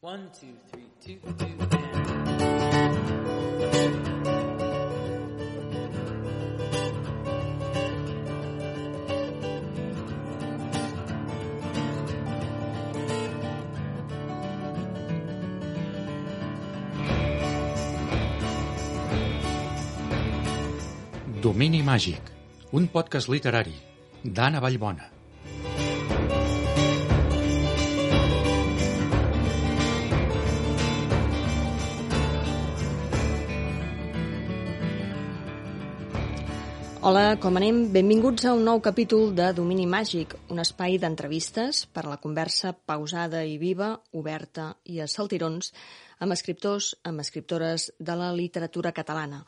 One, 0.00 0.30
two, 0.30 0.54
three, 0.70 0.86
two, 1.00 1.18
two. 1.36 1.56
Domini 21.40 21.82
màgic, 21.82 22.20
un 22.70 22.86
podcast 22.86 23.26
literari 23.26 23.74
d'Anna 24.22 24.60
Vallbona. 24.60 25.17
Hola, 37.08 37.38
com 37.40 37.56
anem? 37.56 37.86
Benvinguts 37.88 38.44
a 38.44 38.50
un 38.52 38.66
nou 38.68 38.82
capítol 38.84 39.30
de 39.32 39.46
Domini 39.56 39.86
Màgic, 39.88 40.34
un 40.52 40.58
espai 40.60 40.98
d'entrevistes 41.00 41.86
per 41.88 42.02
a 42.02 42.10
la 42.10 42.18
conversa 42.20 42.74
pausada 42.90 43.40
i 43.48 43.54
viva, 43.56 43.94
oberta 44.20 44.66
i 44.84 45.00
a 45.00 45.06
saltirons 45.08 45.70
amb 46.20 46.36
escriptors, 46.36 46.90
amb 47.08 47.22
escriptores 47.24 47.86
de 47.96 48.16
la 48.20 48.28
literatura 48.36 48.92
catalana. 48.92 49.38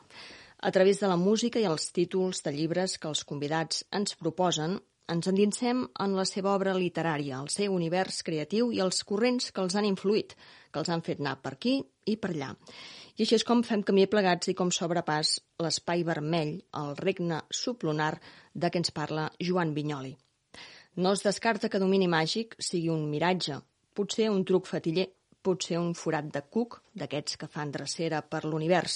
A 0.57 0.71
través 0.73 1.03
de 1.03 1.11
la 1.11 1.19
música 1.21 1.61
i 1.61 1.67
els 1.69 1.91
títols 1.93 2.41
de 2.41 2.55
llibres 2.55 2.97
que 2.97 3.11
els 3.11 3.21
convidats 3.29 3.83
ens 3.93 4.17
proposen, 4.17 4.79
ens 5.13 5.29
endinsem 5.29 5.85
en 6.01 6.17
la 6.17 6.25
seva 6.25 6.55
obra 6.55 6.73
literària, 6.73 7.43
el 7.43 7.53
seu 7.53 7.77
univers 7.77 8.23
creatiu 8.25 8.73
i 8.73 8.81
els 8.81 9.03
corrents 9.05 9.53
que 9.53 9.61
els 9.61 9.77
han 9.77 9.85
influït, 9.85 10.33
que 10.73 10.81
els 10.81 10.89
han 10.89 11.05
fet 11.05 11.21
anar 11.21 11.37
per 11.45 11.59
aquí 11.59 11.77
i 12.09 12.17
per 12.17 12.33
allà. 12.33 12.55
I 13.21 13.23
així 13.23 13.35
és 13.37 13.43
com 13.45 13.59
fem 13.61 13.83
camí 13.85 14.07
plegats 14.09 14.49
i 14.49 14.53
com 14.57 14.71
s'obre 14.73 15.03
pas 15.05 15.35
l'espai 15.61 16.01
vermell, 16.01 16.55
el 16.79 16.95
regne 16.97 17.43
sublunar 17.53 18.15
de 18.63 18.69
què 18.73 18.79
ens 18.81 18.89
parla 18.95 19.27
Joan 19.37 19.75
Vinyoli. 19.75 20.15
No 21.05 21.11
es 21.13 21.21
descarta 21.21 21.69
que 21.69 21.77
Domini 21.83 22.07
Màgic 22.09 22.55
sigui 22.57 22.89
un 22.89 23.03
miratge, 23.11 23.59
potser 23.93 24.31
un 24.33 24.41
truc 24.41 24.65
fatiller, 24.65 25.05
potser 25.45 25.77
un 25.77 25.91
forat 25.99 26.31
de 26.33 26.41
cuc, 26.55 26.79
d'aquests 26.97 27.37
que 27.37 27.49
fan 27.57 27.69
drecera 27.75 28.23
per 28.25 28.41
l'univers, 28.47 28.95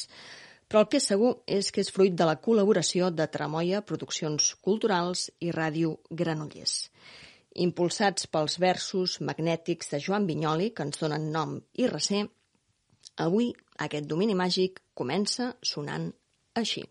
però 0.66 0.82
el 0.82 0.90
que 0.90 0.98
és 0.98 1.06
segur 1.12 1.36
és 1.46 1.70
que 1.70 1.86
és 1.86 1.94
fruit 1.94 2.16
de 2.18 2.26
la 2.26 2.40
col·laboració 2.48 3.12
de 3.14 3.28
Tramoia 3.36 3.84
Produccions 3.86 4.56
Culturals 4.70 5.28
i 5.38 5.52
Ràdio 5.54 6.00
Granollers. 6.10 6.74
Impulsats 7.68 8.26
pels 8.34 8.58
versos 8.58 9.20
magnètics 9.22 9.94
de 9.94 10.02
Joan 10.02 10.26
Vinyoli, 10.26 10.72
que 10.74 10.90
ens 10.90 10.98
donen 11.06 11.30
nom 11.38 11.60
i 11.78 11.86
recer, 11.94 12.24
avui 13.22 13.54
aquest 13.87 14.09
domini 14.11 14.35
màgic 14.35 14.81
comença 14.95 15.53
sonant 15.73 16.09
així. 16.55 16.87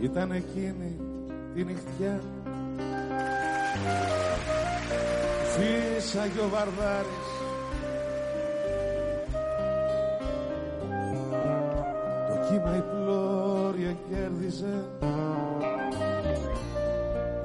Ήταν 0.00 0.30
εκείνη 0.30 1.00
τη 1.54 1.64
νυχτιά 1.64 2.22
Φύσαγε 5.58 6.40
ο 6.40 6.48
Βαρδάρης 6.48 7.31
κύμα 12.53 12.75
η 12.75 12.81
πλώρια 12.81 13.97
κέρδιζε. 14.09 14.85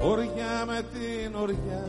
Οριά 0.01 0.65
με 0.67 0.83
την 0.93 1.35
οριά. 1.35 1.85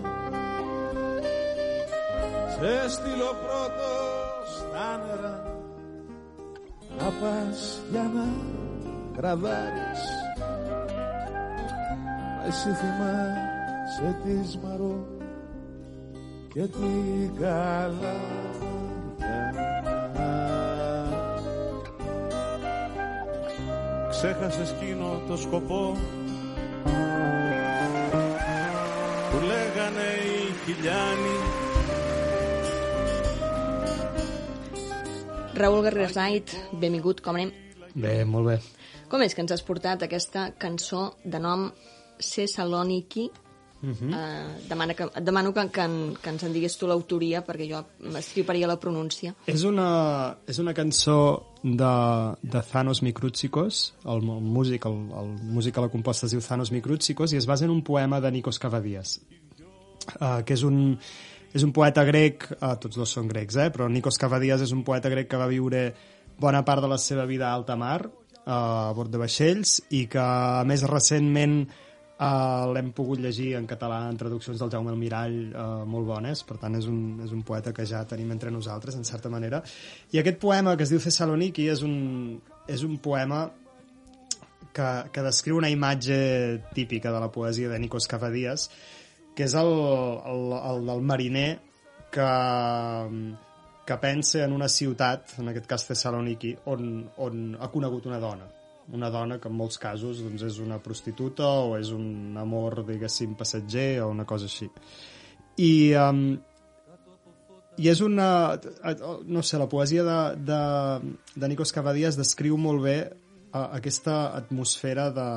Σε 2.53 2.89
στείλω 2.89 3.31
πρώτος 3.43 4.57
στα 4.57 4.97
νερά. 5.05 5.57
Να 6.97 7.05
πας 7.05 7.81
για 7.91 8.11
να 8.13 8.27
κραδάρεις 9.17 10.03
Μα 12.37 12.45
εσύ 12.47 12.69
θυμάσαι 12.69 14.17
τη 14.23 14.47
Σμαρό 14.47 15.07
και 16.53 16.61
την 16.61 17.35
Καλαμιά 17.39 18.48
Ξέχασες 24.18 24.70
εκείνο 24.70 25.22
το 25.28 25.36
σκοπό 25.36 25.96
που 29.30 29.38
λέγανε 29.46 30.08
οι 30.24 30.54
χιλιάνοι 30.64 31.36
Raül 35.56 35.84
Garrigues 35.86 36.16
Night, 36.16 36.50
benvingut, 36.80 37.20
com 37.22 37.36
anem? 37.38 37.52
Bé, 37.94 38.24
molt 38.26 38.46
bé. 38.48 38.56
Com 39.06 39.22
és 39.22 39.36
que 39.36 39.42
ens 39.44 39.52
has 39.54 39.62
portat 39.62 40.02
aquesta 40.02 40.48
cançó 40.58 41.14
de 41.22 41.38
nom 41.38 41.68
C. 42.18 42.48
Uh 43.81 43.89
-huh. 43.89 44.11
uh, 44.11 44.67
demana 44.67 44.93
que, 44.93 45.03
et 45.03 45.23
demano 45.23 45.53
que, 45.53 45.69
que, 45.69 45.81
en, 45.81 46.17
que 46.21 46.29
ens 46.29 46.43
en 46.43 46.53
digués 46.53 46.77
tu 46.77 46.87
l'autoria 46.87 47.45
perquè 47.45 47.69
jo 47.69 47.85
m'estriparia 48.11 48.67
la 48.67 48.79
pronúncia. 48.79 49.33
És 49.45 49.63
una, 49.63 50.37
és 50.47 50.59
una 50.59 50.73
cançó 50.73 51.45
de, 51.63 52.35
de 52.41 52.61
Thanos 52.71 53.01
Mikroutsikos, 53.01 53.93
el, 54.05 54.17
el 54.17 54.41
músic, 54.41 54.85
el, 54.85 54.97
el 55.21 55.27
músic 55.43 55.75
que 55.75 55.81
la 55.81 55.89
composta 55.89 56.25
es 56.25 56.31
diu 56.31 56.41
Thanos 56.41 56.71
Mikroutsikos 56.71 57.33
i 57.33 57.37
es 57.37 57.45
basa 57.45 57.65
en 57.65 57.71
un 57.71 57.81
poema 57.83 58.19
de 58.19 58.31
Nikos 58.31 58.59
Cavadías, 58.59 59.21
uh, 60.19 60.43
que 60.43 60.53
és 60.53 60.63
un, 60.63 60.99
és 61.53 61.63
un 61.63 61.71
poeta 61.71 62.03
grec, 62.03 62.49
uh, 62.59 62.75
tots 62.75 62.97
dos 62.97 63.09
són 63.09 63.27
grecs, 63.27 63.55
eh? 63.55 63.69
però 63.71 63.87
Nikos 63.89 64.17
Cavadías 64.17 64.61
és 64.61 64.71
un 64.71 64.83
poeta 64.83 65.09
grec 65.09 65.29
que 65.29 65.37
va 65.37 65.47
viure 65.47 65.93
bona 66.39 66.63
part 66.65 66.81
de 66.81 66.87
la 66.87 66.97
seva 66.97 67.25
vida 67.25 67.49
a 67.49 67.53
alta 67.53 67.75
mar, 67.75 68.05
uh, 68.05 68.51
a 68.51 68.93
bord 68.93 69.11
de 69.11 69.17
vaixells, 69.17 69.81
i 69.89 70.07
que 70.11 70.25
més 70.65 70.83
recentment 70.83 71.63
Uh, 72.19 72.73
L'hem 72.75 72.89
pogut 72.91 73.21
llegir 73.23 73.53
en 73.55 73.63
català 73.63 74.01
en 74.09 74.17
traduccions 74.19 74.59
del 74.59 74.71
Jaume 74.73 74.91
Almirall 74.91 75.35
uh, 75.53 75.67
molt 75.87 76.03
bones, 76.09 76.41
per 76.43 76.57
tant 76.59 76.73
és 76.75 76.89
un, 76.91 77.21
és 77.23 77.31
un 77.31 77.45
poeta 77.47 77.71
que 77.71 77.85
ja 77.87 78.01
tenim 78.09 78.33
entre 78.35 78.51
nosaltres, 78.51 78.97
en 78.99 79.07
certa 79.07 79.31
manera. 79.31 79.61
I 80.11 80.19
aquest 80.19 80.41
poema, 80.41 80.73
que 80.75 80.83
es 80.83 80.91
diu 80.91 80.99
Thessaloniki, 80.99 81.69
és 81.71 81.85
un, 81.87 81.95
és 82.67 82.83
un 82.83 82.97
poema 82.99 83.45
que, 84.75 84.89
que 85.15 85.25
descriu 85.29 85.61
una 85.61 85.71
imatge 85.71 86.19
típica 86.75 87.15
de 87.15 87.23
la 87.23 87.31
poesia 87.31 87.71
de 87.71 87.79
Nikos 87.79 88.11
Cavadías, 88.11 88.67
que 89.31 89.47
és 89.47 89.55
el, 89.55 89.71
el, 90.27 90.45
el 90.59 90.85
del 90.91 91.07
mariner 91.07 91.49
que, 92.11 92.29
que 93.87 94.01
pensa 94.03 94.43
en 94.43 94.59
una 94.59 94.67
ciutat, 94.67 95.37
en 95.39 95.55
aquest 95.55 95.71
cas 95.71 95.87
Thessaloniki, 95.87 96.57
on, 96.67 97.05
on 97.15 97.53
ha 97.63 97.71
conegut 97.71 98.11
una 98.11 98.19
dona 98.19 98.58
una 98.93 99.09
dona 99.13 99.37
que 99.39 99.49
en 99.49 99.57
molts 99.57 99.79
casos 99.81 100.21
doncs, 100.23 100.43
és 100.47 100.59
una 100.63 100.79
prostituta 100.83 101.47
o 101.65 101.75
és 101.77 101.91
un 101.95 102.37
amor, 102.39 102.81
diguéssim, 102.87 103.35
passatger 103.37 104.01
o 104.03 104.09
una 104.13 104.25
cosa 104.29 104.49
així. 104.49 104.69
I, 105.59 105.71
um, 105.99 106.23
i 107.77 107.89
és 107.91 108.01
una... 108.05 108.29
No 109.27 109.43
sé, 109.43 109.59
la 109.61 109.69
poesia 109.71 110.05
de, 110.07 110.19
de, 110.49 110.61
de 111.35 111.51
Nikos 111.51 111.75
Cavadías 111.75 112.17
descriu 112.19 112.57
molt 112.57 112.83
bé 112.85 112.97
uh, 113.09 113.67
aquesta 113.67 114.21
atmosfera 114.39 115.09
de, 115.15 115.29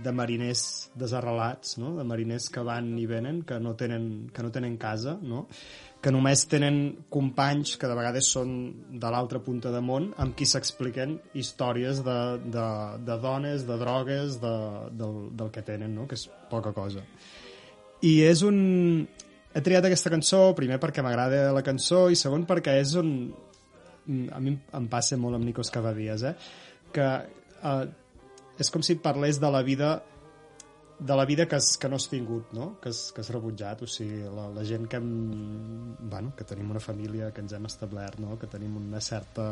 de 0.00 0.12
mariners 0.16 0.90
desarrelats, 0.98 1.76
no? 1.82 1.94
de 1.98 2.06
mariners 2.06 2.48
que 2.52 2.64
van 2.66 2.94
i 2.98 3.06
venen, 3.10 3.42
que 3.46 3.60
no 3.60 3.76
tenen, 3.76 4.30
que 4.34 4.46
no 4.46 4.52
tenen 4.54 4.78
casa, 4.80 5.18
no? 5.20 5.46
Que 6.00 6.12
només 6.12 6.46
tenen 6.48 6.76
companys 7.12 7.74
que 7.76 7.88
de 7.88 7.96
vegades 7.96 8.28
són 8.32 8.52
de 9.02 9.08
l'altra 9.12 9.40
punta 9.44 9.72
de 9.72 9.82
món 9.84 10.08
amb 10.22 10.32
qui 10.36 10.46
s'expliquen 10.48 11.18
històries 11.36 12.00
de, 12.06 12.18
de, 12.54 12.68
de 13.04 13.16
dones, 13.20 13.66
de 13.68 13.76
drogues, 13.80 14.38
de, 14.40 14.54
del, 14.96 15.18
del 15.36 15.50
que 15.52 15.64
tenen, 15.66 15.92
no? 15.98 16.06
que 16.08 16.16
és 16.16 16.24
poca 16.50 16.72
cosa. 16.76 17.04
I 18.00 18.14
és 18.24 18.40
un, 18.46 18.56
he 19.52 19.60
triat 19.66 19.84
aquesta 19.84 20.12
cançó, 20.12 20.40
primer 20.56 20.80
perquè 20.80 21.04
m'agrada 21.04 21.50
la 21.52 21.64
cançó 21.66 22.06
i 22.08 22.18
segon 22.18 22.48
perquè 22.48 22.80
és 22.80 22.96
on... 23.00 23.14
A 24.32 24.40
mi 24.42 24.54
em 24.56 24.86
passa 24.90 25.18
molt 25.20 25.36
amb 25.36 25.44
Nikos 25.46 25.68
Cavadías, 25.70 26.24
eh? 26.26 26.32
Que 26.90 27.04
eh, 27.70 27.82
és 28.58 28.72
com 28.72 28.82
si 28.82 28.96
parlés 28.98 29.38
de 29.38 29.50
la 29.52 29.60
vida 29.62 29.98
de 31.00 31.16
la 31.16 31.24
vida 31.24 31.46
que, 31.48 31.56
has, 31.56 31.78
que 31.78 31.88
no 31.88 31.96
has 31.96 32.06
tingut, 32.12 32.52
no? 32.52 32.74
que, 32.80 32.90
has, 32.90 33.08
que 33.16 33.22
has 33.22 33.30
rebutjat, 33.32 33.80
o 33.82 33.88
sigui, 33.88 34.20
la, 34.28 34.44
la 34.52 34.64
gent 34.68 34.84
que, 34.90 34.98
hem, 35.00 35.96
bueno, 36.12 36.34
que 36.36 36.44
tenim 36.44 36.68
una 36.74 36.82
família, 36.84 37.30
que 37.32 37.40
ens 37.40 37.54
hem 37.56 37.64
establert, 37.70 38.20
no? 38.20 38.36
que 38.38 38.50
tenim 38.52 38.76
una 38.76 39.00
certa 39.00 39.46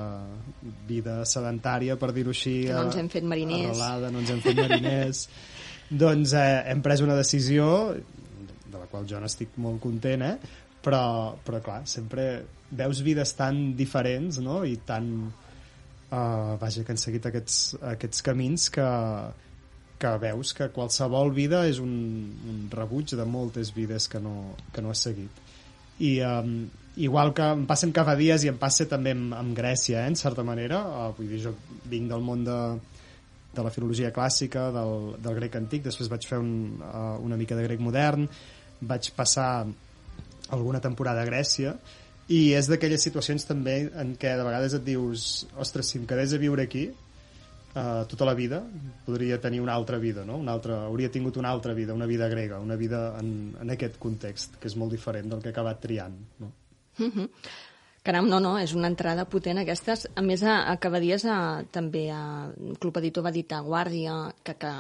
vida 0.89 1.23
sedentària, 1.25 1.97
per 1.97 2.13
dir-ho 2.13 2.37
així, 2.37 2.59
Que 2.69 2.77
no 2.77 2.85
ens 2.91 3.01
hem 3.01 3.09
fet 3.13 3.25
mariners. 3.25 3.71
arrelada, 3.71 4.13
no 4.13 4.21
ens 4.21 4.35
hem 4.35 4.45
fet 4.45 4.61
mariners, 4.61 5.25
doncs 6.05 6.37
eh, 6.37 6.47
hem 6.69 6.85
pres 6.85 7.07
una 7.07 7.17
decisió, 7.17 7.73
de 8.69 8.77
la 8.77 8.85
qual 8.93 9.09
jo 9.09 9.25
n'estic 9.25 9.57
molt 9.65 9.81
content, 9.81 10.29
eh? 10.29 10.55
però, 10.85 11.03
però 11.45 11.65
clar, 11.65 11.81
sempre 11.89 12.29
veus 12.69 13.01
vides 13.01 13.33
tan 13.41 13.71
diferents 13.77 14.43
no? 14.45 14.63
i 14.69 14.77
tan... 14.85 15.13
Uh, 16.09 16.55
vaja, 16.57 16.87
que 16.89 16.95
han 16.95 17.01
seguit 17.01 17.27
aquests, 17.29 17.57
aquests 17.85 18.23
camins 18.25 18.71
que, 18.73 18.85
que 19.99 20.11
veus 20.23 20.55
que 20.55 20.71
qualsevol 20.75 21.33
vida 21.35 21.65
és 21.69 21.81
un, 21.83 21.93
un 22.49 22.59
rebuig 22.73 23.17
de 23.19 23.27
moltes 23.27 23.73
vides 23.75 24.07
que 24.09 24.21
no, 24.23 24.55
que 24.75 24.85
no 24.85 24.93
has 24.95 25.03
seguit. 25.09 25.43
I 25.99 26.13
um, 26.23 26.53
igual 27.03 27.33
que 27.35 27.47
em 27.55 27.65
passen 27.67 27.93
cada 27.95 28.15
dies 28.19 28.45
i 28.47 28.53
em 28.53 28.59
passa 28.59 28.87
també 28.91 29.17
amb, 29.17 29.35
amb 29.35 29.57
Grècia, 29.59 30.05
eh, 30.05 30.13
en 30.13 30.17
certa 30.19 30.45
manera, 30.47 30.81
uh, 30.87 31.11
vull 31.17 31.31
dir, 31.35 31.43
jo 31.49 31.55
vinc 31.91 32.09
del 32.13 32.23
món 32.25 32.47
de, 32.47 32.59
de 33.55 33.67
la 33.67 33.75
filologia 33.75 34.13
clàssica, 34.15 34.69
del, 34.75 35.15
del 35.23 35.39
grec 35.41 35.59
antic, 35.59 35.85
després 35.89 36.11
vaig 36.11 36.27
fer 36.31 36.39
un, 36.43 36.53
uh, 36.79 37.19
una 37.25 37.39
mica 37.41 37.59
de 37.59 37.67
grec 37.67 37.83
modern, 37.83 38.29
vaig 38.81 39.11
passar 39.19 39.67
alguna 40.55 40.81
temporada 40.81 41.23
a 41.23 41.29
Grècia, 41.29 41.75
i 42.29 42.53
és 42.55 42.69
d'aquelles 42.69 43.03
situacions 43.03 43.47
també 43.49 43.81
en 43.99 44.15
què 44.21 44.35
de 44.37 44.45
vegades 44.45 44.75
et 44.77 44.85
dius 44.85 45.47
ostres, 45.59 45.91
si 45.91 45.99
em 45.99 46.07
quedés 46.07 46.35
a 46.37 46.41
viure 46.41 46.67
aquí 46.69 46.87
uh, 47.79 48.03
tota 48.11 48.27
la 48.27 48.35
vida 48.35 48.61
podria 49.07 49.39
tenir 49.41 49.63
una 49.63 49.75
altra 49.79 49.99
vida, 50.03 50.25
no? 50.27 50.37
una 50.43 50.53
altra, 50.53 50.83
hauria 50.89 51.11
tingut 51.15 51.39
una 51.39 51.53
altra 51.55 51.75
vida, 51.75 51.95
una 51.95 52.07
vida 52.11 52.29
grega, 52.29 52.59
una 52.59 52.77
vida 52.77 53.15
en, 53.21 53.57
en 53.61 53.71
aquest 53.71 53.99
context, 54.03 54.59
que 54.59 54.69
és 54.69 54.77
molt 54.77 54.93
diferent 54.93 55.31
del 55.31 55.43
que 55.43 55.53
he 55.53 55.55
acabat 55.55 55.81
triant. 55.81 56.19
No? 56.43 56.53
Mm 56.99 57.11
-hmm. 57.13 57.29
Caram, 58.03 58.29
no, 58.29 58.39
no, 58.41 58.59
és 58.59 58.73
una 58.73 58.89
entrada 58.89 59.27
potent 59.29 59.59
aquestes. 59.59 60.09
A 60.17 60.23
més, 60.23 60.43
a, 60.43 60.71
a 60.71 60.77
cada 60.81 60.99
dia 60.99 61.17
a, 61.29 61.63
també 61.71 62.11
a 62.11 62.51
Club 62.81 62.97
Editor 62.97 63.25
va 63.25 63.31
editar 63.31 63.61
Guàrdia, 63.61 64.33
que, 64.43 64.55
que, 64.55 64.73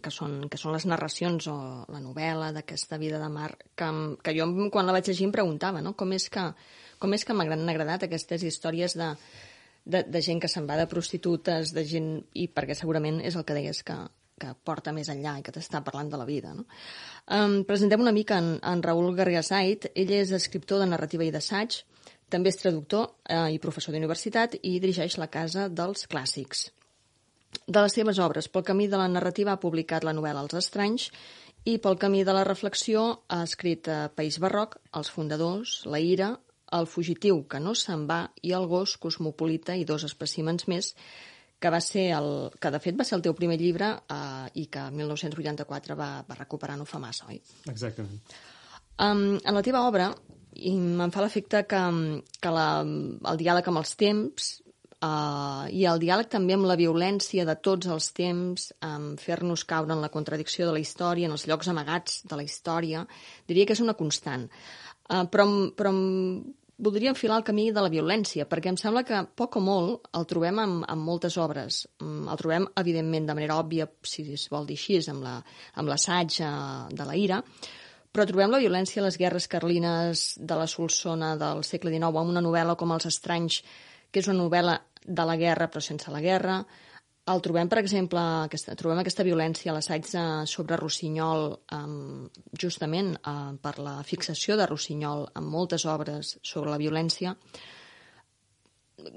que, 0.00 0.10
són, 0.10 0.48
que 0.48 0.56
són 0.56 0.72
les 0.72 0.86
narracions 0.86 1.46
o 1.50 1.56
la 1.92 2.00
novel·la 2.00 2.52
d'aquesta 2.56 2.98
vida 2.98 3.18
de 3.18 3.28
mar, 3.28 3.50
que, 3.76 4.16
que 4.22 4.34
jo 4.38 4.46
quan 4.70 4.86
la 4.86 4.92
vaig 4.96 5.10
llegir 5.10 5.26
em 5.26 5.32
preguntava, 5.32 5.82
no? 5.82 5.92
com 5.92 6.12
és 6.12 6.28
que, 6.30 6.46
com 6.98 7.12
és 7.12 7.24
que 7.24 7.34
m'han 7.34 7.68
agradat 7.68 8.02
aquestes 8.06 8.42
històries 8.42 8.96
de, 8.96 9.14
de, 9.84 10.02
de 10.08 10.22
gent 10.24 10.40
que 10.40 10.50
se'n 10.50 10.68
va 10.68 10.78
de 10.80 10.88
prostitutes, 10.90 11.72
de 11.76 11.84
gent... 11.88 12.12
i 12.34 12.48
perquè 12.48 12.76
segurament 12.76 13.20
és 13.20 13.36
el 13.36 13.44
que 13.44 13.56
deies 13.56 13.82
que, 13.86 13.96
que 14.40 14.52
porta 14.64 14.92
més 14.96 15.10
enllà 15.12 15.38
i 15.38 15.44
que 15.46 15.52
t'està 15.54 15.82
parlant 15.84 16.10
de 16.12 16.20
la 16.20 16.28
vida. 16.28 16.54
No? 16.56 16.66
Um, 17.28 17.62
presentem 17.68 18.00
una 18.02 18.14
mica 18.16 18.40
en, 18.40 18.56
en 18.62 18.82
Raül 18.84 19.12
Garrigasait. 19.16 19.90
Ell 19.94 20.14
és 20.16 20.32
escriptor 20.36 20.82
de 20.82 20.88
narrativa 20.90 21.26
i 21.26 21.32
d'assaig, 21.34 21.82
també 22.32 22.50
és 22.50 22.58
traductor 22.58 23.10
eh, 23.28 23.54
i 23.54 23.60
professor 23.62 23.94
d'universitat 23.94 24.56
i 24.62 24.78
dirigeix 24.82 25.18
la 25.20 25.30
Casa 25.30 25.68
dels 25.68 26.08
Clàssics. 26.10 26.70
De 27.64 27.80
les 27.84 27.94
seves 27.94 28.18
obres, 28.18 28.48
pel 28.50 28.64
camí 28.66 28.88
de 28.90 28.98
la 28.98 29.08
narrativa 29.08 29.54
ha 29.54 29.62
publicat 29.62 30.04
la 30.04 30.14
novel·la 30.16 30.42
Els 30.42 30.56
estranys 30.58 31.10
i 31.70 31.76
pel 31.78 31.96
camí 32.00 32.24
de 32.26 32.34
la 32.34 32.42
reflexió 32.44 33.04
ha 33.28 33.42
escrit 33.46 33.88
eh, 33.88 34.08
País 34.16 34.40
Barroc, 34.42 34.80
Els 34.98 35.12
fundadors, 35.14 35.82
La 35.86 36.00
ira, 36.00 36.34
El 36.74 36.88
fugitiu 36.90 37.44
que 37.50 37.60
no 37.62 37.74
se'n 37.78 38.08
va 38.10 38.24
i 38.42 38.54
El 38.56 38.66
gos 38.70 38.96
cosmopolita 38.98 39.76
i 39.78 39.86
dos 39.88 40.06
espècimens 40.08 40.68
més 40.70 40.94
que 41.64 41.70
va 41.72 41.80
ser 41.80 42.10
el, 42.12 42.28
que 42.60 42.70
de 42.74 42.80
fet 42.82 42.96
va 42.98 43.06
ser 43.08 43.16
el 43.16 43.22
teu 43.24 43.34
primer 43.36 43.56
llibre 43.60 43.92
eh, 43.96 44.48
i 44.60 44.66
que 44.72 44.82
el 44.90 44.98
1984 44.98 45.96
va, 45.96 46.10
va 46.28 46.36
recuperar 46.36 46.76
no 46.76 46.84
fa 46.88 47.00
massa, 47.00 47.30
oi? 47.30 47.40
Exactament. 47.70 48.20
Um, 49.00 49.38
en 49.40 49.56
la 49.56 49.62
teva 49.64 49.80
obra 49.88 50.10
i 50.54 50.74
em 50.74 51.10
fa 51.14 51.22
l'efecte 51.24 51.64
que, 51.70 51.80
que 52.40 52.52
la, 52.52 52.68
el 52.84 53.40
diàleg 53.40 53.70
amb 53.70 53.80
els 53.80 53.94
temps 53.98 54.50
uh, 55.00 55.64
i 55.66 55.82
el 55.90 56.02
diàleg 56.02 56.28
també 56.30 56.54
amb 56.54 56.68
la 56.68 56.76
violència 56.78 57.46
de 57.48 57.56
tots 57.68 57.90
els 57.90 58.10
temps, 58.14 58.68
amb 58.86 59.20
fer-nos 59.20 59.64
caure 59.66 59.96
en 59.96 60.04
la 60.04 60.12
contradicció 60.14 60.68
de 60.68 60.76
la 60.76 60.82
història, 60.84 61.26
en 61.26 61.34
els 61.34 61.46
llocs 61.50 61.70
amagats 61.72 62.20
de 62.28 62.38
la 62.38 62.46
història, 62.46 63.02
diria 63.48 63.66
que 63.66 63.74
és 63.74 63.82
una 63.82 63.96
constant. 63.98 64.46
Uh, 65.08 65.24
però, 65.32 65.48
però 65.76 65.92
voldria 66.78 67.10
enfilar 67.12 67.36
el 67.38 67.44
camí 67.46 67.68
de 67.72 67.82
la 67.84 67.90
violència, 67.92 68.46
perquè 68.50 68.70
em 68.72 68.76
sembla 68.80 69.04
que 69.06 69.20
poc 69.38 69.56
o 69.56 69.62
molt 69.62 70.08
el 70.18 70.26
trobem 70.26 70.58
en, 70.58 70.72
en 70.90 70.98
moltes 70.98 71.36
obres. 71.38 71.84
Mm, 72.02 72.28
El 72.32 72.40
trobem, 72.40 72.66
evidentment, 72.80 73.26
de 73.28 73.36
manera 73.38 73.58
òbvia, 73.62 73.86
si 74.02 74.26
es 74.34 74.48
vol 74.50 74.66
dir 74.66 74.76
així, 74.78 74.98
amb 75.10 75.22
la- 75.22 75.42
amb 75.76 75.88
l'assaig 75.88 76.40
la, 76.40 76.88
de 76.90 77.04
la 77.06 77.16
ira, 77.16 77.42
però 78.14 78.26
trobem 78.26 78.50
la 78.50 78.58
violència 78.62 79.02
a 79.02 79.06
les 79.06 79.18
guerres 79.18 79.46
carlines 79.50 80.34
de 80.38 80.54
la 80.58 80.66
Solsona 80.70 81.36
del 81.36 81.64
segle 81.66 81.90
XIX, 81.90 82.10
amb 82.18 82.30
una 82.34 82.42
novel·la 82.42 82.76
com 82.76 82.92
Els 82.94 83.06
estranys, 83.10 83.62
que 84.10 84.20
és 84.22 84.28
una 84.30 84.38
novel·la 84.42 84.80
de 85.04 85.24
la 85.26 85.36
guerra 85.36 85.66
però 85.68 85.82
sense 85.82 86.10
la 86.10 86.20
guerra. 86.22 86.60
El 87.32 87.40
trobem, 87.40 87.68
per 87.72 87.78
exemple, 87.80 88.20
aquesta, 88.44 88.74
trobem 88.76 88.98
aquesta 89.00 89.24
violència 89.24 89.70
a 89.72 89.74
l'assaig 89.78 90.10
de- 90.12 90.24
sobre 90.50 90.76
Rossinyol, 90.76 91.46
um, 91.72 92.26
justament 92.60 93.14
uh, 93.24 93.54
per 93.64 93.78
la 93.80 94.02
fixació 94.04 94.58
de 94.60 94.66
Rossinyol 94.68 95.30
en 95.34 95.46
moltes 95.48 95.86
obres 95.88 96.34
sobre 96.44 96.68
la 96.74 96.76
violència. 96.76 97.32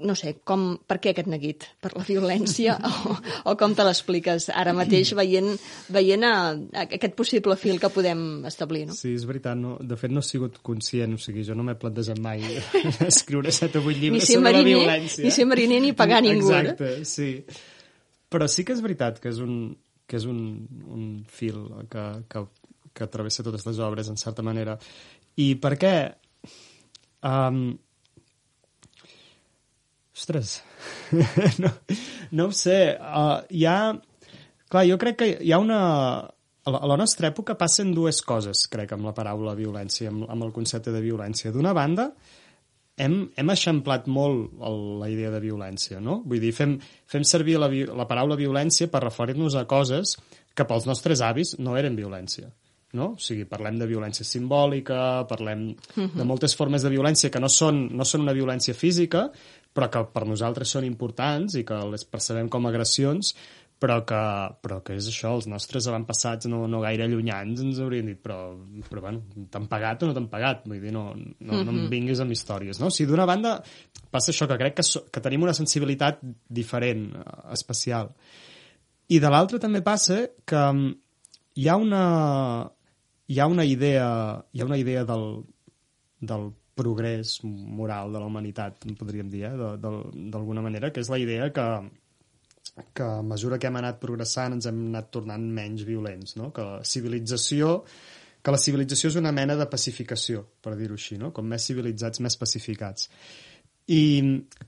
No 0.02 0.14
sé, 0.18 0.32
com, 0.44 0.62
per 0.90 0.96
què 1.00 1.12
aquest 1.12 1.28
neguit? 1.30 1.64
Per 1.84 1.92
la 1.94 2.02
violència? 2.08 2.74
o, 3.12 3.14
o 3.52 3.54
com 3.60 3.76
te 3.78 3.84
l'expliques 3.86 4.48
ara 4.50 4.72
mateix 4.76 5.12
veient, 5.16 5.52
veient 5.94 6.24
a, 6.26 6.32
a 6.56 6.82
aquest 6.88 7.14
possible 7.16 7.54
fil 7.60 7.78
que 7.80 7.88
podem 7.94 8.24
establir, 8.48 8.86
no? 8.90 8.96
Sí, 8.98 9.12
és 9.20 9.24
veritat. 9.28 9.56
No, 9.60 9.76
de 9.80 9.96
fet, 10.00 10.10
no 10.12 10.24
he 10.24 10.26
sigut 10.32 10.58
conscient. 10.66 11.14
O 11.14 11.20
sigui, 11.22 11.44
jo 11.46 11.54
no 11.56 11.62
m'he 11.68 11.76
plantejat 11.78 12.18
mai 12.24 12.42
escriure 13.06 13.52
set 13.54 13.76
o 13.78 13.84
vuit 13.86 14.00
Ni 14.00 14.08
llibres 14.08 14.26
ser 14.32 14.40
sobre 14.40 14.50
la 14.50 14.58
mariner, 14.58 14.80
violència. 14.82 15.24
ni 15.28 15.30
ser 15.38 15.46
mariner 15.52 15.80
ni 15.86 15.92
pagar 15.96 16.24
ningú. 16.26 16.50
eh? 16.56 16.62
Exacte, 16.66 16.94
sí. 17.04 17.30
Però 18.28 18.48
sí 18.48 18.64
que 18.64 18.74
és 18.76 18.82
veritat 18.84 19.20
que 19.22 19.30
és 19.32 19.38
un, 19.40 19.72
que 20.08 20.18
és 20.20 20.26
un, 20.28 20.40
un 20.88 21.04
fil 21.28 21.60
que, 21.92 22.06
que, 22.28 22.44
que 22.96 23.10
travessa 23.12 23.44
totes 23.46 23.66
les 23.68 23.80
obres, 23.84 24.08
en 24.12 24.20
certa 24.20 24.44
manera. 24.44 24.76
I 25.38 25.54
per 25.62 25.74
què? 25.80 25.94
Um, 27.28 27.78
ostres, 30.16 30.58
no, 31.62 31.72
no 32.32 32.48
ho 32.48 32.56
sé. 32.56 32.80
Uh, 32.98 33.38
hi 33.50 33.64
ha... 33.68 33.78
Clar, 34.68 34.84
jo 34.84 34.98
crec 35.00 35.22
que 35.22 35.30
hi 35.40 35.54
ha 35.54 35.62
una... 35.62 35.80
A 36.68 36.72
la, 36.84 36.98
nostra 37.00 37.30
època 37.30 37.54
passen 37.56 37.94
dues 37.96 38.18
coses, 38.20 38.66
crec, 38.68 38.90
amb 38.92 39.06
la 39.08 39.14
paraula 39.16 39.54
violència, 39.56 40.10
amb, 40.10 40.26
amb 40.28 40.44
el 40.44 40.50
concepte 40.52 40.92
de 40.92 41.00
violència. 41.00 41.52
D'una 41.54 41.72
banda, 41.72 42.10
hem, 42.98 43.18
hem 43.38 43.52
eixamplat 43.54 44.08
molt 44.10 44.62
el, 44.64 44.78
la 45.02 45.08
idea 45.10 45.32
de 45.34 45.40
violència, 45.42 46.00
no? 46.04 46.20
Vull 46.28 46.42
dir, 46.42 46.52
fem, 46.56 46.76
fem 47.08 47.26
servir 47.26 47.58
la, 47.60 47.70
la 47.70 48.08
paraula 48.10 48.38
violència 48.38 48.90
per 48.92 49.04
referir-nos 49.06 49.56
a 49.58 49.66
coses 49.70 50.16
que 50.54 50.66
pels 50.66 50.88
nostres 50.88 51.22
avis 51.22 51.56
no 51.62 51.76
eren 51.78 51.98
violència. 51.98 52.50
No? 52.96 53.10
O 53.18 53.20
sigui, 53.20 53.44
parlem 53.44 53.76
de 53.76 53.86
violència 53.86 54.24
simbòlica, 54.24 55.26
parlem 55.28 55.66
de 56.16 56.24
moltes 56.24 56.54
formes 56.56 56.86
de 56.86 56.92
violència 56.94 57.28
que 57.28 57.42
no 57.42 57.50
són, 57.52 57.82
no 57.92 58.06
són 58.08 58.24
una 58.24 58.32
violència 58.32 58.72
física, 58.72 59.26
però 59.76 59.90
que 59.92 60.02
per 60.14 60.24
nosaltres 60.26 60.72
són 60.72 60.86
importants 60.88 61.58
i 61.60 61.66
que 61.68 61.76
les 61.92 62.06
percebem 62.08 62.48
com 62.48 62.64
a 62.64 62.72
agressions, 62.72 63.34
però 63.78 64.00
que, 64.06 64.20
però 64.62 64.80
que 64.82 64.96
és 64.98 65.06
això, 65.10 65.32
els 65.38 65.46
nostres 65.50 65.86
avantpassats 65.90 66.48
no, 66.50 66.64
no 66.70 66.80
gaire 66.82 67.06
allunyants 67.06 67.62
ens 67.62 67.78
haurien 67.82 68.08
dit 68.10 68.18
però, 68.22 68.38
però 68.88 69.04
bueno, 69.04 69.44
t'han 69.52 69.68
pagat 69.70 70.02
o 70.02 70.08
no 70.08 70.16
t'han 70.16 70.28
pagat? 70.32 70.64
Vull 70.66 70.82
dir, 70.82 70.92
no, 70.94 71.12
no, 71.14 71.60
no 71.62 71.74
em 71.74 71.84
vinguis 71.92 72.22
amb 72.24 72.34
històries, 72.34 72.80
no? 72.82 72.90
O 72.90 72.94
sigui, 72.94 73.12
d'una 73.12 73.28
banda 73.28 73.58
passa 74.10 74.32
això, 74.34 74.48
que 74.50 74.58
crec 74.58 74.78
que, 74.80 74.86
so, 74.86 75.04
que 75.12 75.22
tenim 75.22 75.46
una 75.46 75.54
sensibilitat 75.56 76.22
diferent, 76.60 77.06
eh, 77.20 77.36
especial. 77.54 78.10
I 79.14 79.20
de 79.22 79.30
l'altra 79.32 79.62
també 79.62 79.84
passa 79.86 80.24
que 80.48 80.64
mm, 80.72 80.90
hi 81.62 81.68
ha 81.68 81.76
una, 81.78 82.02
hi 83.30 83.38
ha 83.38 83.46
una 83.46 83.66
idea, 83.68 84.08
hi 84.52 84.64
ha 84.64 84.66
una 84.66 84.80
idea 84.80 85.06
del, 85.06 85.28
del 86.20 86.50
progrés 86.78 87.38
moral 87.44 88.12
de 88.14 88.20
la 88.22 88.26
humanitat, 88.26 88.84
podríem 88.98 89.30
dir, 89.30 89.46
eh? 89.48 89.54
d'alguna 89.78 90.62
manera, 90.62 90.90
que 90.94 91.02
és 91.02 91.10
la 91.10 91.18
idea 91.22 91.48
que, 91.54 91.66
que 92.94 93.04
a 93.04 93.22
mesura 93.22 93.58
que 93.58 93.68
hem 93.70 93.78
anat 93.80 93.98
progressant 94.02 94.56
ens 94.58 94.68
hem 94.70 94.86
anat 94.90 95.10
tornant 95.14 95.44
menys 95.58 95.84
violents, 95.88 96.36
no? 96.40 96.52
que 96.54 96.64
la 96.66 96.78
civilització 96.84 97.74
que 98.38 98.54
la 98.54 98.60
civilització 98.62 99.10
és 99.10 99.16
una 99.18 99.32
mena 99.34 99.56
de 99.58 99.66
pacificació, 99.68 100.44
per 100.62 100.76
dir-ho 100.78 100.96
així, 100.96 101.18
no? 101.20 101.32
com 101.34 101.48
més 101.50 101.64
civilitzats, 101.68 102.22
més 102.24 102.36
pacificats. 102.38 103.10
I 103.88 104.00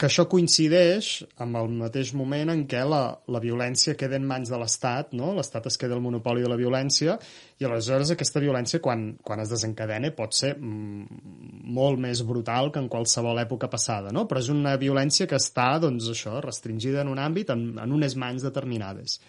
que 0.01 0.07
això 0.09 0.25
coincideix 0.33 1.11
amb 1.45 1.59
el 1.61 1.67
mateix 1.77 2.15
moment 2.17 2.49
en 2.55 2.63
què 2.69 2.81
la, 2.89 3.03
la 3.29 3.43
violència 3.43 3.93
queda 4.01 4.17
en 4.17 4.25
mans 4.25 4.49
de 4.49 4.57
l'Estat, 4.57 5.13
no? 5.13 5.35
l'Estat 5.37 5.69
es 5.69 5.77
queda 5.77 5.93
el 5.99 6.01
monopoli 6.01 6.41
de 6.41 6.49
la 6.49 6.57
violència 6.57 7.19
i 7.61 7.69
aleshores 7.69 8.15
aquesta 8.15 8.41
violència 8.41 8.81
quan, 8.81 9.11
quan 9.21 9.45
es 9.45 9.53
desencadena 9.53 10.15
pot 10.17 10.33
ser 10.39 10.55
molt 10.57 12.01
més 12.01 12.25
brutal 12.25 12.73
que 12.73 12.81
en 12.81 12.89
qualsevol 12.89 13.45
època 13.45 13.69
passada, 13.69 14.09
no? 14.09 14.25
però 14.25 14.41
és 14.41 14.49
una 14.57 14.79
violència 14.81 15.29
que 15.29 15.37
està 15.37 15.75
doncs, 15.85 16.09
això 16.17 16.41
restringida 16.41 17.05
en 17.05 17.13
un 17.13 17.21
àmbit, 17.21 17.53
en, 17.53 17.75
en 17.77 17.97
unes 18.01 18.17
mans 18.17 18.49
determinades. 18.49 19.21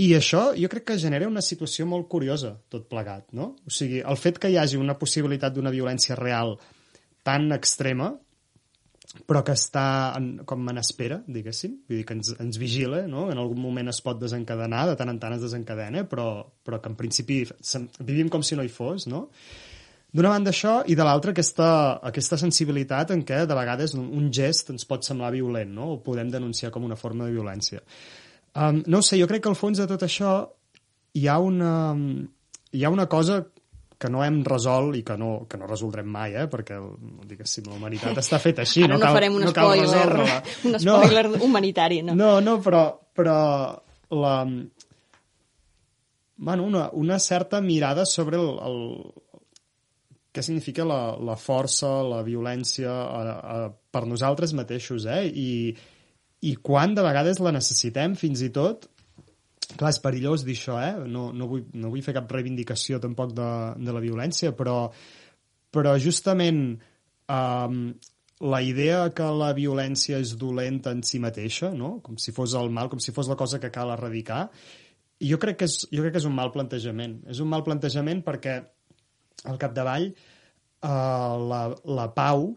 I 0.00 0.14
això 0.16 0.54
jo 0.56 0.72
crec 0.72 0.88
que 0.88 1.00
genera 1.00 1.28
una 1.28 1.44
situació 1.44 1.84
molt 1.84 2.08
curiosa, 2.08 2.56
tot 2.72 2.88
plegat, 2.88 3.28
no? 3.36 3.54
O 3.64 3.72
sigui, 3.72 4.00
el 4.00 4.18
fet 4.20 4.40
que 4.40 4.48
hi 4.52 4.56
hagi 4.60 4.80
una 4.80 4.96
possibilitat 4.96 5.54
d'una 5.54 5.72
violència 5.72 6.16
real 6.16 6.56
tan 7.24 7.52
extrema 7.52 8.14
però 9.26 9.42
que 9.46 9.54
està 9.56 9.86
en, 10.18 10.28
com 10.48 10.66
en 10.70 10.80
espera, 10.80 11.20
diguéssim, 11.26 11.78
vull 11.88 12.00
dir 12.00 12.06
que 12.08 12.16
ens, 12.18 12.32
ens 12.42 12.58
vigila, 12.60 13.04
no? 13.10 13.28
en 13.32 13.40
algun 13.40 13.60
moment 13.62 13.88
es 13.92 14.02
pot 14.04 14.18
desencadenar, 14.20 14.84
de 14.90 14.98
tant 14.98 15.12
en 15.12 15.20
tant 15.22 15.36
es 15.36 15.44
desencadena, 15.44 16.04
però, 16.10 16.28
però 16.66 16.80
que 16.82 16.92
en 16.92 16.98
principi 16.98 17.40
vivim 18.00 18.28
com 18.32 18.44
si 18.44 18.58
no 18.58 18.66
hi 18.66 18.72
fos, 18.72 19.08
no? 19.10 19.26
D'una 20.16 20.30
banda 20.32 20.52
això, 20.52 20.78
i 20.88 20.94
de 20.96 21.04
l'altra 21.04 21.34
aquesta, 21.34 21.68
aquesta 22.08 22.38
sensibilitat 22.40 23.10
en 23.12 23.24
què 23.26 23.42
de 23.44 23.56
vegades 23.58 23.96
un, 23.98 24.06
un 24.16 24.30
gest 24.32 24.70
ens 24.72 24.86
pot 24.88 25.04
semblar 25.04 25.32
violent, 25.34 25.74
no? 25.76 25.90
o 25.96 25.98
podem 26.04 26.30
denunciar 26.32 26.70
com 26.72 26.86
una 26.86 26.96
forma 26.96 27.26
de 27.26 27.34
violència. 27.34 27.82
Um, 28.56 28.80
no 28.88 29.02
sé, 29.04 29.18
jo 29.20 29.26
crec 29.28 29.42
que 29.44 29.50
al 29.52 29.58
fons 29.58 29.82
de 29.82 29.88
tot 29.90 30.06
això 30.06 30.38
hi 31.18 31.26
ha 31.28 31.36
una, 31.42 31.74
hi 32.72 32.84
ha 32.84 32.92
una 32.94 33.04
cosa 33.12 33.42
que 33.98 34.10
no 34.12 34.22
hem 34.24 34.42
resolt 34.44 34.96
i 34.98 35.02
que 35.06 35.16
no, 35.16 35.30
que 35.48 35.58
no 35.60 35.68
resoldrem 35.68 36.08
mai, 36.12 36.34
eh? 36.36 36.46
perquè 36.52 36.78
diguéssim, 37.28 37.68
la 37.70 37.78
humanitat 37.78 38.20
està 38.24 38.40
feta 38.42 38.64
així. 38.66 38.84
Ara 38.84 38.96
no, 38.96 39.02
cal, 39.02 39.16
farem 39.16 39.38
un 39.38 39.46
no 39.48 39.52
cal 39.56 39.72
spoiler, 39.72 40.06
resoldre-la. 40.12 40.40
un 40.70 40.80
spoiler 40.84 41.26
humanitari, 41.48 42.02
no? 42.04 42.16
No, 42.18 42.32
no, 42.44 42.58
però, 42.64 42.82
però 43.16 43.36
la, 44.16 44.34
bueno, 46.36 46.64
una, 46.64 46.90
una 46.92 47.18
certa 47.18 47.60
mirada 47.60 48.04
sobre 48.04 48.36
el, 48.36 48.50
el, 48.68 48.80
què 50.36 50.44
significa 50.44 50.84
la, 50.84 51.00
la 51.16 51.38
força, 51.40 51.88
la 52.04 52.20
violència 52.26 52.92
a, 52.92 53.22
a, 53.32 53.60
per 53.72 54.04
nosaltres 54.04 54.52
mateixos, 54.56 55.08
eh? 55.08 55.24
I, 55.32 55.72
i 56.44 56.52
quan 56.60 56.92
de 56.94 57.04
vegades 57.06 57.40
la 57.40 57.54
necessitem 57.56 58.14
fins 58.20 58.44
i 58.44 58.52
tot 58.52 58.84
clar, 59.74 59.90
és 59.90 60.00
perillós 60.02 60.44
dir 60.46 60.56
això, 60.56 60.78
eh? 60.82 60.92
No, 61.10 61.28
no, 61.34 61.48
vull, 61.50 61.64
no 61.74 61.90
vull 61.92 62.04
fer 62.04 62.14
cap 62.16 62.30
reivindicació 62.32 63.00
tampoc 63.02 63.34
de, 63.36 63.48
de 63.82 63.94
la 63.94 64.02
violència, 64.04 64.52
però, 64.56 64.76
però 65.74 65.96
justament 66.02 66.60
um, 67.32 67.80
la 68.46 68.60
idea 68.62 69.06
que 69.16 69.26
la 69.32 69.52
violència 69.56 70.20
és 70.22 70.34
dolenta 70.38 70.92
en 70.92 71.02
si 71.06 71.20
mateixa, 71.22 71.72
no? 71.72 71.96
com 72.04 72.18
si 72.20 72.34
fos 72.36 72.54
el 72.58 72.70
mal, 72.70 72.90
com 72.92 73.00
si 73.00 73.14
fos 73.16 73.30
la 73.32 73.38
cosa 73.38 73.60
que 73.62 73.72
cal 73.72 73.94
erradicar, 73.94 74.46
jo 75.24 75.38
crec 75.40 75.62
que 75.62 75.68
és, 75.70 75.78
jo 75.88 76.04
crec 76.04 76.16
que 76.16 76.20
és 76.20 76.28
un 76.28 76.36
mal 76.36 76.52
plantejament. 76.52 77.22
És 77.32 77.40
un 77.40 77.48
mal 77.48 77.64
plantejament 77.64 78.20
perquè 78.26 78.58
al 79.48 79.58
capdavall 79.60 80.10
uh, 80.12 81.36
la, 81.48 81.62
la 81.88 82.06
pau 82.16 82.50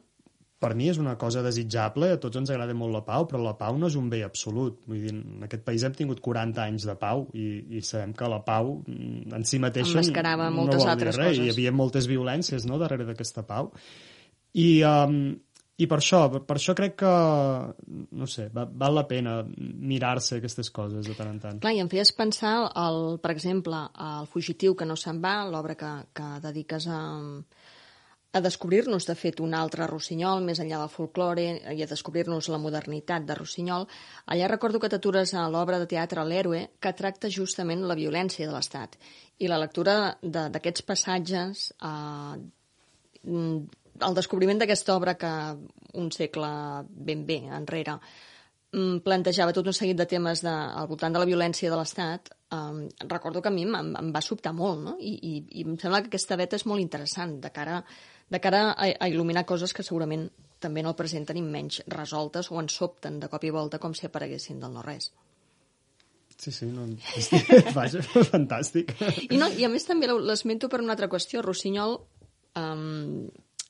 per 0.60 0.74
mi 0.75 0.89
és 0.92 1.00
una 1.00 1.16
cosa 1.20 1.42
desitjable, 1.46 2.12
a 2.13 2.20
tots 2.20 2.39
ens 2.42 2.50
agrada 2.51 2.75
molt 2.75 2.92
la 2.92 3.01
pau, 3.08 3.25
però 3.30 3.39
la 3.42 3.56
pau 3.58 3.78
no 3.80 3.88
és 3.88 3.96
un 3.96 4.10
bé 4.12 4.22
absolut. 4.28 4.82
Vull 4.89 5.06
dir, 5.06 5.13
en 5.16 5.46
aquest 5.48 5.63
país 5.68 5.86
hem 5.88 5.96
tingut 5.96 6.20
40 6.25 6.66
anys 6.66 6.88
de 6.89 6.96
pau 7.00 7.28
i, 7.32 7.48
i 7.80 7.84
sabem 7.86 8.12
que 8.18 8.28
la 8.32 8.42
pau 8.44 8.74
mm, 8.82 9.30
en 9.38 9.48
si 9.48 9.62
mateixa 9.63 9.96
Emmascarava 9.96 10.50
no 10.50 10.66
moltes 10.66 10.84
vol 10.84 10.89
dir 10.89 10.96
altres 10.96 11.20
res. 11.20 11.30
coses. 11.32 11.46
Hi 11.46 11.54
havia 11.56 11.75
moltes 11.75 12.10
violències 12.12 12.68
no, 12.68 12.80
darrere 12.82 13.08
d'aquesta 13.08 13.46
pau. 13.48 13.72
I, 14.60 14.68
um, 14.84 15.22
I 15.80 15.88
per 15.88 16.01
això, 16.01 16.25
per, 16.34 16.44
per 16.44 16.58
això 16.60 16.75
crec 16.75 16.98
que, 17.00 17.13
no 18.20 18.28
sé, 18.28 18.50
va, 18.51 18.66
val 18.84 19.00
la 19.00 19.06
pena 19.08 19.38
mirar-se 19.48 20.42
aquestes 20.42 20.74
coses 20.75 21.08
de 21.08 21.16
tant 21.16 21.32
en 21.32 21.39
tant. 21.39 21.62
Clar, 21.63 21.72
i 21.78 21.80
em 21.80 21.88
feies 21.88 22.12
pensar, 22.18 22.58
el, 22.84 23.16
per 23.24 23.32
exemple, 23.32 23.86
el 24.12 24.28
fugitiu 24.28 24.75
que 24.75 24.89
no 24.89 25.00
se'n 25.00 25.24
va, 25.24 25.38
l'obra 25.48 25.80
que, 25.80 25.94
que 26.20 26.34
dediques 26.44 26.89
a, 26.92 27.00
a 28.31 28.41
descobrir-nos, 28.45 29.07
de 29.09 29.15
fet, 29.17 29.39
un 29.41 29.55
altre 29.57 29.88
Rossinyol, 29.89 30.43
més 30.45 30.59
enllà 30.62 30.77
del 30.83 30.91
folklore, 30.93 31.45
i 31.74 31.81
a 31.81 31.89
descobrir-nos 31.89 32.51
la 32.53 32.59
modernitat 32.62 33.25
de 33.25 33.38
Rossinyol. 33.39 33.88
Allà 34.29 34.50
recordo 34.51 34.79
que 34.79 34.91
t'atures 34.91 35.33
a 35.33 35.48
l'obra 35.50 35.79
de 35.81 35.88
teatre 35.89 36.25
L'Héroe, 36.25 36.67
que 36.79 36.93
tracta 36.93 37.31
justament 37.33 37.81
la 37.89 37.98
violència 37.98 38.45
de 38.45 38.53
l'Estat. 38.53 39.00
I 39.41 39.50
la 39.50 39.57
lectura 39.57 39.95
d'aquests 40.21 40.86
passatges, 40.86 41.71
eh, 41.81 42.38
mm, 43.24 43.57
el 44.05 44.15
descobriment 44.15 44.59
d'aquesta 44.62 44.95
obra 44.95 45.17
que 45.17 45.31
un 46.00 46.12
segle 46.12 46.50
ben 46.89 47.25
bé 47.25 47.41
enrere 47.50 47.98
mm, 48.71 49.01
plantejava 49.05 49.53
tot 49.55 49.67
un 49.67 49.74
seguit 49.74 49.98
de 49.98 50.05
temes 50.05 50.43
de, 50.45 50.53
al 50.53 50.88
voltant 50.88 51.13
de 51.13 51.19
la 51.19 51.25
violència 51.25 51.71
de 51.71 51.79
l'Estat, 51.79 52.29
um, 52.53 52.86
recordo 53.09 53.41
que 53.41 53.50
a 53.50 53.51
mi 53.51 53.65
em, 53.65 53.95
em 53.98 54.13
va 54.13 54.21
sobtar 54.21 54.53
molt, 54.53 54.83
no? 54.86 54.95
I, 55.00 55.15
i, 55.17 55.33
I 55.62 55.65
em 55.65 55.75
sembla 55.81 56.03
que 56.03 56.13
aquesta 56.13 56.38
veta 56.39 56.59
és 56.59 56.67
molt 56.69 56.83
interessant 56.83 57.39
de 57.41 57.51
cara, 57.55 57.81
de 58.29 58.39
cara 58.43 58.69
a, 58.71 58.89
a 58.89 59.09
il·luminar 59.09 59.45
coses 59.50 59.74
que 59.74 59.86
segurament 59.86 60.27
també 60.59 60.83
en 60.83 60.89
el 60.91 60.98
present 61.00 61.25
tenim 61.25 61.48
menys 61.51 61.81
resoltes 61.88 62.51
o 62.51 62.59
ens 62.62 62.75
sobten 62.75 63.19
de 63.19 63.29
cop 63.31 63.43
i 63.48 63.51
volta 63.55 63.79
com 63.79 63.95
si 63.95 64.07
apareguessin 64.07 64.59
del 64.62 64.75
no-res. 64.75 65.12
Sí, 66.39 66.53
sí, 66.55 66.69
no... 66.71 66.86
Vaja, 67.77 68.01
fantàstic. 68.31 68.93
I, 69.27 69.36
no, 69.39 69.50
I 69.51 69.67
a 69.67 69.71
més 69.71 69.88
també 69.88 70.07
l'esmento 70.07 70.69
per 70.71 70.79
una 70.79 70.95
altra 70.95 71.09
qüestió. 71.12 71.43
Rossinyol 71.43 71.98
um, 72.59 73.25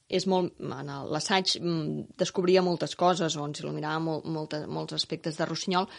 és 0.09 0.27
molt... 0.29 0.53
L'assaig 0.61 1.55
um, 1.61 2.03
descobria 2.19 2.61
moltes 2.65 2.93
coses 2.99 3.37
o 3.37 3.47
ens 3.49 3.63
il·luminava 3.63 4.03
molt, 4.05 4.29
molta, 4.29 4.61
molts 4.69 4.97
aspectes 4.99 5.39
de 5.39 5.49
Rossinyol, 5.49 5.89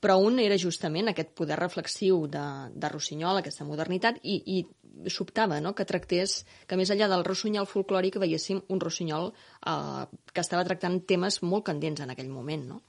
però 0.00 0.16
un 0.24 0.38
era 0.40 0.56
justament 0.58 1.10
aquest 1.10 1.34
poder 1.36 1.58
reflexiu 1.60 2.24
de, 2.32 2.44
de 2.72 2.88
Rossinyol, 2.92 3.40
aquesta 3.40 3.66
modernitat, 3.68 4.20
i, 4.24 4.40
i 4.58 5.10
sobtava 5.12 5.60
no? 5.60 5.74
que 5.76 5.86
tractés, 5.88 6.40
que 6.66 6.76
més 6.76 6.90
enllà 6.92 7.08
del 7.10 7.24
rossinyol 7.24 7.68
folclòric 7.68 8.18
veiéssim 8.20 8.62
un 8.72 8.80
rossinyol 8.82 9.30
eh, 9.30 10.06
que 10.32 10.42
estava 10.42 10.64
tractant 10.66 11.00
temes 11.08 11.40
molt 11.44 11.68
candents 11.68 12.02
en 12.04 12.12
aquell 12.14 12.32
moment, 12.32 12.66
no? 12.74 12.80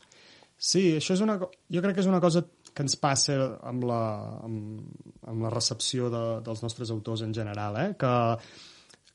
Sí, 0.62 0.92
això 1.00 1.16
és 1.16 1.22
una, 1.26 1.40
jo 1.42 1.82
crec 1.82 1.96
que 1.98 2.04
és 2.04 2.10
una 2.10 2.22
cosa 2.22 2.44
que 2.72 2.84
ens 2.86 2.96
passa 3.02 3.38
amb 3.68 3.86
la, 3.90 4.02
amb, 4.46 5.08
amb 5.28 5.46
la 5.48 5.50
recepció 5.54 6.12
de, 6.14 6.26
dels 6.46 6.62
nostres 6.64 6.92
autors 6.94 7.24
en 7.26 7.34
general, 7.36 7.80
eh? 7.82 7.88
que, 8.00 8.12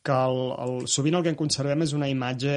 que 0.06 0.14
el, 0.14 0.40
el, 0.62 0.74
sovint 0.90 1.16
el 1.18 1.24
que 1.26 1.32
en 1.32 1.38
conservem 1.38 1.82
és 1.82 1.92
una 1.96 2.08
imatge, 2.10 2.52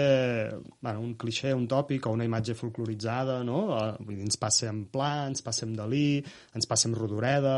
bueno, 0.86 1.01
un 1.01 1.15
cliché, 1.20 1.53
un 1.58 1.65
tòpic, 1.72 2.06
o 2.06 2.13
una 2.13 2.27
imatge 2.27 2.56
folcloritzada, 2.58 3.39
no? 3.48 3.63
Eh, 3.77 3.88
Vull 4.03 4.20
dir, 4.20 4.27
ens 4.27 4.38
passa 4.41 4.70
amb 4.70 4.89
Pla, 4.94 5.12
ens 5.29 5.41
passa 5.46 5.65
amb 5.65 5.77
Dalí, 5.79 6.20
ens 6.58 6.70
passa 6.70 6.89
amb 6.89 7.00
Rodoreda, 7.00 7.56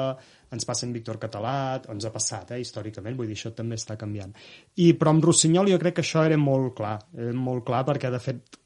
ens 0.56 0.68
passa 0.68 0.88
amb 0.88 0.96
Víctor 0.96 1.20
Català, 1.22 1.56
ens 1.92 2.08
ha 2.08 2.14
passat, 2.14 2.56
eh, 2.56 2.62
històricament, 2.64 3.18
vull 3.20 3.30
dir, 3.32 3.38
això 3.40 3.52
també 3.58 3.80
està 3.80 3.98
canviant. 4.00 4.32
I, 4.78 4.94
però 5.00 5.16
amb 5.16 5.28
Rossinyol 5.28 5.74
jo 5.74 5.80
crec 5.84 6.00
que 6.00 6.06
això 6.06 6.24
era 6.28 6.40
molt 6.40 6.76
clar, 6.80 6.98
era 7.18 7.36
molt 7.36 7.68
clar 7.68 7.84
perquè, 7.92 8.12
de 8.14 8.22
fet, 8.24 8.60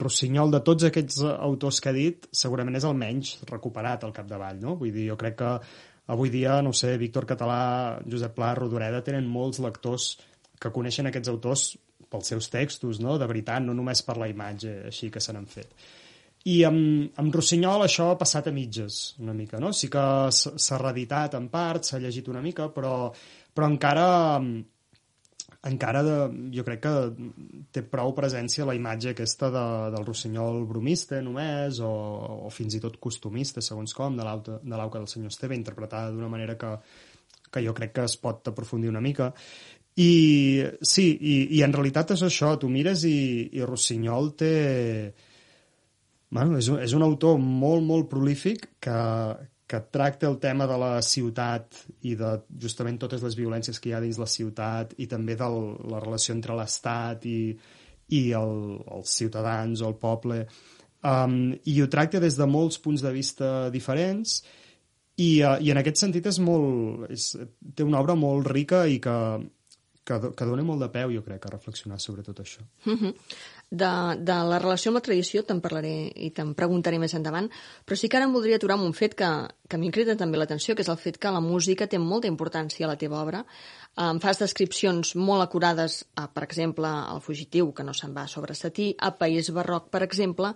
Rossinyol, 0.00 0.52
de 0.54 0.60
tots 0.66 0.86
aquests 0.86 1.22
autors 1.32 1.80
que 1.82 1.90
ha 1.90 1.94
dit, 1.94 2.26
segurament 2.30 2.78
és 2.78 2.86
el 2.86 2.98
menys 2.98 3.38
recuperat 3.48 4.04
al 4.06 4.14
capdavall, 4.14 4.60
no? 4.62 4.76
Vull 4.78 4.92
dir, 4.94 5.08
jo 5.10 5.18
crec 5.18 5.38
que 5.40 5.54
avui 6.10 6.30
dia, 6.30 6.60
no 6.62 6.72
sé, 6.74 6.96
Víctor 6.98 7.26
Català, 7.26 8.02
Josep 8.06 8.34
Pla, 8.34 8.52
Rodoreda, 8.58 9.02
tenen 9.06 9.28
molts 9.30 9.62
lectors 9.62 10.12
que 10.60 10.72
coneixen 10.74 11.08
aquests 11.08 11.32
autors 11.32 11.64
pels 12.10 12.32
seus 12.32 12.50
textos, 12.52 13.00
no? 13.00 13.16
De 13.18 13.28
veritat, 13.30 13.62
no 13.64 13.74
només 13.76 14.02
per 14.06 14.18
la 14.20 14.28
imatge 14.30 14.76
així 14.90 15.10
que 15.12 15.22
se 15.22 15.34
n'han 15.34 15.48
fet. 15.50 15.72
I 16.50 16.62
amb, 16.64 17.16
amb 17.20 17.34
Rossinyol 17.36 17.84
això 17.84 18.10
ha 18.10 18.18
passat 18.20 18.48
a 18.48 18.52
mitges, 18.56 19.00
una 19.20 19.36
mica, 19.36 19.60
no? 19.60 19.74
Sí 19.76 19.90
que 19.92 20.02
s'ha 20.32 20.80
reeditat 20.80 21.36
en 21.36 21.50
part, 21.52 21.84
s'ha 21.84 22.00
llegit 22.00 22.28
una 22.32 22.40
mica, 22.44 22.70
però, 22.72 23.10
però 23.54 23.68
encara 23.68 24.06
encara 25.68 26.00
de, 26.02 26.14
jo 26.56 26.64
crec 26.64 26.80
que 26.86 26.92
té 27.74 27.82
prou 27.84 28.14
presència 28.16 28.64
la 28.64 28.74
imatge 28.78 29.12
aquesta 29.12 29.50
de, 29.52 29.64
del 29.92 30.06
rossinyol 30.06 30.62
bromista 30.68 31.20
només, 31.24 31.82
o, 31.84 31.90
o 32.46 32.52
fins 32.54 32.78
i 32.78 32.80
tot 32.80 32.96
costumista, 33.02 33.60
segons 33.60 33.92
com, 33.96 34.16
de 34.16 34.24
l'auca 34.24 34.56
de 34.62 34.94
del 34.96 35.10
senyor 35.12 35.34
Esteve, 35.34 35.58
interpretada 35.58 36.14
d'una 36.14 36.32
manera 36.32 36.56
que, 36.56 36.72
que 37.52 37.64
jo 37.66 37.74
crec 37.76 37.92
que 37.98 38.06
es 38.08 38.16
pot 38.16 38.48
aprofundir 38.48 38.88
una 38.88 39.04
mica. 39.04 39.34
I 39.98 40.12
sí, 40.86 41.06
i, 41.10 41.36
i 41.58 41.62
en 41.66 41.74
realitat 41.74 42.14
és 42.14 42.22
això, 42.22 42.54
tu 42.60 42.70
mires 42.70 43.04
i, 43.08 43.50
i 43.56 43.66
Rossinyol 43.66 44.32
té... 44.38 44.54
Bueno, 46.30 46.60
és, 46.60 46.68
un, 46.70 46.78
és 46.78 46.92
un 46.94 47.02
autor 47.02 47.40
molt, 47.42 47.82
molt 47.82 48.06
prolífic 48.12 48.68
que, 48.78 48.98
que 49.66 49.80
tracta 49.90 50.28
el 50.28 50.38
tema 50.38 50.68
de 50.70 50.76
la 50.78 50.92
ciutat 51.02 51.74
i 52.06 52.14
de 52.18 52.36
justament 52.62 53.00
totes 53.02 53.24
les 53.26 53.34
violències 53.38 53.82
que 53.82 53.90
hi 53.90 53.94
ha 53.94 54.02
dins 54.02 54.18
la 54.18 54.30
ciutat 54.30 54.94
i 55.02 55.08
també 55.10 55.34
de 55.38 55.48
la 55.90 56.02
relació 56.02 56.36
entre 56.36 56.54
l'Estat 56.58 57.26
i, 57.26 57.40
i 58.14 58.22
el, 58.38 58.54
els 58.98 59.16
ciutadans 59.20 59.82
o 59.82 59.90
el 59.90 59.98
poble. 59.98 60.44
Um, 61.06 61.54
I 61.66 61.76
ho 61.82 61.90
tracta 61.90 62.22
des 62.22 62.38
de 62.38 62.46
molts 62.50 62.78
punts 62.82 63.02
de 63.02 63.10
vista 63.14 63.70
diferents 63.74 64.40
i, 65.16 65.40
uh, 65.42 65.56
i 65.62 65.70
en 65.70 65.80
aquest 65.80 66.02
sentit 66.02 66.26
és 66.30 66.38
molt, 66.42 67.06
és, 67.14 67.30
té 67.74 67.86
una 67.86 68.02
obra 68.02 68.18
molt 68.18 68.50
rica 68.50 68.84
i 68.90 68.98
que, 69.02 69.16
que, 70.10 70.18
do- 70.26 70.32
que 70.36 70.48
dona 70.50 70.66
molt 70.66 70.82
de 70.82 70.90
peu, 70.98 71.14
jo 71.14 71.22
crec, 71.26 71.46
a 71.46 71.54
reflexionar 71.54 72.00
sobre 72.02 72.26
tot 72.26 72.42
això. 72.42 72.66
Mhm. 72.90 73.14
De, 73.70 73.88
de 74.18 74.36
la 74.50 74.58
relació 74.58 74.90
amb 74.90 74.98
la 74.98 75.04
tradició 75.06 75.44
te'n 75.46 75.60
parlaré 75.62 76.10
i 76.10 76.32
te'n 76.34 76.56
preguntaré 76.58 76.98
més 76.98 77.12
endavant, 77.14 77.46
però 77.86 77.94
sí 77.94 78.08
que 78.10 78.16
ara 78.18 78.26
em 78.26 78.32
voldria 78.34 78.56
aturar 78.58 78.74
amb 78.74 78.88
un 78.88 78.94
fet 78.98 79.12
que, 79.14 79.28
que 79.70 79.76
a 79.76 79.78
mi 79.78 79.86
em 79.86 79.92
crida 79.94 80.16
també 80.18 80.40
l'atenció, 80.40 80.74
que 80.74 80.82
és 80.82 80.90
el 80.90 80.98
fet 80.98 81.20
que 81.22 81.30
la 81.30 81.38
música 81.38 81.86
té 81.86 82.00
molta 82.02 82.26
importància 82.26 82.88
a 82.88 82.90
la 82.90 82.96
teva 82.98 83.20
obra. 83.22 83.44
Em 84.02 84.18
fas 84.18 84.40
descripcions 84.42 85.12
molt 85.14 85.44
acurades, 85.44 86.00
a, 86.18 86.24
per 86.34 86.42
exemple, 86.48 86.90
al 86.90 87.22
Fugitiu, 87.22 87.70
que 87.70 87.86
no 87.86 87.94
se'n 87.94 88.10
va 88.16 88.26
sobre 88.26 88.56
Satí, 88.58 88.88
a 88.98 89.12
País 89.14 89.52
Barroc, 89.54 89.86
per 89.94 90.02
exemple, 90.02 90.50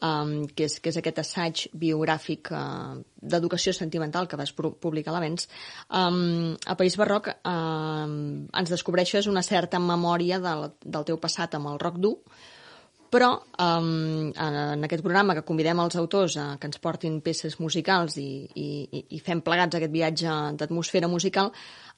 um, 0.00 0.32
que, 0.48 0.70
és, 0.70 0.78
que 0.80 0.88
és 0.88 1.00
aquest 1.02 1.20
assaig 1.20 1.66
biogràfic 1.84 2.48
uh, 2.48 2.96
d'educació 3.20 3.76
sentimental 3.76 4.24
que 4.24 4.40
vas 4.40 4.54
pu- 4.56 4.72
publicar 4.80 5.12
a 5.12 5.18
l'Avens. 5.18 5.50
Um, 5.92 6.56
a 6.64 6.80
País 6.80 6.96
Barroc 6.96 7.28
um, 7.44 8.48
ens 8.56 8.72
descobreixes 8.72 9.28
una 9.28 9.44
certa 9.44 9.80
memòria 9.80 10.40
del, 10.40 10.70
del 10.80 11.08
teu 11.12 11.20
passat 11.20 11.60
amb 11.60 11.74
el 11.74 11.80
rock 11.84 12.00
dur, 12.00 12.16
però 13.14 13.30
um, 13.62 14.32
en 14.34 14.86
aquest 14.86 15.04
programa 15.06 15.36
que 15.38 15.44
convidem 15.46 15.78
els 15.84 15.94
autors 16.00 16.34
a 16.42 16.46
que 16.58 16.66
ens 16.66 16.80
portin 16.82 17.20
peces 17.22 17.60
musicals 17.62 18.16
i, 18.18 18.28
i, 18.58 18.68
i- 19.06 19.22
fem 19.22 19.42
plegats 19.46 19.78
aquest 19.78 19.94
viatge 19.94 20.34
d'atmosfera 20.58 21.10
musical, 21.10 21.52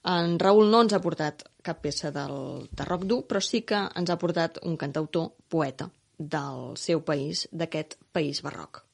en 0.07 0.37
Raül 0.39 0.69
no 0.71 0.85
ens 0.85 0.93
ha 0.95 1.01
portat 1.03 1.47
cap 1.67 1.81
peça 1.83 2.13
del, 2.15 2.69
de 2.71 2.85
rock 2.87 3.09
dur, 3.11 3.23
però 3.27 3.41
sí 3.43 3.65
que 3.67 3.81
ens 3.97 4.13
ha 4.13 4.19
portat 4.21 4.61
un 4.69 4.77
cantautor 4.77 5.33
poeta 5.49 5.89
del 6.19 6.77
seu 6.81 7.01
país, 7.05 7.49
d'aquest 7.53 7.99
país 8.13 8.45
barroc. 8.45 8.86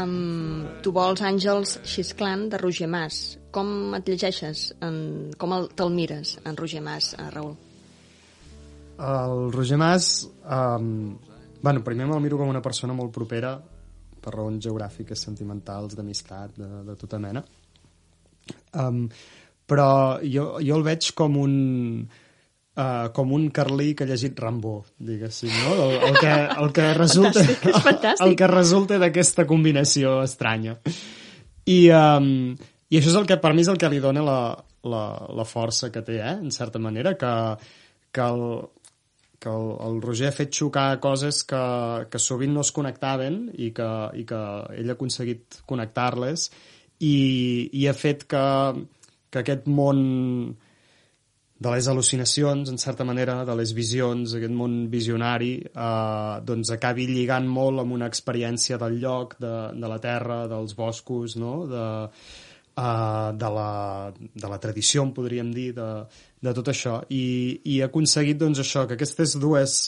Um, 0.00 0.66
tu 0.82 0.92
vols 0.96 1.20
Àngels 1.26 1.78
xisclant 1.84 2.48
de 2.52 2.58
Roger 2.60 2.88
Mas. 2.88 3.38
Com 3.52 3.94
et 3.98 4.06
llegeixes? 4.08 4.70
En, 4.80 5.30
com 5.38 5.52
el- 5.56 5.68
te'l 5.76 5.90
mires, 5.92 6.38
en 6.44 6.56
Roger 6.56 6.80
Mas, 6.82 7.14
eh, 7.18 7.28
Raül? 7.34 7.56
El 9.00 9.50
Roger 9.52 9.78
Mas, 9.80 10.28
um, 10.44 11.16
bueno, 11.62 11.82
primer 11.84 12.06
me'l 12.06 12.20
miro 12.20 12.36
com 12.38 12.48
una 12.48 12.60
persona 12.62 12.92
molt 12.92 13.12
propera, 13.12 13.54
per 14.20 14.34
raons 14.34 14.60
geogràfiques, 14.64 15.16
sentimentals, 15.24 15.94
d'amistat, 15.96 16.52
de, 16.56 16.68
de 16.84 16.96
tota 17.00 17.18
mena. 17.18 17.42
Um, 18.76 19.06
però 19.66 20.20
jo, 20.22 20.58
jo 20.60 20.76
el 20.76 20.84
veig 20.84 21.12
com 21.16 21.36
un 21.40 21.54
uh, 22.80 23.10
com 23.16 23.34
un 23.36 23.48
carlí 23.54 23.92
que 23.94 24.06
ha 24.06 24.10
llegit 24.10 24.38
Rambó, 24.40 24.80
diguéssim, 24.98 25.52
no? 25.52 25.76
El, 25.84 25.94
el, 26.08 26.18
que, 26.18 26.32
el 26.64 26.72
que 26.76 26.88
resulta, 26.96 27.44
Fantàstic, 27.44 27.68
és 27.68 27.84
fantàstic. 27.84 28.24
el 28.26 28.36
que 28.40 28.50
resulta 28.50 28.98
d'aquesta 29.02 29.46
combinació 29.50 30.16
estranya. 30.24 30.78
I, 31.68 31.78
um, 31.92 32.32
I 32.90 32.98
això 32.98 33.12
és 33.12 33.20
el 33.20 33.28
que, 33.28 33.38
per 33.42 33.52
mi, 33.54 33.64
és 33.66 33.70
el 33.72 33.78
que 33.80 33.92
li 33.92 34.00
dona 34.02 34.24
la, 34.26 34.40
la, 34.88 35.04
la 35.36 35.46
força 35.48 35.92
que 35.92 36.02
té, 36.06 36.18
eh? 36.18 36.36
en 36.40 36.50
certa 36.54 36.80
manera, 36.82 37.14
que, 37.20 37.32
que 38.10 38.26
el, 38.26 38.44
que 39.40 39.48
el, 39.48 39.68
el 39.86 40.00
Roger 40.04 40.30
ha 40.30 40.36
fet 40.36 40.54
xocar 40.54 41.00
coses 41.02 41.42
que, 41.48 41.62
que 42.12 42.20
sovint 42.20 42.54
no 42.54 42.64
es 42.66 42.72
connectaven 42.76 43.46
i 43.56 43.70
que, 43.76 43.90
i 44.20 44.26
que 44.28 44.40
ell 44.76 44.92
ha 44.92 44.96
aconseguit 44.98 45.62
connectar-les 45.70 46.50
i, 47.00 47.14
i 47.72 47.86
ha 47.88 47.94
fet 47.96 48.26
que, 48.28 48.44
que 49.32 49.42
aquest 49.42 49.70
món 49.70 50.02
de 51.60 51.72
les 51.74 51.88
al·lucinacions, 51.92 52.70
en 52.72 52.78
certa 52.80 53.04
manera, 53.04 53.42
de 53.44 53.54
les 53.58 53.74
visions, 53.76 54.32
aquest 54.36 54.54
món 54.56 54.86
visionari, 54.92 55.52
eh, 55.68 56.36
doncs 56.48 56.72
acabi 56.72 57.04
lligant 57.10 57.48
molt 57.48 57.82
amb 57.82 57.92
una 57.98 58.08
experiència 58.08 58.78
del 58.80 58.96
lloc, 59.02 59.36
de, 59.42 59.52
de 59.76 59.90
la 59.92 59.98
terra, 60.00 60.46
dels 60.48 60.72
boscos, 60.78 61.36
no? 61.36 61.66
de, 61.68 61.84
uh, 62.80 63.30
de, 63.36 63.50
la, 63.58 63.72
de 64.16 64.52
la 64.54 64.58
tradició, 64.62 65.04
en 65.04 65.12
podríem 65.12 65.52
dir, 65.52 65.74
de, 65.76 65.90
de 66.40 66.56
tot 66.56 66.72
això. 66.72 67.02
I, 67.12 67.24
I 67.68 67.80
ha 67.82 67.90
aconseguit 67.90 68.40
doncs, 68.40 68.62
això, 68.64 68.86
que 68.88 68.96
aquestes 68.96 69.36
dues 69.42 69.82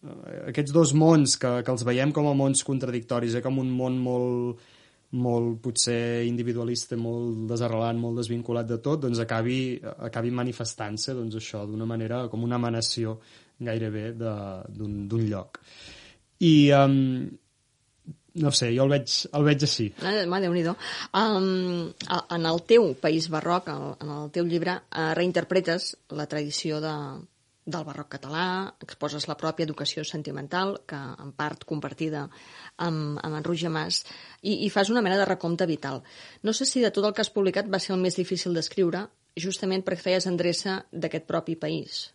eh, 0.00 0.40
aquests 0.48 0.72
dos 0.72 0.94
mons 0.96 1.36
que, 1.36 1.52
que 1.66 1.74
els 1.74 1.84
veiem 1.84 2.16
com 2.16 2.30
a 2.30 2.36
mons 2.38 2.64
contradictoris, 2.64 3.36
eh, 3.36 3.44
com 3.44 3.60
un 3.60 3.68
món 3.76 4.00
molt, 4.00 4.64
molt 5.16 5.60
potser 5.64 6.26
individualista, 6.28 6.96
molt 7.00 7.46
desarrelat, 7.48 7.96
molt 7.96 8.20
desvinculat 8.20 8.68
de 8.68 8.76
tot, 8.84 9.00
doncs 9.06 9.22
acabi, 9.24 9.78
acabi 9.80 10.32
manifestant-se 10.36 11.16
doncs 11.16 11.38
això 11.40 11.64
d'una 11.66 11.88
manera 11.88 12.26
com 12.28 12.44
una 12.44 12.58
emanació 12.60 13.16
gairebé 13.58 14.12
d'un 14.18 15.24
lloc. 15.30 15.60
I 16.44 16.70
um, 16.76 16.98
no 18.38 18.52
sé, 18.54 18.68
jo 18.76 18.84
el 18.84 18.92
veig, 18.92 19.14
el 19.34 19.48
veig 19.48 19.64
així. 19.66 19.88
Ah, 20.04 20.12
déu 20.44 20.52
nhi 20.54 20.64
um, 20.68 21.88
En 22.36 22.46
el 22.52 22.62
teu 22.68 22.92
País 23.00 23.28
Barroc, 23.32 23.72
en 23.72 24.12
el 24.20 24.30
teu 24.30 24.46
llibre, 24.46 24.76
uh, 24.92 25.10
reinterpretes 25.16 25.94
la 26.14 26.28
tradició 26.30 26.82
de, 26.84 26.94
del 27.68 27.84
barroc 27.84 28.08
català, 28.16 28.44
exposes 28.84 29.28
la 29.28 29.36
pròpia 29.36 29.66
educació 29.68 30.04
sentimental, 30.08 30.78
que 30.88 30.98
en 30.98 31.32
part 31.36 31.66
compartida 31.68 32.24
amb, 32.86 33.18
amb 33.20 33.38
en 33.40 33.44
Roger 33.44 33.70
Mas, 33.72 34.02
i, 34.40 34.64
i 34.64 34.70
fas 34.72 34.90
una 34.94 35.04
mena 35.04 35.20
de 35.20 35.28
recompte 35.28 35.68
vital. 35.68 36.02
No 36.42 36.56
sé 36.56 36.68
si 36.68 36.84
de 36.84 36.92
tot 36.94 37.04
el 37.04 37.14
que 37.14 37.24
has 37.24 37.34
publicat 37.34 37.68
va 37.68 37.82
ser 37.82 37.94
el 37.96 38.04
més 38.04 38.16
difícil 38.16 38.56
d'escriure, 38.56 39.06
justament 39.38 39.84
perquè 39.84 40.08
feies 40.08 40.30
endreça 40.30 40.80
d'aquest 40.92 41.28
propi 41.28 41.58
país. 41.60 42.08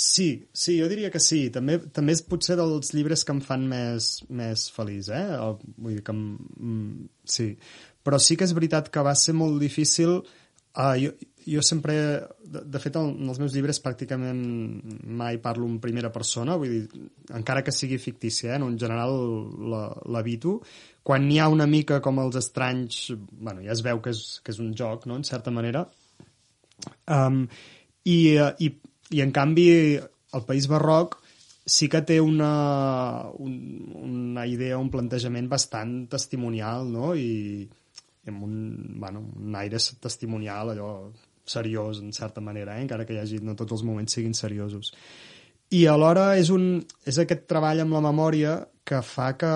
Sí, 0.00 0.48
sí, 0.52 0.78
jo 0.80 0.88
diria 0.88 1.10
que 1.12 1.20
sí. 1.20 1.42
També, 1.52 1.76
també 1.92 2.14
és 2.16 2.22
potser 2.24 2.56
dels 2.56 2.94
llibres 2.96 3.24
que 3.26 3.34
em 3.36 3.42
fan 3.44 3.66
més, 3.68 4.12
més 4.32 4.66
feliç, 4.72 5.10
eh? 5.12 5.26
O, 5.44 5.58
vull 5.76 5.98
dir 5.98 6.04
que... 6.06 6.14
Mm, 6.16 7.08
sí. 7.28 7.50
Però 8.00 8.16
sí 8.16 8.38
que 8.40 8.46
és 8.48 8.54
veritat 8.56 8.88
que 8.92 9.04
va 9.06 9.14
ser 9.18 9.36
molt 9.36 9.60
difícil... 9.60 10.22
Uh, 10.70 10.94
jo, 11.02 11.10
jo 11.46 11.62
sempre... 11.62 11.94
De, 12.50 12.62
de 12.66 12.80
fet, 12.82 12.96
en 12.98 13.28
els 13.30 13.38
meus 13.40 13.54
llibres 13.54 13.80
pràcticament 13.84 14.40
mai 15.20 15.38
parlo 15.42 15.68
en 15.68 15.78
primera 15.82 16.10
persona, 16.12 16.56
vull 16.58 16.72
dir, 16.72 17.02
encara 17.36 17.62
que 17.62 17.74
sigui 17.74 18.00
fictícia, 18.02 18.54
eh? 18.54 18.60
En 18.60 18.78
general 18.78 19.14
l'evito. 20.10 20.58
Quan 21.06 21.28
n'hi 21.28 21.38
ha 21.40 21.48
una 21.52 21.68
mica 21.70 22.00
com 22.04 22.20
els 22.22 22.38
estranys... 22.40 23.10
Bueno, 23.16 23.62
ja 23.64 23.74
es 23.76 23.84
veu 23.86 24.02
que 24.04 24.14
és, 24.14 24.40
que 24.44 24.54
és 24.54 24.60
un 24.62 24.74
joc, 24.76 25.06
no?, 25.06 25.20
en 25.20 25.26
certa 25.28 25.54
manera. 25.54 25.86
Um, 27.06 27.44
i, 28.08 28.36
i, 28.36 28.70
I 29.10 29.20
en 29.24 29.32
canvi 29.36 29.68
el 30.00 30.44
País 30.46 30.68
Barroc 30.70 31.18
sí 31.70 31.88
que 31.90 32.00
té 32.06 32.20
una, 32.22 33.28
un, 33.38 33.56
una 34.00 34.46
idea, 34.48 34.78
un 34.78 34.90
plantejament 34.90 35.48
bastant 35.50 36.06
testimonial, 36.10 36.88
no? 36.90 37.12
I 37.14 37.68
amb 38.30 38.44
un, 38.46 38.54
bueno, 39.00 39.24
un 39.36 39.56
aire 39.58 39.78
testimonial, 40.00 40.72
allò 40.72 40.90
seriós, 41.52 42.00
en 42.02 42.14
certa 42.16 42.40
manera, 42.40 42.78
eh? 42.78 42.84
encara 42.86 43.06
que 43.06 43.16
hi 43.16 43.20
hagi, 43.22 43.40
no 43.44 43.56
tots 43.58 43.78
els 43.78 43.84
moments 43.86 44.16
siguin 44.16 44.36
seriosos. 44.36 44.92
I 45.70 45.84
alhora 45.86 46.34
és, 46.40 46.50
un, 46.50 46.80
és 47.06 47.18
aquest 47.22 47.46
treball 47.50 47.84
amb 47.84 47.94
la 47.94 48.04
memòria 48.08 48.56
que 48.86 49.02
fa 49.06 49.32
que, 49.38 49.52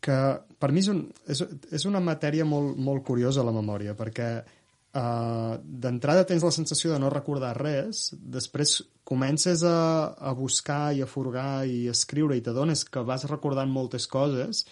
que 0.00 0.20
per 0.58 0.70
mi 0.72 0.80
és, 0.80 0.88
un, 0.92 1.02
és, 1.28 1.42
és 1.76 1.84
una 1.88 2.00
matèria 2.00 2.46
molt, 2.48 2.78
molt 2.80 3.04
curiosa, 3.06 3.44
la 3.44 3.52
memòria, 3.54 3.94
perquè 3.98 4.28
uh, 4.40 5.58
d'entrada 5.62 6.24
tens 6.28 6.46
la 6.46 6.54
sensació 6.54 6.94
de 6.94 7.00
no 7.02 7.12
recordar 7.12 7.54
res, 7.60 8.08
després 8.18 8.78
comences 9.08 9.64
a, 9.68 10.14
a 10.16 10.32
buscar 10.36 10.94
i 10.96 11.04
a 11.04 11.08
furgar 11.08 11.66
i 11.68 11.86
a 11.88 11.96
escriure 11.96 12.36
i 12.36 12.44
t'adones 12.44 12.84
que 12.88 13.04
vas 13.04 13.28
recordant 13.30 13.70
moltes 13.72 14.08
coses, 14.10 14.64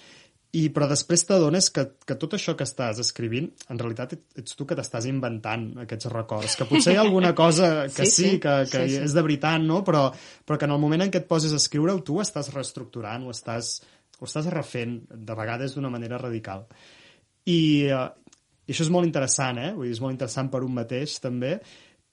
i, 0.56 0.62
però 0.72 0.86
després 0.88 1.24
t'adones 1.28 1.66
que, 1.74 1.82
que 2.08 2.14
tot 2.16 2.32
això 2.38 2.54
que 2.56 2.64
estàs 2.64 3.00
escrivint, 3.02 3.48
en 3.68 3.78
realitat 3.80 4.14
et- 4.16 4.38
ets 4.40 4.56
tu 4.56 4.64
que 4.64 4.76
t'estàs 4.78 5.04
inventant 5.10 5.66
aquests 5.84 6.08
records, 6.12 6.54
que 6.56 6.64
potser 6.70 6.94
hi 6.94 7.00
ha 7.00 7.02
alguna 7.04 7.34
cosa 7.36 7.68
que 7.96 8.06
Sí, 8.06 8.10
sí, 8.10 8.28
sí. 8.30 8.38
que, 8.40 8.54
que 8.70 8.84
Sí, 8.88 8.94
sí. 8.94 9.02
és 9.04 9.14
de 9.16 9.22
veritat, 9.26 9.60
no? 9.60 9.82
però, 9.84 10.06
però 10.46 10.56
que 10.58 10.64
en 10.68 10.72
el 10.76 10.80
moment 10.80 11.04
en 11.04 11.10
què 11.12 11.20
et 11.24 11.28
poses 11.28 11.52
a 11.52 11.60
escriure-ho, 11.60 12.00
tu 12.06 12.16
ho 12.18 12.24
estàs 12.24 12.48
reestructurant, 12.54 13.26
ho 13.26 13.34
estàs, 13.34 13.74
ho 14.20 14.24
estàs 14.30 14.48
refent, 14.54 15.00
de 15.10 15.34
vegades 15.36 15.74
d'una 15.76 15.90
manera 15.92 16.16
radical. 16.22 16.64
I, 17.46 17.58
eh, 17.90 18.06
I 18.66 18.72
això 18.74 18.82
és 18.86 18.90
molt 18.90 19.06
interessant, 19.06 19.58
eh? 19.62 19.72
Vull 19.76 19.86
dir, 19.90 19.92
és 19.98 20.00
molt 20.02 20.16
interessant 20.16 20.48
per 20.50 20.62
un 20.66 20.72
mateix, 20.74 21.18
també, 21.22 21.58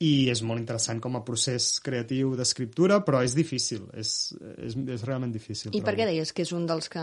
i 0.03 0.27
és 0.29 0.41
molt 0.43 0.59
interessant 0.59 0.99
com 0.99 1.15
a 1.15 1.23
procés 1.23 1.77
creatiu 1.81 2.35
d'escriptura, 2.35 2.99
però 3.07 3.21
és 3.23 3.33
difícil, 3.37 3.85
és, 3.97 4.33
és, 4.57 4.75
és 4.75 5.05
realment 5.07 5.31
difícil. 5.31 5.71
I 5.73 5.81
per 5.85 5.95
què 5.95 6.05
deies 6.09 6.33
que 6.35 6.43
és 6.43 6.51
un 6.53 6.65
dels 6.67 6.89
que 6.91 7.01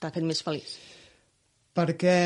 t'ha 0.00 0.10
fet 0.14 0.24
més 0.26 0.40
feliç? 0.46 0.78
Perquè... 1.76 2.16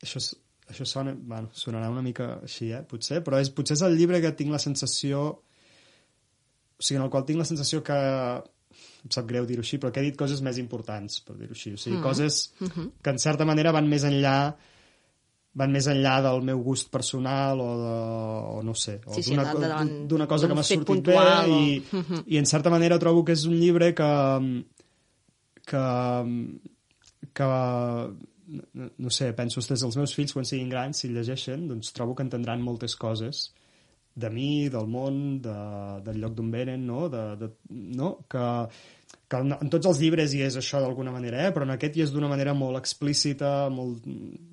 Això, 0.00 0.16
és- 0.22 0.36
això 0.70 0.86
sona, 0.86 1.12
bueno, 1.14 1.50
sonarà 1.52 1.90
una 1.92 2.02
mica 2.02 2.38
així, 2.46 2.70
eh? 2.72 2.82
potser, 2.88 3.20
però 3.26 3.40
és, 3.42 3.50
potser 3.52 3.76
és 3.76 3.82
el 3.86 3.96
llibre 3.98 4.20
que 4.22 4.32
tinc 4.38 4.52
la 4.54 4.62
sensació... 4.62 5.26
O 6.80 6.82
sigui, 6.82 6.96
en 6.96 7.04
el 7.04 7.10
qual 7.12 7.26
tinc 7.28 7.42
la 7.42 7.48
sensació 7.48 7.82
que... 7.84 7.98
Em 9.00 9.10
sap 9.12 9.26
greu 9.28 9.46
dir-ho 9.48 9.62
així, 9.64 9.78
però 9.80 9.90
que 9.92 10.00
he 10.00 10.06
dit 10.06 10.16
coses 10.16 10.40
més 10.44 10.58
importants, 10.60 11.18
per 11.24 11.34
dir-ho 11.36 11.52
així. 11.56 11.72
O 11.74 11.80
sigui, 11.80 11.98
mm. 11.98 12.04
coses 12.04 12.52
que 13.02 13.10
en 13.12 13.18
certa 13.20 13.46
manera 13.48 13.72
van 13.76 13.88
més 13.88 14.04
enllà 14.08 14.36
van 15.60 15.72
més 15.74 15.88
enllà 15.90 16.20
del 16.22 16.44
meu 16.46 16.60
gust 16.62 16.92
personal 16.94 17.58
o, 17.58 17.70
de, 17.80 17.94
o 18.54 18.60
no 18.62 18.70
sé, 18.78 19.00
o 19.02 19.16
Sí, 19.16 19.24
sí, 19.26 19.34
d'una 19.34 20.28
cosa 20.30 20.46
que 20.46 20.54
m'ha 20.54 20.62
sortit 20.62 20.84
bé 20.86 21.16
puntual 21.16 21.50
o- 21.50 21.56
i, 21.58 21.80
i 22.36 22.38
en 22.38 22.46
certa 22.46 22.70
manera 22.70 23.00
trobo 23.02 23.24
que 23.26 23.34
és 23.34 23.42
un 23.50 23.56
llibre 23.58 23.88
que 23.98 24.06
que, 25.70 25.84
que 27.36 27.48
no, 28.50 28.90
no 28.98 29.10
sé, 29.14 29.32
penso, 29.38 29.60
ostres, 29.62 29.84
els 29.86 29.98
meus 30.00 30.14
fills 30.16 30.34
quan 30.34 30.48
siguin 30.48 30.70
grans, 30.72 31.02
si 31.02 31.10
llegeixen, 31.12 31.68
doncs 31.70 31.94
trobo 31.96 32.16
que 32.18 32.26
entendran 32.26 32.64
moltes 32.66 32.96
coses 32.98 33.48
de 34.20 34.30
mi, 34.30 34.68
del 34.68 34.88
món, 34.90 35.38
de, 35.42 35.56
del 36.06 36.18
lloc 36.22 36.34
d'on 36.36 36.50
venen, 36.52 36.82
no? 36.86 37.04
De, 37.12 37.22
de, 37.40 37.50
no? 37.96 38.10
Que, 38.30 38.42
que 39.30 39.42
en, 39.44 39.54
en 39.54 39.70
tots 39.72 39.86
els 39.92 40.00
llibres 40.02 40.34
hi 40.34 40.42
és 40.48 40.58
això 40.58 40.80
d'alguna 40.82 41.14
manera, 41.14 41.44
eh? 41.46 41.52
però 41.54 41.66
en 41.66 41.74
aquest 41.76 41.96
hi 41.96 42.04
és 42.06 42.14
d'una 42.14 42.30
manera 42.30 42.54
molt 42.58 42.80
explícita, 42.80 43.68
molt, 43.72 44.06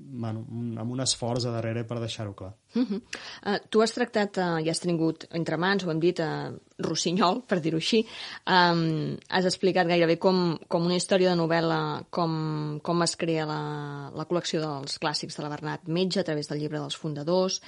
bueno, 0.10 0.46
amb 0.80 0.92
un 0.92 1.02
esforç 1.04 1.46
a 1.48 1.52
darrere 1.52 1.84
per 1.88 2.00
deixar-ho 2.00 2.34
clar. 2.36 2.54
Uh 2.76 2.84
-huh. 2.84 3.02
uh, 3.46 3.58
tu 3.70 3.82
has 3.82 3.92
tractat, 3.92 4.38
uh, 4.38 4.60
ja 4.64 4.72
has 4.72 4.80
tingut 4.80 5.28
entre 5.32 5.58
mans, 5.58 5.84
ho 5.84 5.92
hem 5.92 6.00
dit, 6.00 6.20
uh, 6.20 6.56
Rossinyol, 6.80 7.44
per 7.48 7.60
dir-ho 7.60 7.78
així. 7.78 8.06
Um, 8.46 9.18
has 9.30 9.46
explicat 9.46 9.88
gairebé 9.88 10.18
com, 10.18 10.58
com 10.68 10.86
una 10.86 10.96
història 10.96 11.30
de 11.30 11.36
novel·la, 11.36 12.06
com, 12.10 12.80
com 12.84 13.02
es 13.02 13.16
crea 13.16 13.46
la, 13.46 14.12
la 14.14 14.26
col·lecció 14.26 14.60
dels 14.60 15.00
clàssics 15.00 15.38
de 15.38 15.44
la 15.44 15.50
Bernat 15.50 15.88
Metge 15.88 16.20
a 16.20 16.24
través 16.24 16.48
del 16.48 16.60
llibre 16.60 16.80
dels 16.80 16.96
fundadors. 16.96 17.62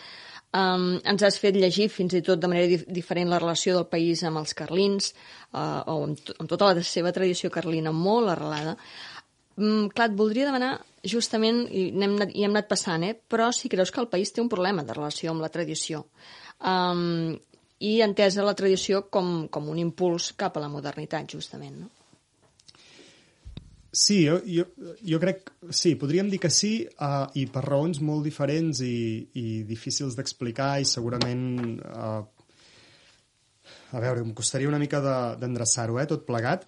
Um, 0.51 0.99
ens 1.05 1.21
has 1.21 1.37
fet 1.37 1.55
llegir 1.55 1.89
fins 1.89 2.13
i 2.13 2.23
tot 2.25 2.39
de 2.39 2.47
manera 2.47 2.67
dif 2.67 2.85
diferent 2.87 3.29
la 3.29 3.37
relació 3.37 3.75
del 3.75 3.85
país 3.85 4.23
amb 4.23 4.37
els 4.37 4.55
carlins, 4.57 5.13
uh, 5.53 5.83
o 5.85 6.03
amb, 6.03 6.17
amb 6.39 6.49
tota 6.49 6.73
la 6.73 6.81
seva 6.81 7.11
tradició 7.11 7.49
carlina 7.49 7.91
molt 7.91 8.29
arrelada. 8.29 8.77
Mm, 9.59 9.91
clar, 9.93 10.09
et 10.09 10.15
voldria 10.17 10.47
demanar 10.47 10.79
justament, 11.03 11.65
i 11.71 11.89
hem, 11.91 12.15
anat, 12.17 12.33
i 12.35 12.43
hem 12.45 12.55
anat 12.55 12.69
passant, 12.71 13.05
eh? 13.07 13.13
però 13.15 13.51
si 13.55 13.71
creus 13.71 13.91
que 13.91 14.01
el 14.01 14.09
país 14.11 14.33
té 14.33 14.41
un 14.43 14.49
problema 14.51 14.83
de 14.83 14.95
relació 14.95 15.31
amb 15.33 15.43
la 15.45 15.51
tradició 15.53 16.05
um, 16.59 17.37
i 17.79 17.93
entesa 18.03 18.43
la 18.43 18.55
tradició 18.57 19.05
com, 19.07 19.47
com 19.47 19.69
un 19.71 19.79
impuls 19.79 20.33
cap 20.39 20.57
a 20.57 20.63
la 20.63 20.71
modernitat, 20.71 21.29
justament. 21.31 21.79
No? 21.85 21.89
Sí, 23.91 24.21
jo, 24.27 24.37
jo, 24.45 24.67
jo 25.01 25.19
crec... 25.21 25.47
Sí, 25.73 25.95
podríem 25.97 26.29
dir 26.29 26.37
que 26.43 26.51
sí, 26.53 26.83
uh, 27.01 27.25
i 27.39 27.47
per 27.49 27.63
raons 27.65 28.01
molt 28.05 28.27
diferents 28.27 28.83
i, 28.85 28.97
i 29.33 29.45
difícils 29.65 30.17
d'explicar 30.17 30.75
i 30.81 30.85
segurament... 30.85 31.79
Uh, 31.87 32.21
a 33.89 34.01
veure, 34.03 34.21
em 34.21 34.35
costaria 34.37 34.69
una 34.69 34.77
mica 34.81 34.99
de- 35.01 35.37
d'endreçar-ho, 35.41 35.97
eh, 35.97 36.05
tot 36.09 36.27
plegat. 36.27 36.67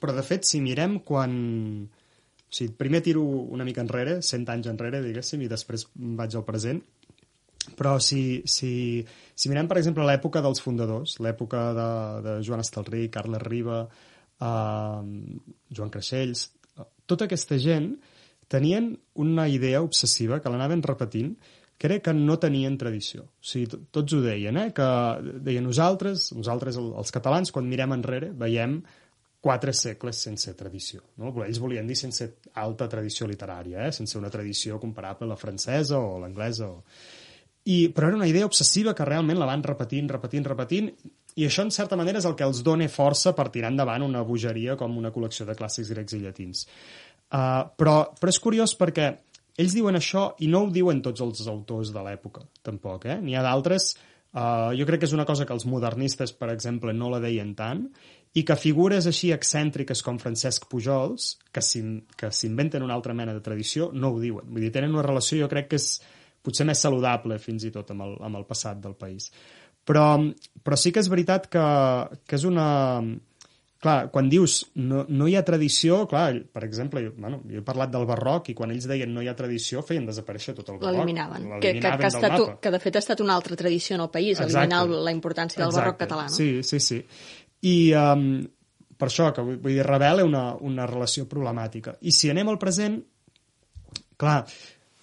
Però, 0.00 0.10
de 0.14 0.24
fet, 0.26 0.48
si 0.48 0.58
mirem 0.64 0.98
quan... 1.06 1.36
O 2.46 2.54
sigui, 2.54 2.72
primer 2.78 3.00
tiro 3.02 3.22
una 3.26 3.64
mica 3.66 3.82
enrere, 3.82 4.20
100 4.22 4.48
anys 4.54 4.68
enrere, 4.70 5.00
diguéssim, 5.02 5.42
i 5.42 5.48
després 5.50 5.88
vaig 5.94 6.36
al 6.38 6.44
present. 6.46 6.82
Però 7.76 7.96
si, 7.98 8.42
si, 8.46 9.02
si 9.34 9.50
mirem, 9.50 9.66
per 9.66 9.80
exemple, 9.80 10.04
l'època 10.06 10.40
dels 10.44 10.62
fundadors, 10.62 11.16
l'època 11.18 11.64
de, 11.74 11.88
de 12.22 12.34
Joan 12.46 12.62
Estalrí, 12.62 13.08
Carles 13.10 13.42
Riba, 13.42 13.80
eh, 14.38 15.02
Joan 15.74 15.90
Creixells, 15.90 16.46
tota 17.06 17.26
aquesta 17.26 17.58
gent 17.58 17.96
tenien 18.50 18.92
una 19.18 19.48
idea 19.50 19.82
obsessiva 19.82 20.38
que 20.40 20.50
l'anaven 20.52 20.82
repetint, 20.86 21.34
era 21.86 21.98
que 22.02 22.12
no 22.16 22.38
tenien 22.42 22.74
tradició. 22.80 23.22
O 23.26 23.44
sigui, 23.46 23.66
to- 23.70 23.78
tots 23.94 24.14
ho 24.16 24.20
deien, 24.24 24.56
eh? 24.58 24.70
que 24.74 24.86
deien 25.44 25.62
nosaltres, 25.66 26.32
nosaltres 26.34 26.78
el- 26.80 26.94
els 26.98 27.12
catalans, 27.14 27.52
quan 27.54 27.68
mirem 27.68 27.92
enrere, 27.94 28.30
veiem 28.32 28.80
quatre 29.46 29.70
segles 29.76 30.18
sense 30.26 30.56
tradició. 30.58 31.04
No? 31.22 31.30
Ells 31.44 31.60
volien 31.62 31.86
dir 31.86 31.94
sense 31.98 32.26
alta 32.58 32.88
tradició 32.90 33.28
literària, 33.30 33.86
eh? 33.86 33.92
sense 33.94 34.18
una 34.18 34.32
tradició 34.32 34.80
comparable 34.82 35.28
a 35.28 35.34
la 35.36 35.38
francesa 35.38 36.00
o 36.02 36.16
l'anglesa. 36.18 36.72
O... 36.72 36.82
I, 37.70 37.76
però 37.94 38.10
era 38.10 38.18
una 38.18 38.26
idea 38.30 38.48
obsessiva 38.48 38.94
que 38.94 39.06
realment 39.06 39.38
la 39.38 39.46
van 39.46 39.62
repetint, 39.62 40.10
repetint, 40.10 40.48
repetint, 40.50 40.90
i 41.36 41.44
això, 41.44 41.66
en 41.66 41.70
certa 41.74 41.98
manera, 42.00 42.18
és 42.18 42.26
el 42.26 42.34
que 42.34 42.46
els 42.48 42.62
dona 42.64 42.88
força 42.88 43.34
per 43.36 43.50
tirar 43.54 43.70
endavant 43.70 44.02
una 44.06 44.24
bogeria 44.24 44.74
com 44.80 44.96
una 44.96 45.12
col·lecció 45.12 45.44
de 45.46 45.54
clàssics 45.58 45.92
grecs 45.92 46.16
i 46.16 46.20
llatins. 46.22 46.64
Uh, 47.26 47.66
però, 47.76 47.96
però 48.16 48.32
és 48.32 48.40
curiós 48.40 48.74
perquè 48.78 49.10
ells 49.60 49.74
diuen 49.76 49.98
això 49.98 50.30
i 50.42 50.48
no 50.52 50.64
ho 50.64 50.70
diuen 50.72 51.02
tots 51.04 51.22
els 51.24 51.46
autors 51.52 51.92
de 51.92 52.04
l'època, 52.06 52.46
tampoc. 52.66 53.06
Eh? 53.06 53.20
N'hi 53.22 53.38
ha 53.38 53.46
d'altres... 53.46 53.94
Uh, 54.36 54.74
jo 54.76 54.84
crec 54.84 55.00
que 55.00 55.06
és 55.08 55.14
una 55.16 55.24
cosa 55.24 55.46
que 55.48 55.54
els 55.54 55.64
modernistes, 55.64 56.34
per 56.36 56.50
exemple, 56.52 56.92
no 56.92 57.06
la 57.08 57.22
deien 57.22 57.54
tant, 57.56 57.86
i 58.36 58.42
que 58.44 58.56
figures 58.60 59.06
així 59.08 59.30
excèntriques 59.32 60.02
com 60.04 60.18
Francesc 60.20 60.66
Pujols, 60.68 61.38
que 61.52 61.62
s'in- 61.64 62.02
que 62.16 62.28
s'inventen 62.30 62.82
una 62.84 62.92
altra 62.94 63.14
mena 63.16 63.32
de 63.32 63.40
tradició, 63.40 63.90
no 63.94 64.10
ho 64.12 64.20
diuen. 64.20 64.44
Vull 64.50 64.60
dir, 64.66 64.72
tenen 64.74 64.92
una 64.92 65.02
relació, 65.06 65.38
jo 65.40 65.48
crec 65.48 65.70
que 65.72 65.76
és 65.80 66.02
potser 66.44 66.66
més 66.68 66.78
saludable 66.78 67.38
fins 67.42 67.64
i 67.64 67.70
tot 67.74 67.90
amb 67.94 68.02
el, 68.04 68.16
amb 68.28 68.36
el 68.36 68.44
passat 68.46 68.78
del 68.82 68.94
país. 68.94 69.30
Però, 69.86 70.04
però 70.62 70.76
sí 70.76 70.92
que 70.92 71.00
és 71.00 71.08
veritat 71.08 71.48
que, 71.48 71.64
que 72.26 72.36
és 72.36 72.44
una... 72.44 73.00
Clar, 73.78 74.08
quan 74.10 74.28
dius 74.32 74.54
no, 74.80 75.02
no 75.12 75.26
hi 75.28 75.34
ha 75.36 75.42
tradició, 75.44 75.98
clar, 76.08 76.30
per 76.50 76.62
exemple, 76.64 77.02
jo, 77.04 77.10
bueno, 77.20 77.42
jo 77.44 77.60
he 77.60 77.62
parlat 77.62 77.90
del 77.92 78.06
barroc 78.08 78.48
i 78.48 78.54
quan 78.56 78.72
ells 78.72 78.86
deien 78.88 79.12
no 79.14 79.20
hi 79.22 79.28
ha 79.28 79.34
tradició 79.36 79.82
feien 79.84 80.06
desaparèixer 80.08 80.54
tot 80.56 80.70
el 80.72 80.78
barroc. 80.80 80.96
L'eliminaven. 80.96 81.44
Que, 81.60 81.74
que, 81.76 81.82
que, 81.84 81.90
ha 81.92 82.08
estat, 82.08 82.40
que 82.64 82.72
de 82.72 82.80
fet 82.82 82.96
ha 82.96 83.02
estat 83.04 83.20
una 83.20 83.36
altra 83.36 83.54
tradició 83.60 83.98
en 83.98 84.06
el 84.06 84.10
país, 84.10 84.40
Exacte. 84.40 84.56
eliminar 84.56 84.80
el- 84.88 85.04
la 85.04 85.12
importància 85.12 85.60
del 85.62 85.74
barroc 85.76 86.00
català. 86.00 86.24
No? 86.24 86.34
Sí, 86.34 86.62
sí, 86.64 86.80
sí. 86.80 87.02
I 87.66 87.76
um, 87.98 88.28
per 88.96 89.10
això, 89.10 89.28
que 89.34 89.44
vull, 89.44 89.58
vull 89.60 89.76
dir, 89.76 89.84
revela 89.86 90.24
una, 90.24 90.46
una 90.64 90.86
relació 90.88 91.26
problemàtica. 91.28 91.96
I 92.08 92.14
si 92.14 92.30
anem 92.32 92.48
al 92.52 92.60
present, 92.60 92.98
clar, 94.16 94.38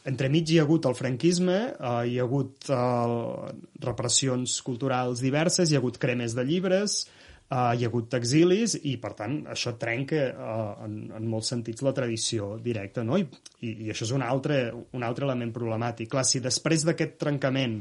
entremig 0.10 0.50
hi 0.50 0.60
ha 0.60 0.66
hagut 0.66 0.88
el 0.90 0.96
franquisme, 0.98 1.58
uh, 1.78 2.00
hi 2.08 2.18
ha 2.20 2.26
hagut 2.26 2.72
uh, 2.74 3.52
repressions 3.86 4.56
culturals 4.66 5.22
diverses, 5.24 5.70
hi 5.70 5.78
ha 5.78 5.84
hagut 5.84 6.00
cremes 6.02 6.34
de 6.36 6.46
llibres, 6.48 7.04
uh, 7.52 7.72
hi 7.78 7.86
ha 7.86 7.92
hagut 7.92 8.18
exilis 8.18 8.76
i, 8.82 8.96
per 9.04 9.14
tant, 9.20 9.38
això 9.54 9.76
trenca 9.80 10.24
uh, 10.32 10.72
en, 10.88 10.98
en 11.14 11.30
molts 11.30 11.54
sentits 11.54 11.86
la 11.86 11.94
tradició 11.96 12.56
directa, 12.64 13.06
no? 13.06 13.20
I, 13.22 13.28
i, 13.62 13.76
i 13.86 13.94
això 13.94 14.08
és 14.10 14.16
un 14.18 14.26
altre, 14.26 14.66
un 14.98 15.06
altre 15.06 15.30
element 15.30 15.54
problemàtic. 15.56 16.10
Clar, 16.16 16.26
si 16.28 16.42
després 16.44 16.88
d'aquest 16.90 17.16
trencament 17.22 17.78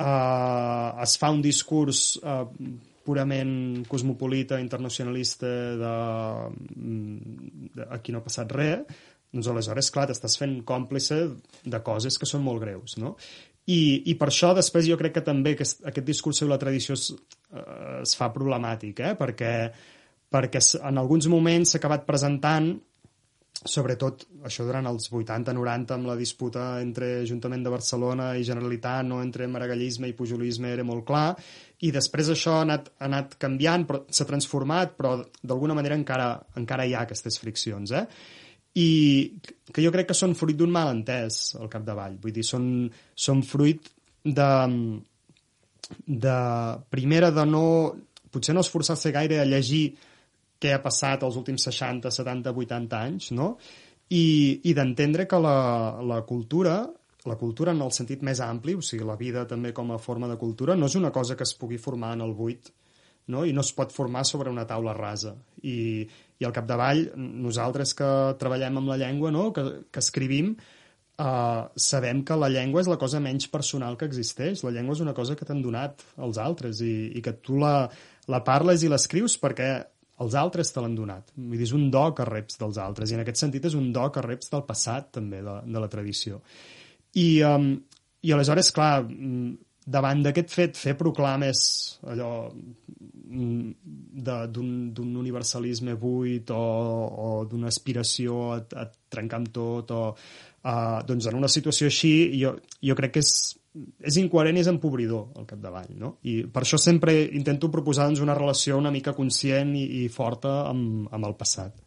uh, 0.00 1.04
es 1.04 1.18
fa 1.20 1.30
un 1.36 1.44
discurs 1.44 2.16
uh, 2.24 2.46
purament 3.04 3.84
cosmopolita, 3.90 4.60
internacionalista, 4.62 5.48
de, 5.80 5.94
de 7.76 7.88
aquí 7.90 8.12
no 8.12 8.22
ha 8.22 8.26
passat 8.26 8.52
res, 8.54 9.00
doncs 9.32 9.48
aleshores, 9.48 9.88
clar, 9.94 10.06
t'estàs 10.10 10.36
fent 10.40 10.58
còmplice 10.68 11.22
de 11.64 11.80
coses 11.84 12.18
que 12.20 12.28
són 12.28 12.44
molt 12.44 12.60
greus, 12.64 12.98
no? 13.00 13.16
I, 13.70 14.02
i 14.10 14.16
per 14.18 14.28
això 14.28 14.50
després 14.58 14.88
jo 14.88 14.98
crec 14.98 15.16
que 15.16 15.24
també 15.24 15.54
aquest, 15.54 15.84
aquest 15.86 16.06
discurs 16.06 16.40
sobre 16.42 16.56
la 16.56 16.60
tradició 16.60 16.96
es, 16.98 17.12
eh, 17.54 18.00
es 18.02 18.16
fa 18.18 18.32
problemàtic, 18.34 19.00
eh? 19.00 19.12
perquè, 19.18 19.52
perquè 20.34 20.62
en 20.82 20.98
alguns 20.98 21.30
moments 21.30 21.70
s'ha 21.70 21.78
acabat 21.78 22.08
presentant 22.08 22.72
sobretot 23.62 24.24
això 24.48 24.64
durant 24.66 24.88
els 24.90 25.06
80-90 25.12 25.94
amb 25.94 26.08
la 26.10 26.16
disputa 26.18 26.64
entre 26.82 27.20
Ajuntament 27.22 27.62
de 27.62 27.70
Barcelona 27.70 28.32
i 28.34 28.46
Generalitat, 28.46 29.06
no 29.06 29.20
entre 29.22 29.46
maragallisme 29.46 30.10
i 30.10 30.16
pujolisme 30.18 30.72
era 30.72 30.86
molt 30.86 31.06
clar, 31.06 31.36
i 31.82 31.90
després 31.94 32.30
això 32.30 32.58
ha 32.58 32.66
anat, 32.66 32.92
ha 33.00 33.08
anat 33.08 33.34
canviant, 33.42 33.86
s'ha 34.10 34.28
transformat, 34.28 34.94
però 34.98 35.16
d'alguna 35.42 35.74
manera 35.74 35.98
encara, 35.98 36.36
encara 36.60 36.86
hi 36.86 36.94
ha 36.94 37.02
aquestes 37.06 37.40
friccions, 37.42 37.94
eh? 37.98 38.06
i 38.78 38.88
que 39.68 39.82
jo 39.84 39.90
crec 39.92 40.08
que 40.08 40.16
són 40.16 40.36
fruit 40.38 40.56
d'un 40.56 40.70
malentès 40.72 41.58
al 41.60 41.68
capdavall, 41.72 42.16
vull 42.22 42.32
dir, 42.32 42.44
són, 42.46 42.86
són 43.12 43.42
fruit 43.44 43.90
de, 44.24 44.52
de 46.06 46.38
primera 46.94 47.30
de 47.34 47.44
no 47.48 47.66
potser 48.32 48.54
no 48.56 48.64
esforçar-se 48.64 49.12
gaire 49.12 49.42
a 49.42 49.48
llegir 49.48 49.84
què 50.62 50.72
ha 50.72 50.80
passat 50.80 51.24
els 51.26 51.36
últims 51.36 51.66
60, 51.68 52.10
70, 52.14 52.54
80 52.64 52.98
anys, 52.98 53.30
no? 53.36 53.56
I, 54.12 54.24
i 54.68 54.72
d'entendre 54.76 55.26
que 55.28 55.40
la, 55.40 55.56
la 56.06 56.20
cultura, 56.28 56.78
la 57.28 57.36
cultura 57.38 57.72
en 57.74 57.82
el 57.84 57.92
sentit 57.94 58.22
més 58.26 58.40
ampli, 58.42 58.74
o 58.74 58.82
sigui, 58.82 59.06
la 59.06 59.18
vida 59.18 59.46
també 59.48 59.72
com 59.76 59.92
a 59.94 60.00
forma 60.02 60.28
de 60.30 60.38
cultura, 60.40 60.76
no 60.76 60.88
és 60.90 60.96
una 60.98 61.12
cosa 61.14 61.36
que 61.38 61.46
es 61.46 61.54
pugui 61.54 61.78
formar 61.78 62.12
en 62.16 62.24
el 62.26 62.34
buit, 62.34 62.72
no? 63.30 63.44
i 63.46 63.52
no 63.54 63.62
es 63.62 63.72
pot 63.76 63.94
formar 63.94 64.24
sobre 64.26 64.50
una 64.50 64.66
taula 64.66 64.94
rasa. 64.96 65.34
I, 65.62 66.02
i 66.38 66.46
al 66.46 66.54
capdavall, 66.54 67.04
nosaltres 67.16 67.94
que 67.98 68.12
treballem 68.40 68.80
amb 68.80 68.90
la 68.90 68.98
llengua, 69.04 69.30
no? 69.34 69.50
que, 69.54 69.64
que 69.92 70.02
escrivim, 70.02 70.56
uh, 71.22 71.68
sabem 71.76 72.24
que 72.26 72.38
la 72.38 72.50
llengua 72.52 72.82
és 72.82 72.90
la 72.90 72.98
cosa 73.00 73.22
menys 73.22 73.48
personal 73.52 73.96
que 73.98 74.08
existeix. 74.10 74.64
La 74.66 74.74
llengua 74.74 74.98
és 74.98 75.04
una 75.04 75.14
cosa 75.14 75.38
que 75.38 75.46
t'han 75.48 75.62
donat 75.62 76.02
els 76.18 76.42
altres 76.42 76.82
i, 76.82 77.12
i 77.14 77.24
que 77.24 77.36
tu 77.38 77.60
la, 77.62 77.86
la 78.32 78.42
parles 78.46 78.82
i 78.82 78.90
l'escrius 78.90 79.38
perquè 79.40 79.72
els 80.22 80.36
altres 80.38 80.70
te 80.70 80.82
l'han 80.82 80.94
donat. 80.98 81.32
Vull 81.34 81.56
dir, 81.56 81.66
és 81.66 81.74
un 81.76 81.88
do 81.94 82.04
que 82.16 82.26
reps 82.28 82.60
dels 82.60 82.78
altres 82.82 83.10
i 83.10 83.18
en 83.18 83.24
aquest 83.24 83.40
sentit 83.42 83.66
és 83.70 83.78
un 83.78 83.90
do 83.94 84.04
que 84.14 84.22
reps 84.24 84.52
del 84.52 84.66
passat 84.68 85.10
també, 85.18 85.42
de, 85.42 85.58
de 85.66 85.82
la 85.82 85.90
tradició. 85.90 86.42
I, 87.18 87.42
um, 87.44 87.74
i 88.22 88.32
aleshores, 88.32 88.70
clar, 88.72 89.02
davant 89.84 90.22
d'aquest 90.22 90.52
fet, 90.52 90.78
fer 90.78 90.94
proclames 90.98 91.62
allò 92.06 92.32
d'un 93.32 95.14
universalisme 95.16 95.96
buit 95.96 96.50
o, 96.52 96.60
o 96.60 97.28
d'una 97.48 97.70
aspiració 97.72 98.52
a, 98.52 98.58
a 98.76 98.84
trencar 99.08 99.40
amb 99.40 99.50
tot 99.54 99.90
o 99.96 100.02
uh, 100.12 101.00
doncs 101.08 101.28
en 101.30 101.38
una 101.40 101.48
situació 101.48 101.88
així 101.88 102.12
jo, 102.38 102.54
jo 102.84 102.96
crec 102.98 103.14
que 103.16 103.22
és, 103.24 103.32
és 104.04 104.18
incoherent 104.20 104.58
i 104.58 104.64
és 104.64 104.68
empobridor 104.70 105.32
al 105.40 105.48
capdavall 105.48 105.94
no? 105.96 106.16
i 106.28 106.42
per 106.44 106.66
això 106.66 106.78
sempre 106.80 107.16
intento 107.32 107.72
proposar 107.72 108.10
doncs, 108.10 108.20
una 108.20 108.36
relació 108.36 108.76
una 108.76 108.92
mica 108.92 109.16
conscient 109.16 109.72
i, 109.80 109.86
i 110.02 110.08
forta 110.12 110.66
amb, 110.68 111.08
amb 111.10 111.30
el 111.30 111.38
passat 111.38 111.80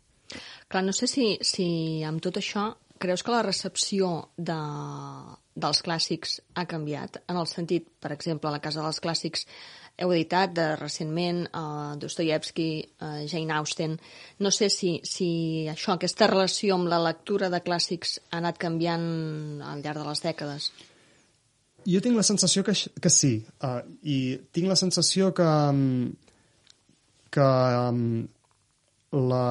Clar, 0.65 0.81
no 0.81 0.95
sé 0.97 1.05
si, 1.05 1.35
si 1.45 1.67
amb 2.03 2.23
tot 2.25 2.41
això 2.41 2.71
creus 2.99 3.23
que 3.23 3.34
la 3.34 3.43
recepció 3.45 4.12
de, 4.38 4.58
dels 5.55 5.81
clàssics 5.86 6.39
ha 6.55 6.65
canviat 6.69 7.21
en 7.25 7.39
el 7.39 7.47
sentit, 7.51 7.88
per 7.99 8.13
exemple, 8.15 8.49
a 8.49 8.55
la 8.55 8.63
Casa 8.63 8.84
dels 8.84 9.01
Clàssics 9.03 9.47
heu 9.95 10.12
editat 10.12 10.51
de, 10.55 10.65
recentment 10.75 11.45
uh, 11.55 11.95
Dostoyevsky, 11.99 12.69
uh, 12.99 13.21
Jane 13.31 13.53
Austen. 13.55 13.95
No 14.43 14.51
sé 14.51 14.69
si, 14.73 14.97
si 15.08 15.29
això, 15.71 15.95
aquesta 15.95 16.27
relació 16.27 16.75
amb 16.75 16.89
la 16.91 16.99
lectura 17.03 17.49
de 17.53 17.62
clàssics 17.63 18.17
ha 18.29 18.41
anat 18.41 18.60
canviant 18.60 19.08
al 19.63 19.84
llarg 19.86 20.03
de 20.03 20.08
les 20.10 20.23
dècades. 20.25 20.69
Jo 21.86 22.01
tinc 22.01 22.17
la 22.17 22.25
sensació 22.27 22.65
que, 22.65 22.73
que 22.73 23.12
sí, 23.13 23.38
uh, 23.63 23.79
i 24.03 24.36
tinc 24.51 24.71
la 24.71 24.79
sensació 24.79 25.31
que, 25.38 25.49
que 27.38 27.51
um, 27.89 28.01
la... 29.29 29.45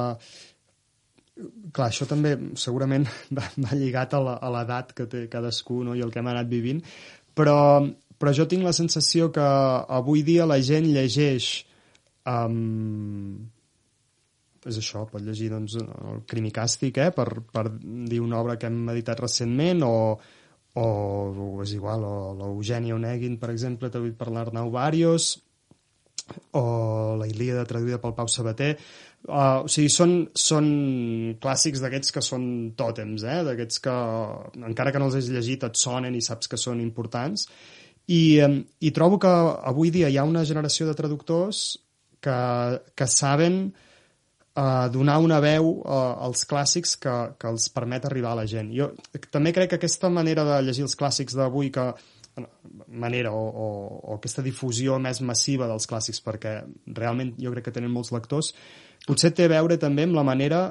Clar, 1.35 1.89
això 1.89 2.07
també 2.07 2.35
segurament 2.55 3.07
va, 3.37 3.47
va 3.65 3.75
lligat 3.75 4.15
a 4.15 4.21
l'edat 4.53 4.93
que 4.95 5.07
té 5.11 5.25
cadascú 5.31 5.83
no? 5.83 5.95
i 5.95 6.03
el 6.05 6.13
que 6.13 6.21
hem 6.23 6.31
anat 6.31 6.51
vivint, 6.51 6.81
però 7.35 7.59
però 8.15 8.31
jo 8.31 8.45
tinc 8.47 8.63
la 8.63 8.71
sensació 8.71 9.27
que 9.35 9.43
avui 9.43 10.21
dia 10.23 10.45
la 10.47 10.55
gent 10.63 10.85
llegeix 10.87 11.49
um, 12.23 13.35
és 14.65 14.79
això, 14.81 15.03
pot 15.09 15.21
llegir 15.21 15.51
doncs, 15.53 15.77
el 15.77 16.23
Crimicàstic, 16.29 16.97
eh, 16.97 17.11
per, 17.13 17.27
per 17.53 17.67
dir 17.77 18.21
una 18.23 18.39
obra 18.41 18.57
que 18.57 18.69
hem 18.71 18.89
editat 18.95 19.21
recentment, 19.21 19.83
o, 19.85 20.15
o, 20.81 20.85
o 20.85 21.49
és 21.61 21.75
igual, 21.77 22.05
o 22.07 22.33
l'Eugènia 22.39 22.97
Onegin, 22.97 23.37
per 23.41 23.51
exemple, 23.53 23.91
traduït 23.93 24.17
per 24.17 24.31
l'Arnau 24.33 24.71
Barrios, 24.73 25.35
o 26.57 26.65
la 27.19 27.27
Ilíada 27.29 27.67
traduïda 27.69 28.01
pel 28.01 28.15
Pau 28.17 28.29
Sabater. 28.31 28.71
Uh, 29.25 29.63
o 29.65 29.69
sigui, 29.71 29.89
són, 29.89 30.11
són 30.37 30.67
clàssics 31.41 31.81
d'aquests 31.81 32.13
que 32.13 32.21
són 32.21 32.43
tòtems, 32.77 33.23
eh? 33.25 33.39
d'aquests 33.47 33.81
que, 33.81 33.95
encara 34.67 34.93
que 34.93 35.01
no 35.01 35.07
els 35.09 35.17
has 35.17 35.31
llegit, 35.33 35.65
et 35.65 35.81
sonen 35.81 36.13
i 36.13 36.21
saps 36.21 36.51
que 36.51 36.59
són 36.61 36.83
importants. 36.83 37.47
I, 38.05 38.37
I 38.85 38.91
trobo 38.93 39.17
que 39.17 39.31
avui 39.65 39.89
dia 39.89 40.11
hi 40.13 40.19
ha 40.21 40.27
una 40.29 40.45
generació 40.45 40.85
de 40.85 40.93
traductors 40.93 41.63
que, 42.21 42.37
que 42.93 43.07
saben 43.09 43.57
uh, 43.65 44.87
donar 44.93 45.17
una 45.25 45.41
veu 45.41 45.71
uh, 45.79 46.13
als 46.27 46.45
clàssics 46.45 46.93
que, 47.01 47.15
que 47.41 47.49
els 47.49 47.65
permet 47.73 48.05
arribar 48.05 48.35
a 48.35 48.43
la 48.43 48.45
gent. 48.49 48.69
Jo 48.77 48.91
també 49.33 49.55
crec 49.57 49.73
que 49.73 49.81
aquesta 49.81 50.13
manera 50.13 50.45
de 50.45 50.61
llegir 50.67 50.85
els 50.85 50.97
clàssics 50.99 51.33
d'avui, 51.37 51.73
que 51.73 51.89
manera 52.87 53.31
o, 53.31 53.43
o, 53.47 53.67
o 54.11 54.15
aquesta 54.17 54.43
difusió 54.43 54.97
més 54.99 55.21
massiva 55.23 55.69
dels 55.71 55.87
clàssics, 55.89 56.21
perquè 56.23 56.57
realment 56.97 57.33
jo 57.39 57.53
crec 57.53 57.69
que 57.69 57.75
tenen 57.77 57.93
molts 57.93 58.11
lectors, 58.15 58.53
potser 59.07 59.31
té 59.35 59.45
a 59.45 59.53
veure 59.53 59.77
també 59.81 60.05
amb 60.07 60.17
la 60.17 60.25
manera 60.27 60.65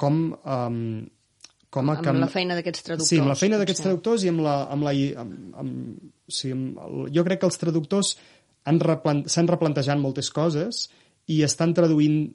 com 0.00 0.20
um, 0.34 0.80
com 1.74 1.90
a... 1.90 1.96
Amb 1.98 2.22
la 2.22 2.30
feina 2.30 2.54
d'aquests 2.58 2.86
traductors. 2.86 3.10
Sí, 3.10 3.18
amb 3.18 3.32
la 3.32 3.38
feina 3.38 3.58
d'aquests 3.58 3.82
traductors 3.88 4.24
i 4.24 4.30
amb 4.30 4.44
la... 4.44 4.54
Amb 4.70 4.86
la 4.86 4.94
amb, 5.24 5.58
amb, 5.62 6.14
sí, 6.30 6.52
amb 6.54 6.78
el, 6.86 7.10
jo 7.16 7.26
crec 7.26 7.42
que 7.42 7.50
els 7.50 7.60
traductors 7.60 8.14
s'han 8.14 8.80
replant, 8.80 9.24
replantejat 9.50 10.00
moltes 10.00 10.30
coses 10.34 10.86
i 11.34 11.42
estan 11.46 11.74
traduint 11.76 12.28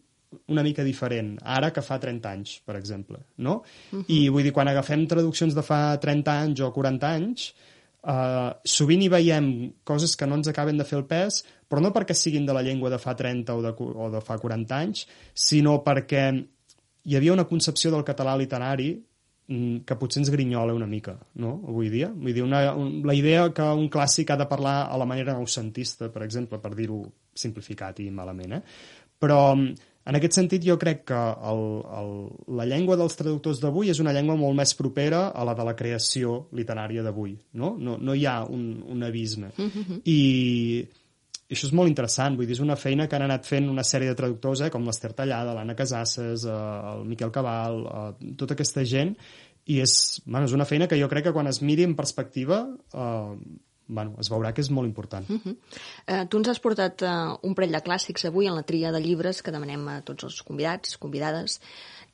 una 0.52 0.62
mica 0.62 0.84
diferent, 0.86 1.32
ara 1.58 1.72
que 1.74 1.82
fa 1.82 1.98
30 2.02 2.30
anys, 2.30 2.58
per 2.65 2.76
exemple, 2.78 3.18
no? 3.38 3.63
Uh 3.89 4.00
-huh. 4.00 4.04
I 4.13 4.30
vull 4.30 4.44
dir, 4.44 4.54
quan 4.54 4.68
agafem 4.68 5.08
traduccions 5.08 5.56
de 5.56 5.63
fa 5.63 5.98
30 5.98 6.36
anys 6.44 6.60
o 6.60 6.72
40 6.72 7.08
anys, 7.08 7.50
uh, 7.50 7.68
sovint 7.99 9.01
hi 9.03 9.09
veiem 9.12 9.49
coses 9.83 10.15
que 10.15 10.27
no 10.27 10.38
ens 10.39 10.47
acaben 10.47 10.77
de 10.79 10.85
fer 10.88 10.99
el 11.01 11.07
pes, 11.09 11.41
però 11.67 11.81
no 11.83 11.91
perquè 11.95 12.15
siguin 12.15 12.45
de 12.47 12.55
la 12.55 12.63
llengua 12.63 12.89
de 12.89 12.99
fa 13.01 13.15
30 13.15 13.57
o 13.57 13.62
de, 13.65 13.73
o 13.75 14.09
de 14.13 14.21
fa 14.23 14.39
40 14.39 14.77
anys, 14.77 15.05
sinó 15.35 15.81
perquè 15.83 16.23
hi 17.03 17.15
havia 17.15 17.35
una 17.35 17.47
concepció 17.49 17.91
del 17.91 18.07
català 18.07 18.38
literari 18.39 18.93
Mm, 19.49 19.81
que 19.81 19.95
potser 19.97 20.19
ens 20.21 20.29
grinyola 20.29 20.75
una 20.77 20.85
mica, 20.85 21.15
no?, 21.41 21.55
avui 21.71 21.88
dia. 21.89 22.12
Vull 22.13 22.35
dir, 22.38 22.43
una, 22.45 22.59
un, 22.77 22.99
la 23.01 23.15
idea 23.17 23.47
que 23.49 23.65
un 23.65 23.88
clàssic 23.89 24.29
ha 24.29 24.35
de 24.38 24.45
parlar 24.45 24.75
a 24.93 24.97
la 25.01 25.07
manera 25.09 25.33
noucentista, 25.33 26.12
per 26.13 26.21
exemple, 26.21 26.59
per 26.62 26.75
dir-ho 26.77 26.99
simplificat 27.33 27.97
i 28.03 28.12
malament, 28.13 28.53
eh? 28.59 28.62
Però, 29.17 29.39
en 30.10 30.17
aquest 30.17 30.39
sentit, 30.39 30.63
jo 30.65 30.78
crec 30.82 31.04
que 31.12 31.17
el, 31.52 31.60
el, 32.00 32.13
la 32.58 32.65
llengua 32.65 32.98
dels 32.98 33.17
traductors 33.19 33.60
d'avui 33.62 33.91
és 33.93 34.00
una 34.02 34.13
llengua 34.15 34.38
molt 34.39 34.58
més 34.58 34.74
propera 34.78 35.28
a 35.30 35.43
la 35.45 35.54
de 35.58 35.67
la 35.67 35.76
creació 35.78 36.48
literària 36.58 37.04
d'avui, 37.06 37.36
no? 37.62 37.76
no? 37.78 38.00
No 38.02 38.15
hi 38.17 38.26
ha 38.26 38.39
un, 38.50 38.72
un 38.89 39.06
abisme. 39.06 39.52
Mm 39.56 39.69
-hmm. 39.69 40.02
I, 40.10 40.19
això 41.50 41.65
és 41.65 41.74
molt 41.74 41.89
interessant, 41.89 42.36
vull 42.38 42.45
dir, 42.45 42.54
és 42.58 42.62
una 42.62 42.78
feina 42.78 43.08
que 43.08 43.15
han 43.17 43.26
anat 43.26 43.45
fent 43.45 43.69
una 43.69 43.84
sèrie 43.84 44.10
de 44.10 44.15
traductors, 44.15 44.62
eh, 44.62 44.69
com 44.69 44.86
l'Ester 44.86 45.13
Tallada, 45.13 45.54
l'Anna 45.54 45.76
Casasses, 45.76 46.45
eh, 46.45 46.58
el 46.93 47.06
Miquel 47.06 47.32
Cabal, 47.32 47.80
eh, 47.86 48.34
tota 48.38 48.54
aquesta 48.54 48.84
gent, 48.86 49.15
i 49.65 49.80
és, 49.82 50.22
bueno, 50.26 50.45
és 50.45 50.54
una 50.54 50.65
feina 50.65 50.88
que 50.88 51.00
jo 51.00 51.10
crec 51.10 51.26
que 51.26 51.34
quan 51.34 51.48
es 51.48 51.62
miri 51.62 51.84
en 51.84 51.95
perspectiva 51.95 52.67
eh, 52.93 53.36
bueno, 53.89 54.13
es 54.21 54.30
veurà 54.32 54.54
que 54.54 54.62
és 54.62 54.69
molt 54.69 54.88
important. 54.88 55.28
Uh 55.30 55.39
-huh. 55.43 55.56
eh, 56.08 56.25
tu 56.30 56.38
ens 56.38 56.47
has 56.47 56.60
portat 56.60 57.02
uh, 57.02 57.38
un 57.41 57.56
parell 57.56 57.73
de 57.73 57.84
clàssics 57.84 58.25
avui 58.25 58.47
en 58.47 58.56
la 58.56 58.63
tria 58.63 58.91
de 58.91 59.02
llibres 59.02 59.41
que 59.41 59.52
demanem 59.52 59.88
a 59.88 60.02
tots 60.02 60.23
els 60.23 60.41
convidats, 60.41 60.97
convidades, 60.97 61.60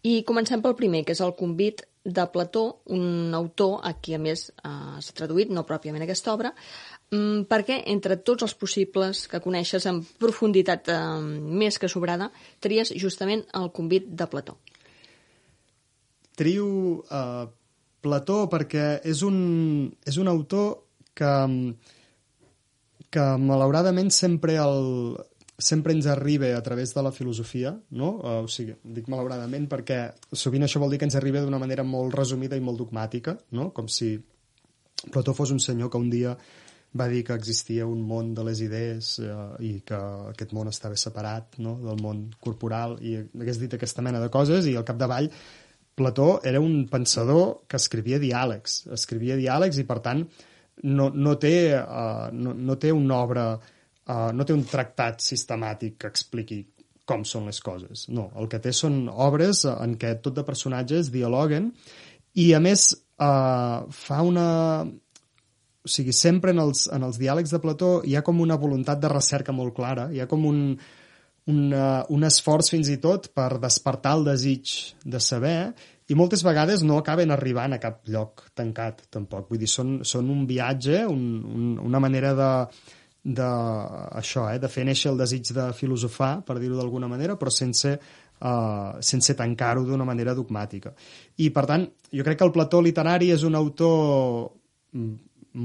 I 0.05 0.21
comencem 0.21 0.61
pel 0.61 0.75
primer, 0.77 1.01
que 1.05 1.15
és 1.15 1.21
el 1.25 1.33
convit 1.33 1.81
de 2.05 2.27
Plató, 2.29 2.83
un 2.93 3.33
autor 3.33 3.79
a 3.81 3.95
qui, 3.97 4.13
a 4.13 4.19
més, 4.21 4.51
eh, 4.61 4.99
s'ha 5.01 5.15
traduït, 5.17 5.49
no 5.49 5.65
pròpiament 5.65 6.03
aquesta 6.05 6.33
obra, 6.33 6.53
mm, 7.09 7.47
perquè 7.49 7.81
entre 7.87 8.17
tots 8.17 8.43
els 8.43 8.53
possibles 8.53 9.27
que 9.27 9.41
coneixes 9.41 9.87
en 9.89 10.03
profunditat 10.19 10.89
eh, 10.89 10.99
més 11.63 11.79
que 11.79 11.89
sobrada, 11.89 12.29
tries 12.59 12.93
justament 13.01 13.45
el 13.53 13.71
convit 13.71 14.05
de 14.05 14.27
Plató. 14.27 14.57
Trio 16.35 16.67
uh, 17.09 17.47
Plató 18.01 18.47
perquè 18.51 19.01
és 19.03 19.23
un, 19.23 19.91
és 20.05 20.17
un 20.17 20.27
autor 20.27 20.84
que, 21.15 21.31
que 23.09 23.25
malauradament 23.41 24.11
sempre 24.13 24.59
el, 24.61 25.15
sempre 25.57 25.95
ens 25.95 26.07
arriba 26.11 26.51
a 26.57 26.63
través 26.63 26.93
de 26.93 27.03
la 27.03 27.13
filosofia, 27.15 27.73
no? 27.91 28.11
Uh, 28.19 28.43
o 28.43 28.51
sigui, 28.51 28.75
dic 28.83 29.07
malauradament 29.11 29.69
perquè 29.71 29.99
sovint 30.33 30.67
això 30.67 30.81
vol 30.83 30.91
dir 30.93 30.99
que 30.99 31.07
ens 31.07 31.15
arriba 31.15 31.43
d'una 31.43 31.61
manera 31.61 31.87
molt 31.87 32.15
resumida 32.17 32.59
i 32.59 32.63
molt 32.63 32.83
dogmàtica, 32.83 33.37
no? 33.55 33.71
Com 33.75 33.87
si 33.87 34.17
Plató 35.11 35.35
fos 35.37 35.51
un 35.51 35.59
senyor 35.59 35.91
que 35.91 35.99
un 36.01 36.09
dia 36.09 36.31
va 36.95 37.07
dir 37.11 37.23
que 37.27 37.35
existia 37.35 37.85
un 37.85 38.01
món 38.07 38.33
de 38.33 38.43
les 38.47 38.61
idees 38.63 39.17
eh, 39.19 39.35
i 39.67 39.71
que 39.85 39.97
aquest 40.31 40.53
món 40.55 40.71
estava 40.71 40.95
separat 40.97 41.59
no? 41.59 41.75
del 41.83 41.99
món 42.01 42.23
corporal 42.41 42.95
i 43.03 43.17
hagués 43.19 43.59
dit 43.59 43.75
aquesta 43.75 44.03
mena 44.05 44.21
de 44.23 44.31
coses 44.31 44.65
i 44.71 44.77
al 44.79 44.87
capdavall 44.87 45.29
Plató 45.95 46.39
era 46.43 46.59
un 46.59 46.87
pensador 46.91 47.67
que 47.67 47.77
escrivia 47.79 48.19
diàlegs, 48.19 48.85
escrivia 48.91 49.37
diàlegs 49.39 49.79
i 49.79 49.85
per 49.87 50.01
tant 50.03 50.25
no, 50.85 51.09
no, 51.09 51.35
té, 51.41 51.55
uh, 51.79 52.29
no, 52.33 52.53
no 52.53 52.77
té 52.81 52.93
una 52.93 53.19
obra, 53.23 53.45
uh, 53.57 54.29
no 54.33 54.45
té 54.45 54.53
un 54.55 54.65
tractat 54.69 55.23
sistemàtic 55.25 55.97
que 56.01 56.11
expliqui 56.11 56.61
com 57.05 57.23
són 57.25 57.49
les 57.49 57.61
coses. 57.61 58.07
No, 58.09 58.29
el 58.39 58.49
que 58.51 58.59
té 58.61 58.73
són 58.73 59.05
obres 59.09 59.63
en 59.69 59.95
què 60.01 60.15
tot 60.21 60.35
de 60.37 60.45
personatges 60.45 61.11
dialoguen 61.13 61.71
i 62.41 62.51
a 62.53 62.61
més 62.63 62.91
uh, 62.93 63.85
fa 63.89 64.21
una... 64.25 64.49
O 65.85 65.89
sigui, 65.91 66.15
sempre 66.17 66.49
en 66.49 66.59
els, 66.63 66.87
en 66.89 67.03
els 67.05 67.19
diàlegs 67.21 67.51
de 67.53 67.61
Plató 67.61 67.89
hi 68.09 68.15
ha 68.17 68.23
com 68.25 68.39
una 68.41 68.57
voluntat 68.57 68.97
de 69.03 69.09
recerca 69.11 69.53
molt 69.53 69.75
clara, 69.77 70.07
hi 70.09 70.17
ha 70.17 70.25
com 70.25 70.47
un, 70.49 70.61
un, 71.45 71.59
uh, 71.69 72.01
un 72.09 72.25
esforç 72.25 72.71
fins 72.73 72.89
i 72.89 72.97
tot 73.03 73.29
per 73.37 73.59
despertar 73.61 74.15
el 74.17 74.25
desig 74.25 74.73
de 75.05 75.21
saber 75.21 75.59
i 76.07 76.15
moltes 76.17 76.43
vegades 76.45 76.83
no 76.85 76.99
acaben 76.99 77.33
arribant 77.33 77.73
a 77.73 77.79
cap 77.81 78.03
lloc 78.13 78.45
tancat, 78.53 79.07
tampoc. 79.09 79.47
Vull 79.49 79.63
dir, 79.63 79.69
són, 79.71 79.97
són 80.05 80.29
un 80.29 80.45
viatge, 80.49 81.01
un, 81.09 81.23
un, 81.49 81.71
una 81.81 82.01
manera 82.03 82.35
de, 82.37 82.49
de, 83.25 83.47
això, 84.19 84.45
eh, 84.53 84.59
de 84.61 84.69
fer 84.69 84.85
néixer 84.85 85.09
el 85.11 85.17
desig 85.17 85.49
de 85.57 85.71
filosofar, 85.73 86.43
per 86.45 86.59
dir-ho 86.61 86.77
d'alguna 86.77 87.09
manera, 87.09 87.39
però 87.41 87.49
sense, 87.49 87.95
uh, 87.97 88.91
sense 89.01 89.33
tancar-ho 89.39 89.85
d'una 89.87 90.05
manera 90.05 90.37
dogmàtica. 90.37 90.93
I, 91.41 91.49
per 91.55 91.65
tant, 91.71 91.87
jo 92.13 92.27
crec 92.27 92.37
que 92.37 92.45
el 92.45 92.53
Plató 92.53 92.83
literari 92.85 93.31
és 93.33 93.47
un 93.47 93.57
autor 93.57 94.51
mm, 94.93 95.11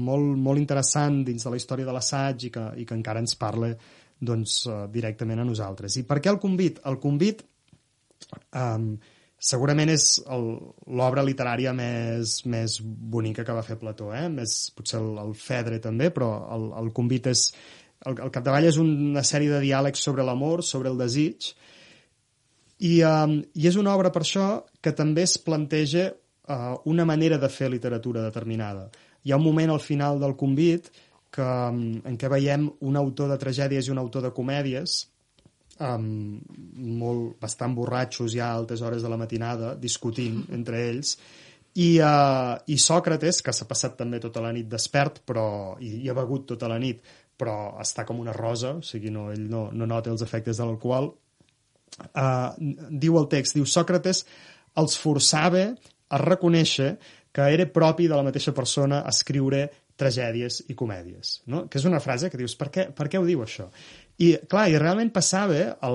molt, 0.09 0.35
molt 0.41 0.57
interessant 0.57 1.21
dins 1.27 1.45
de 1.45 1.53
la 1.53 1.61
història 1.61 1.85
de 1.85 1.93
l'assaig 1.93 2.49
i, 2.49 2.53
que, 2.57 2.65
i 2.81 2.87
que 2.89 2.97
encara 2.97 3.21
ens 3.21 3.37
parla 3.37 3.75
doncs, 4.17 4.63
uh, 4.65 4.87
directament 4.89 5.45
a 5.45 5.45
nosaltres. 5.45 6.01
I 6.01 6.07
per 6.09 6.17
què 6.17 6.33
el 6.33 6.41
convit? 6.41 6.81
El 6.89 6.97
convit 7.03 7.45
um, 8.57 8.95
segurament 9.41 9.89
és 9.89 10.19
l'obra 10.29 11.23
literària 11.25 11.73
més, 11.73 12.41
més 12.45 12.77
bonica 12.81 13.45
que 13.45 13.55
va 13.57 13.65
fer 13.65 13.79
Plató, 13.81 14.11
eh? 14.13 14.27
més, 14.29 14.69
potser 14.77 14.99
el, 15.01 15.15
el 15.23 15.33
Fedre 15.37 15.81
també, 15.81 16.11
però 16.13 16.33
el, 16.55 16.71
el 16.83 16.91
convit 16.95 17.31
és... 17.33 17.49
El, 18.05 18.15
el 18.17 18.31
capdavall 18.33 18.65
és 18.65 18.79
una 18.81 19.21
sèrie 19.25 19.51
de 19.51 19.59
diàlegs 19.61 20.01
sobre 20.01 20.23
l'amor, 20.25 20.63
sobre 20.65 20.89
el 20.89 20.97
desig, 20.97 21.51
i, 22.81 22.95
um, 23.05 23.35
i 23.53 23.67
és 23.69 23.77
una 23.77 23.93
obra 23.93 24.09
per 24.13 24.23
això 24.23 24.45
que 24.81 24.93
també 24.97 25.27
es 25.27 25.35
planteja 25.37 26.07
uh, 26.09 26.79
una 26.89 27.05
manera 27.05 27.37
de 27.37 27.49
fer 27.53 27.69
literatura 27.69 28.23
determinada. 28.25 28.87
Hi 29.21 29.33
ha 29.33 29.37
un 29.37 29.45
moment 29.45 29.69
al 29.69 29.83
final 29.85 30.17
del 30.21 30.33
convit 30.37 30.89
que, 31.29 31.45
um, 31.45 31.99
en 32.09 32.17
què 32.17 32.29
veiem 32.33 32.65
un 32.81 32.97
autor 32.97 33.29
de 33.29 33.37
tragèdies 33.41 33.85
i 33.85 33.93
un 33.93 34.01
autor 34.01 34.25
de 34.25 34.33
comèdies 34.33 35.03
um, 35.81 36.39
molt, 37.01 37.37
bastant 37.41 37.73
borratxos 37.77 38.35
ja 38.35 38.51
a 38.51 38.59
altes 38.59 38.83
hores 38.85 39.03
de 39.03 39.11
la 39.11 39.19
matinada, 39.19 39.73
discutint 39.79 40.43
entre 40.53 40.83
ells, 40.89 41.15
i, 41.71 41.95
uh, 42.03 42.57
i 42.67 42.77
Sòcrates, 42.77 43.41
que 43.45 43.53
s'ha 43.55 43.67
passat 43.69 43.97
també 43.99 44.19
tota 44.23 44.43
la 44.43 44.51
nit 44.55 44.67
despert 44.69 45.21
però, 45.27 45.77
i, 45.79 46.01
i 46.03 46.11
ha 46.11 46.17
begut 46.17 46.49
tota 46.53 46.69
la 46.71 46.79
nit, 46.81 47.01
però 47.39 47.77
està 47.81 48.05
com 48.05 48.19
una 48.21 48.35
rosa, 48.35 48.75
o 48.77 48.85
sigui, 48.85 49.11
no, 49.13 49.29
ell 49.33 49.47
no, 49.49 49.69
no 49.73 49.87
nota 49.89 50.11
els 50.11 50.23
efectes 50.25 50.59
de 50.59 50.67
l'alcohol, 50.67 51.09
uh, 52.11 52.49
diu 52.91 53.17
el 53.21 53.29
text, 53.31 53.57
diu 53.57 53.65
Sòcrates 53.65 54.25
els 54.81 54.99
forçava 54.99 55.65
a 56.11 56.19
reconèixer 56.19 56.93
que 57.31 57.47
era 57.55 57.65
propi 57.71 58.09
de 58.11 58.17
la 58.17 58.27
mateixa 58.27 58.51
persona 58.51 59.01
escriure 59.07 59.69
tragèdies 60.01 60.61
i 60.71 60.75
comèdies, 60.77 61.41
no? 61.51 61.65
que 61.69 61.79
és 61.79 61.85
una 61.87 62.01
frase 62.03 62.31
que 62.31 62.39
dius, 62.39 62.55
per 62.59 62.71
què, 62.73 62.87
per 62.95 63.07
què 63.11 63.19
ho 63.21 63.27
diu 63.27 63.43
això? 63.45 63.69
I, 64.21 64.33
clar, 64.49 64.67
i 64.69 64.77
realment 64.77 65.09
passava 65.13 65.61
a 65.81 65.91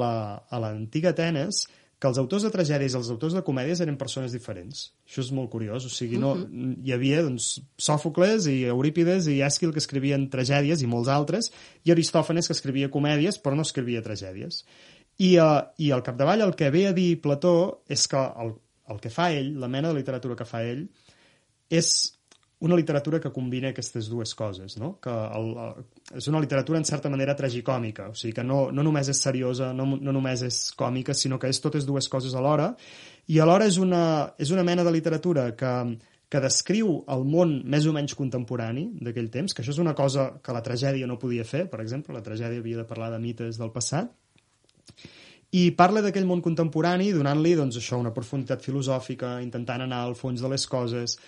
l'antiga 0.58 1.12
la, 1.12 1.14
Atenes 1.14 1.66
que 1.96 2.08
els 2.10 2.18
autors 2.20 2.44
de 2.44 2.50
tragèdies 2.52 2.92
i 2.92 2.98
els 2.98 3.08
autors 3.12 3.34
de 3.36 3.42
comèdies 3.44 3.80
eren 3.80 3.96
persones 3.96 4.34
diferents. 4.34 4.90
Això 5.08 5.22
és 5.22 5.30
molt 5.32 5.48
curiós. 5.52 5.86
O 5.88 5.92
sigui, 5.92 6.18
no, 6.20 6.34
uh 6.34 6.42
-huh. 6.42 6.74
hi 6.84 6.92
havia 6.92 7.22
doncs, 7.22 7.60
Sòfocles 7.78 8.48
i 8.52 8.64
Eurípides 8.64 9.28
i 9.28 9.40
Èsquil 9.40 9.72
que 9.72 9.78
escrivien 9.78 10.28
tragèdies 10.28 10.82
i 10.82 10.86
molts 10.86 11.08
altres, 11.08 11.52
i 11.84 11.92
Aristòfanes 11.92 12.46
que 12.46 12.52
escrivia 12.52 12.90
comèdies 12.90 13.40
però 13.42 13.54
no 13.54 13.62
escrivia 13.62 14.02
tragèdies. 14.02 14.64
I, 15.18 15.38
uh, 15.38 15.72
I 15.78 15.92
al 15.92 16.02
capdavall 16.02 16.42
el 16.42 16.54
que 16.54 16.70
ve 16.70 16.86
a 16.88 16.92
dir 16.92 17.20
Plató 17.20 17.82
és 17.88 18.06
que 18.06 18.18
el, 18.18 18.54
el 18.88 19.00
que 19.00 19.10
fa 19.10 19.32
ell, 19.32 19.58
la 19.58 19.68
mena 19.68 19.88
de 19.88 19.94
literatura 19.94 20.36
que 20.36 20.44
fa 20.44 20.62
ell, 20.62 20.88
és 21.70 22.15
una 22.58 22.76
literatura 22.76 23.20
que 23.20 23.32
combina 23.32 23.68
aquestes 23.68 24.08
dues 24.08 24.34
coses, 24.34 24.78
no? 24.80 24.96
que 25.02 25.12
el, 25.12 25.50
el, 25.60 25.84
és 26.16 26.28
una 26.30 26.40
literatura 26.40 26.78
en 26.80 26.86
certa 26.88 27.10
manera 27.12 27.36
tragicòmica, 27.36 28.08
o 28.12 28.16
sigui 28.16 28.32
que 28.38 28.44
no, 28.44 28.70
no 28.72 28.84
només 28.86 29.10
és 29.12 29.20
seriosa, 29.20 29.74
no, 29.76 29.84
no 30.00 30.14
només 30.16 30.44
és 30.46 30.60
còmica, 30.78 31.14
sinó 31.14 31.38
que 31.38 31.50
és 31.52 31.60
totes 31.60 31.84
dues 31.84 32.08
coses 32.08 32.34
alhora, 32.34 32.70
i 33.28 33.40
alhora 33.44 33.68
és 33.68 33.76
una, 33.76 34.32
és 34.40 34.52
una 34.54 34.64
mena 34.64 34.86
de 34.86 34.94
literatura 34.94 35.50
que, 35.58 35.72
que 36.32 36.40
descriu 36.40 37.02
el 37.12 37.28
món 37.28 37.58
més 37.68 37.84
o 37.84 37.92
menys 37.92 38.16
contemporani 38.16 38.88
d'aquell 39.04 39.28
temps, 39.34 39.52
que 39.52 39.60
això 39.60 39.76
és 39.76 39.82
una 39.82 39.94
cosa 39.98 40.30
que 40.40 40.56
la 40.56 40.64
tragèdia 40.64 41.06
no 41.10 41.20
podia 41.20 41.44
fer, 41.44 41.66
per 41.68 41.82
exemple, 41.84 42.16
la 42.16 42.24
tragèdia 42.24 42.64
havia 42.64 42.80
de 42.80 42.88
parlar 42.88 43.12
de 43.12 43.20
mites 43.20 43.60
del 43.60 43.74
passat, 43.74 44.14
i 45.56 45.70
parla 45.76 46.00
d'aquell 46.02 46.26
món 46.26 46.40
contemporani 46.42 47.12
donant-li 47.14 47.52
doncs, 47.56 47.76
això 47.78 48.00
una 48.00 48.16
profunditat 48.16 48.64
filosòfica, 48.64 49.36
intentant 49.44 49.84
anar 49.84 50.02
al 50.04 50.16
fons 50.18 50.40
de 50.42 50.50
les 50.50 50.64
coses, 50.66 51.20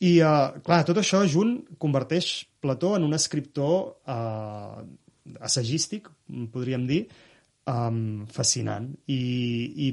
i, 0.00 0.14
uh, 0.24 0.60
clar, 0.64 0.80
tot 0.88 1.00
això 1.00 1.22
junt 1.28 1.58
converteix 1.82 2.32
Plató 2.60 2.94
en 2.96 3.04
un 3.06 3.16
escriptor 3.16 3.76
uh, 4.08 4.80
assagístic, 5.44 6.08
podríem 6.52 6.86
dir, 6.88 7.02
um, 7.68 8.26
fascinant. 8.32 8.90
I, 9.12 9.20
i 9.86 9.92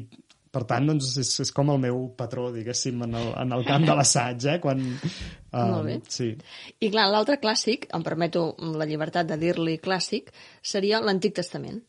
per 0.52 0.64
tant, 0.68 0.88
doncs, 0.90 1.14
és, 1.22 1.32
és 1.44 1.52
com 1.56 1.70
el 1.74 1.82
meu 1.84 2.06
patró, 2.18 2.48
diguéssim, 2.56 3.04
en 3.06 3.18
el, 3.20 3.30
en 3.40 3.56
el 3.58 3.66
camp 3.68 3.86
de 3.88 3.96
l'assaig, 3.98 4.48
eh? 4.54 4.58
Quan, 4.64 4.84
uh, 4.84 5.68
Molt 5.74 5.90
bé. 5.90 5.98
Sí. 6.12 6.32
I 6.80 6.92
clar, 6.94 7.10
l'altre 7.14 7.40
clàssic, 7.44 7.88
em 7.96 8.06
permeto 8.06 8.50
la 8.80 8.88
llibertat 8.90 9.30
de 9.30 9.40
dir-li 9.42 9.78
clàssic, 9.84 10.32
seria 10.64 11.04
l'Antic 11.04 11.38
Testament. 11.40 11.84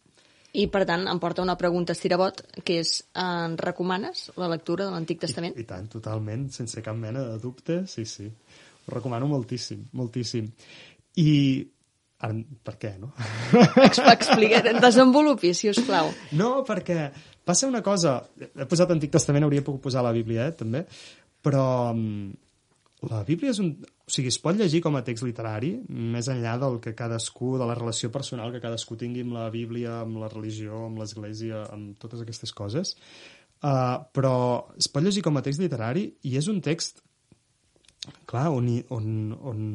I, 0.58 0.66
per 0.72 0.82
tant, 0.88 1.06
em 1.10 1.20
porta 1.22 1.44
una 1.44 1.56
pregunta 1.60 1.94
estirabot, 1.94 2.42
que 2.66 2.80
és, 2.82 2.98
en 3.18 3.56
recomanes 3.60 4.28
la 4.40 4.50
lectura 4.50 4.88
de 4.88 4.94
l'Antic 4.94 5.22
Testament? 5.22 5.54
I, 5.56 5.62
I 5.62 5.68
tant, 5.68 5.86
totalment, 5.92 6.48
sense 6.54 6.82
cap 6.84 6.98
mena 6.98 7.22
de 7.30 7.38
dubte, 7.42 7.84
sí, 7.90 8.06
sí. 8.08 8.26
Ho 8.88 8.94
recomano 8.94 9.28
moltíssim, 9.30 9.84
moltíssim. 9.98 10.48
I 11.22 11.28
Ara, 12.18 12.34
per 12.66 12.74
què, 12.82 12.96
no? 12.98 13.12
Explica, 14.10 14.58
desenvolupi, 14.82 15.52
si 15.54 15.68
us 15.70 15.78
plau. 15.86 16.08
No, 16.34 16.64
perquè 16.66 17.04
passa 17.46 17.68
una 17.70 17.78
cosa... 17.86 18.16
He 18.42 18.66
posat 18.66 18.90
Antic 18.90 19.12
Testament, 19.14 19.46
hauria 19.46 19.62
pogut 19.62 19.84
posar 19.84 20.02
la 20.02 20.10
Bíblia, 20.16 20.48
eh, 20.50 20.56
també, 20.58 20.82
però 21.46 21.92
mm, 21.92 22.32
la 23.06 23.22
Bíblia 23.22 23.52
és 23.54 23.60
un... 23.62 23.70
O 24.08 24.10
sigui, 24.10 24.30
es 24.32 24.38
pot 24.42 24.56
llegir 24.58 24.80
com 24.82 24.96
a 24.98 25.04
text 25.06 25.22
literari, 25.26 25.74
més 25.86 26.30
enllà 26.32 26.56
del 26.58 26.78
que 26.82 26.96
cadascú, 26.98 27.52
de 27.60 27.66
la 27.68 27.76
relació 27.78 28.10
personal 28.10 28.50
que 28.54 28.62
cadascú 28.62 28.96
tingui 28.98 29.22
amb 29.26 29.36
la 29.36 29.46
Bíblia, 29.54 30.00
amb 30.02 30.18
la 30.22 30.30
religió, 30.32 30.86
amb 30.88 30.98
l'Església, 31.02 31.62
amb 31.74 31.98
totes 32.02 32.24
aquestes 32.24 32.54
coses, 32.56 32.94
uh, 33.62 34.00
però 34.16 34.34
es 34.80 34.90
pot 34.90 35.04
llegir 35.04 35.22
com 35.26 35.38
a 35.38 35.44
text 35.46 35.62
literari 35.62 36.08
i 36.26 36.34
és 36.40 36.48
un 36.50 36.62
text, 36.64 37.04
clar, 38.26 38.48
on, 38.50 38.72
on, 38.96 39.10
on... 39.52 39.66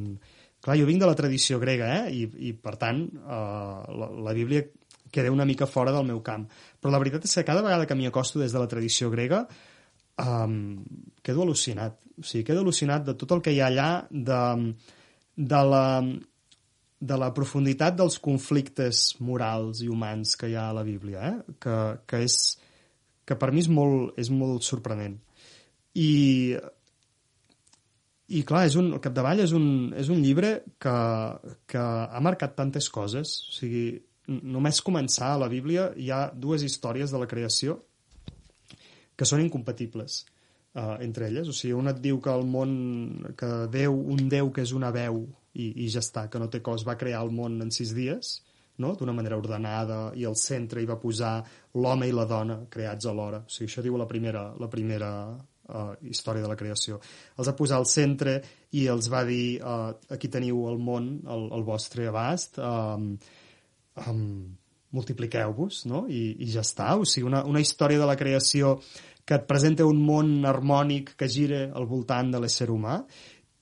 Clar, 0.64 0.78
jo 0.80 0.88
vinc 0.88 1.02
de 1.04 1.08
la 1.10 1.16
tradició 1.20 1.60
grega, 1.60 1.90
eh? 2.00 2.12
I, 2.16 2.28
i 2.50 2.54
per 2.56 2.78
tant, 2.80 3.04
uh, 3.20 3.84
la, 4.00 4.08
la 4.28 4.36
Bíblia 4.36 4.64
queda 5.14 5.32
una 5.32 5.46
mica 5.46 5.68
fora 5.68 5.92
del 5.94 6.08
meu 6.08 6.24
camp. 6.26 6.48
Però 6.82 6.92
la 6.92 7.00
veritat 7.04 7.28
és 7.28 7.36
que 7.38 7.46
cada 7.46 7.62
vegada 7.62 7.86
que 7.86 7.96
m'hi 8.00 8.08
acosto 8.10 8.42
des 8.42 8.56
de 8.56 8.64
la 8.64 8.70
tradició 8.72 9.12
grega, 9.14 9.44
um, 10.22 10.84
quedo 11.24 11.46
al·lucinat. 11.46 12.00
O 12.20 12.26
sigui, 12.26 12.46
quedo 12.48 12.62
al·lucinat 12.62 13.08
de 13.08 13.16
tot 13.18 13.34
el 13.36 13.42
que 13.46 13.54
hi 13.54 13.62
ha 13.62 13.70
allà, 13.72 13.90
de, 14.12 14.42
de, 15.36 15.62
la, 15.70 15.86
de 17.00 17.18
la 17.24 17.32
profunditat 17.34 17.98
dels 17.98 18.20
conflictes 18.22 19.06
morals 19.24 19.82
i 19.82 19.90
humans 19.90 20.36
que 20.38 20.52
hi 20.52 20.58
ha 20.60 20.70
a 20.70 20.78
la 20.78 20.86
Bíblia, 20.88 21.32
eh? 21.32 21.58
que, 21.60 21.80
que 22.06 22.24
és 22.28 22.38
que 23.26 23.38
per 23.40 23.52
mi 23.56 23.64
és 23.64 23.70
molt, 23.72 24.14
és 24.20 24.30
molt 24.34 24.66
sorprenent. 24.68 25.18
I, 25.96 26.12
i 28.34 28.42
clar, 28.48 28.66
és 28.68 28.76
un, 28.80 28.92
al 28.96 29.02
capdavall 29.04 29.44
és 29.44 29.54
un, 29.56 29.68
és 30.00 30.10
un 30.12 30.22
llibre 30.24 30.56
que, 30.82 30.96
que 31.70 31.84
ha 31.84 32.24
marcat 32.26 32.56
tantes 32.58 32.90
coses. 32.92 33.38
O 33.50 33.56
sigui, 33.56 33.86
només 34.28 34.84
començar 34.84 35.34
a 35.34 35.42
la 35.42 35.50
Bíblia 35.52 35.90
hi 36.00 36.12
ha 36.12 36.28
dues 36.34 36.64
històries 36.68 37.12
de 37.12 37.22
la 37.22 37.30
creació 37.32 37.80
que 39.18 39.28
són 39.30 39.44
incompatibles 39.44 40.24
uh, 40.76 40.98
entre 41.04 41.28
elles. 41.30 41.50
O 41.50 41.56
sigui, 41.56 41.76
una 41.78 41.94
et 41.94 42.02
diu 42.04 42.20
que 42.24 42.34
el 42.34 42.46
món, 42.50 42.74
que 43.40 43.52
Déu, 43.74 43.96
un 44.16 44.28
Déu 44.32 44.52
que 44.54 44.66
és 44.66 44.74
una 44.76 44.92
veu 44.96 45.24
i, 45.54 45.70
i 45.86 45.90
ja 45.94 46.02
està, 46.04 46.28
que 46.30 46.42
no 46.42 46.50
té 46.50 46.64
cos, 46.66 46.86
va 46.88 46.98
crear 47.00 47.24
el 47.26 47.32
món 47.34 47.62
en 47.62 47.72
sis 47.74 47.94
dies, 47.96 48.36
no? 48.82 48.94
d'una 48.98 49.14
manera 49.14 49.38
ordenada, 49.38 50.00
i 50.18 50.26
al 50.26 50.38
centre 50.40 50.82
hi 50.82 50.90
va 50.90 51.00
posar 51.02 51.36
l'home 51.78 52.10
i 52.10 52.16
la 52.16 52.26
dona 52.30 52.64
creats 52.74 53.10
alhora. 53.10 53.44
O 53.46 53.54
sigui, 53.54 53.70
això 53.70 53.86
diu 53.86 53.98
la 54.02 54.10
primera, 54.10 54.48
la 54.60 54.70
primera 54.72 55.12
uh, 55.34 55.94
història 56.02 56.44
de 56.46 56.50
la 56.52 56.58
creació. 56.60 57.00
Els 57.38 57.52
va 57.52 57.56
posar 57.58 57.80
al 57.80 57.88
centre 57.90 58.40
i 58.74 58.88
els 58.90 59.10
va 59.14 59.24
dir 59.30 59.62
uh, 59.62 59.94
aquí 60.14 60.32
teniu 60.34 60.66
el 60.72 60.82
món 60.82 61.16
al, 61.30 61.48
al 61.54 61.66
vostre 61.68 62.10
abast, 62.10 62.58
um, 62.58 63.14
um, 64.08 64.26
multipliqueu-vos, 64.94 65.84
no? 65.90 66.06
I, 66.08 66.36
I 66.40 66.50
ja 66.54 66.62
està. 66.64 66.94
O 67.00 67.06
sigui, 67.06 67.28
una, 67.28 67.44
una 67.50 67.62
història 67.64 68.00
de 68.02 68.08
la 68.10 68.18
creació 68.20 68.78
que 69.26 69.38
et 69.40 69.46
presenta 69.50 69.86
un 69.88 70.02
món 70.04 70.44
harmònic 70.46 71.14
que 71.20 71.30
gira 71.32 71.66
al 71.74 71.88
voltant 71.88 72.32
de 72.34 72.42
l'ésser 72.44 72.70
humà 72.74 73.02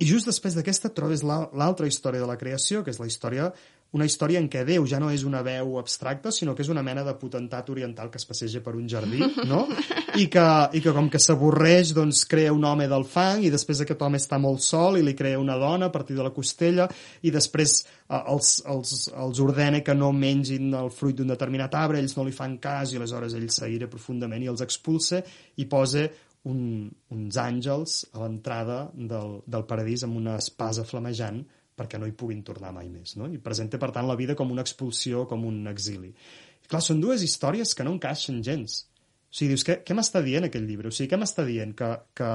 i 0.02 0.08
just 0.10 0.26
després 0.26 0.56
d'aquesta 0.58 0.90
trobes 0.98 1.22
la- 1.22 1.46
l'altra 1.54 1.86
història 1.86 2.24
de 2.24 2.28
la 2.28 2.38
creació, 2.42 2.82
que 2.84 2.90
és 2.90 2.98
la 3.00 3.06
història 3.06 3.52
una 3.92 4.08
història 4.08 4.40
en 4.40 4.48
què 4.52 4.64
Déu 4.68 4.86
ja 4.88 5.02
no 5.04 5.10
és 5.12 5.26
una 5.28 5.42
veu 5.44 5.76
abstracta, 5.80 6.32
sinó 6.32 6.54
que 6.56 6.64
és 6.64 6.70
una 6.72 6.84
mena 6.84 7.04
de 7.04 7.14
potentat 7.20 7.70
oriental 7.74 8.12
que 8.12 8.20
es 8.22 8.28
passeja 8.28 8.62
per 8.64 8.74
un 8.78 8.88
jardí, 8.88 9.20
no? 9.50 9.66
I 10.22 10.28
que, 10.32 10.46
i 10.76 10.82
que 10.84 10.94
com 10.96 11.10
que 11.12 11.20
s'avorreix, 11.20 11.94
doncs 11.96 12.24
crea 12.32 12.54
un 12.56 12.64
home 12.68 12.88
del 12.92 13.06
fang 13.08 13.44
i 13.48 13.52
després 13.52 13.84
aquest 13.84 14.02
home 14.04 14.20
està 14.20 14.40
molt 14.40 14.64
sol 14.64 15.00
i 15.00 15.04
li 15.04 15.16
crea 15.18 15.40
una 15.40 15.58
dona 15.60 15.88
a 15.88 15.94
partir 15.94 16.16
de 16.18 16.24
la 16.24 16.34
costella 16.36 16.88
i 17.24 17.32
després 17.32 17.78
eh, 17.82 18.18
els, 18.22 18.58
els, 18.72 18.96
els 19.12 19.44
ordena 19.44 19.84
que 19.84 19.96
no 19.96 20.12
mengin 20.16 20.74
el 20.80 20.92
fruit 20.96 21.20
d'un 21.20 21.32
determinat 21.32 21.76
arbre, 21.76 22.00
ells 22.00 22.16
no 22.18 22.28
li 22.28 22.36
fan 22.36 22.58
cas 22.64 22.92
i 22.92 23.00
aleshores 23.00 23.36
ell 23.36 23.48
s'aire 23.52 23.92
profundament 23.92 24.44
i 24.44 24.52
els 24.52 24.64
expulsa 24.64 25.24
i 25.60 25.68
posa 25.72 26.08
un, 26.48 26.90
uns 27.14 27.38
àngels 27.38 28.02
a 28.16 28.24
l'entrada 28.24 28.86
del, 28.96 29.42
del 29.46 29.66
paradís 29.68 30.08
amb 30.08 30.18
una 30.20 30.40
espasa 30.42 30.88
flamejant 30.88 31.44
perquè 31.82 32.00
no 32.00 32.10
hi 32.10 32.16
puguin 32.18 32.46
tornar 32.46 32.72
mai 32.76 32.88
més. 32.94 33.18
No? 33.18 33.28
I 33.28 33.42
presenta, 33.42 33.82
per 33.82 33.92
tant, 33.96 34.08
la 34.10 34.18
vida 34.20 34.38
com 34.38 34.54
una 34.54 34.66
expulsió, 34.66 35.26
com 35.30 35.48
un 35.50 35.66
exili. 35.72 36.14
I, 36.14 36.70
clar, 36.70 36.84
són 36.86 37.02
dues 37.04 37.26
històries 37.26 37.74
que 37.76 37.88
no 37.88 37.96
encaixen 37.98 38.44
gens. 38.46 38.84
O 39.32 39.34
sigui, 39.34 39.56
dius, 39.56 39.66
què, 39.68 39.80
què 39.88 39.98
m'està 39.98 40.22
dient 40.24 40.48
aquest 40.48 40.68
llibre? 40.68 40.92
O 40.92 40.96
sigui, 40.96 41.10
què 41.12 41.20
m'està 41.20 41.46
dient? 41.48 41.74
Que, 41.80 41.90
que, 42.20 42.30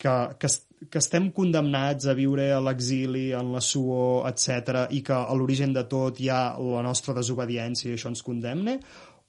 que, 0.00 0.14
que, 0.40 0.50
que 0.88 1.00
estem 1.02 1.28
condemnats 1.36 2.08
a 2.08 2.16
viure 2.16 2.48
a 2.56 2.60
l'exili, 2.64 3.28
en 3.36 3.52
la 3.54 3.60
suor, 3.64 4.24
etc 4.30 4.86
i 4.96 5.02
que 5.06 5.16
a 5.16 5.36
l'origen 5.36 5.76
de 5.76 5.84
tot 5.90 6.20
hi 6.20 6.30
ha 6.32 6.42
la 6.56 6.84
nostra 6.86 7.14
desobediència 7.16 7.90
i 7.90 7.98
això 7.98 8.12
ens 8.12 8.24
condemna? 8.26 8.78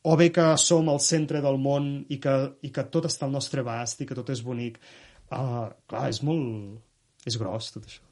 O 0.08 0.16
bé 0.18 0.32
que 0.34 0.46
som 0.58 0.88
al 0.90 1.02
centre 1.04 1.44
del 1.44 1.60
món 1.62 1.92
i 2.10 2.18
que, 2.24 2.36
i 2.66 2.72
que 2.74 2.88
tot 2.94 3.06
està 3.10 3.28
al 3.28 3.36
nostre 3.36 3.62
abast 3.62 4.02
i 4.02 4.08
que 4.10 4.18
tot 4.18 4.32
és 4.34 4.42
bonic? 4.42 4.80
Uh, 5.30 5.68
clar, 5.92 6.08
és 6.10 6.24
molt... 6.26 6.80
és 7.28 7.38
gros, 7.38 7.70
tot 7.76 7.86
això. 7.86 8.11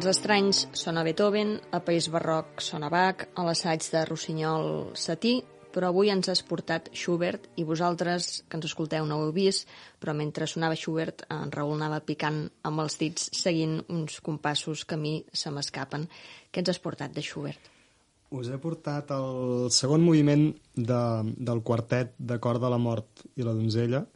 Els 0.00 0.14
estranys 0.16 0.62
són 0.80 0.96
a 0.96 1.02
Beethoven, 1.04 1.50
a 1.76 1.78
País 1.84 2.06
Barroc 2.08 2.62
són 2.64 2.86
a 2.86 2.88
Bach, 2.88 3.26
a 3.36 3.42
l'assaig 3.44 3.84
de 3.92 4.00
Rossinyol 4.08 4.94
Satí, 4.96 5.34
però 5.74 5.90
avui 5.90 6.08
ens 6.08 6.30
has 6.32 6.40
portat 6.40 6.88
Schubert 6.96 7.50
i 7.60 7.66
vosaltres, 7.68 8.30
que 8.48 8.56
ens 8.56 8.70
escolteu, 8.70 9.04
no 9.04 9.18
ho 9.18 9.26
heu 9.26 9.34
vist, 9.36 9.68
però 10.00 10.14
mentre 10.16 10.48
sonava 10.48 10.78
Schubert, 10.80 11.26
en 11.28 11.52
Raül 11.52 11.74
anava 11.76 12.00
picant 12.00 12.40
amb 12.64 12.80
els 12.80 12.96
dits 12.96 13.28
seguint 13.42 13.76
uns 13.92 14.22
compassos 14.24 14.86
que 14.88 14.96
a 14.96 15.02
mi 15.02 15.18
se 15.36 15.52
m'escapen. 15.52 16.08
Què 16.48 16.64
ens 16.64 16.72
has 16.72 16.80
portat 16.80 17.12
de 17.12 17.20
Schubert? 17.20 17.68
Us 18.32 18.48
he 18.48 18.56
portat 18.56 19.12
el 19.12 19.68
segon 19.68 20.00
moviment 20.00 20.48
de, 20.80 21.04
del 21.36 21.60
quartet 21.60 22.16
de 22.16 22.40
cor 22.40 22.56
de 22.56 22.72
la 22.72 22.80
mort 22.80 23.28
i 23.36 23.44
la 23.44 23.52
donzella, 23.52 24.06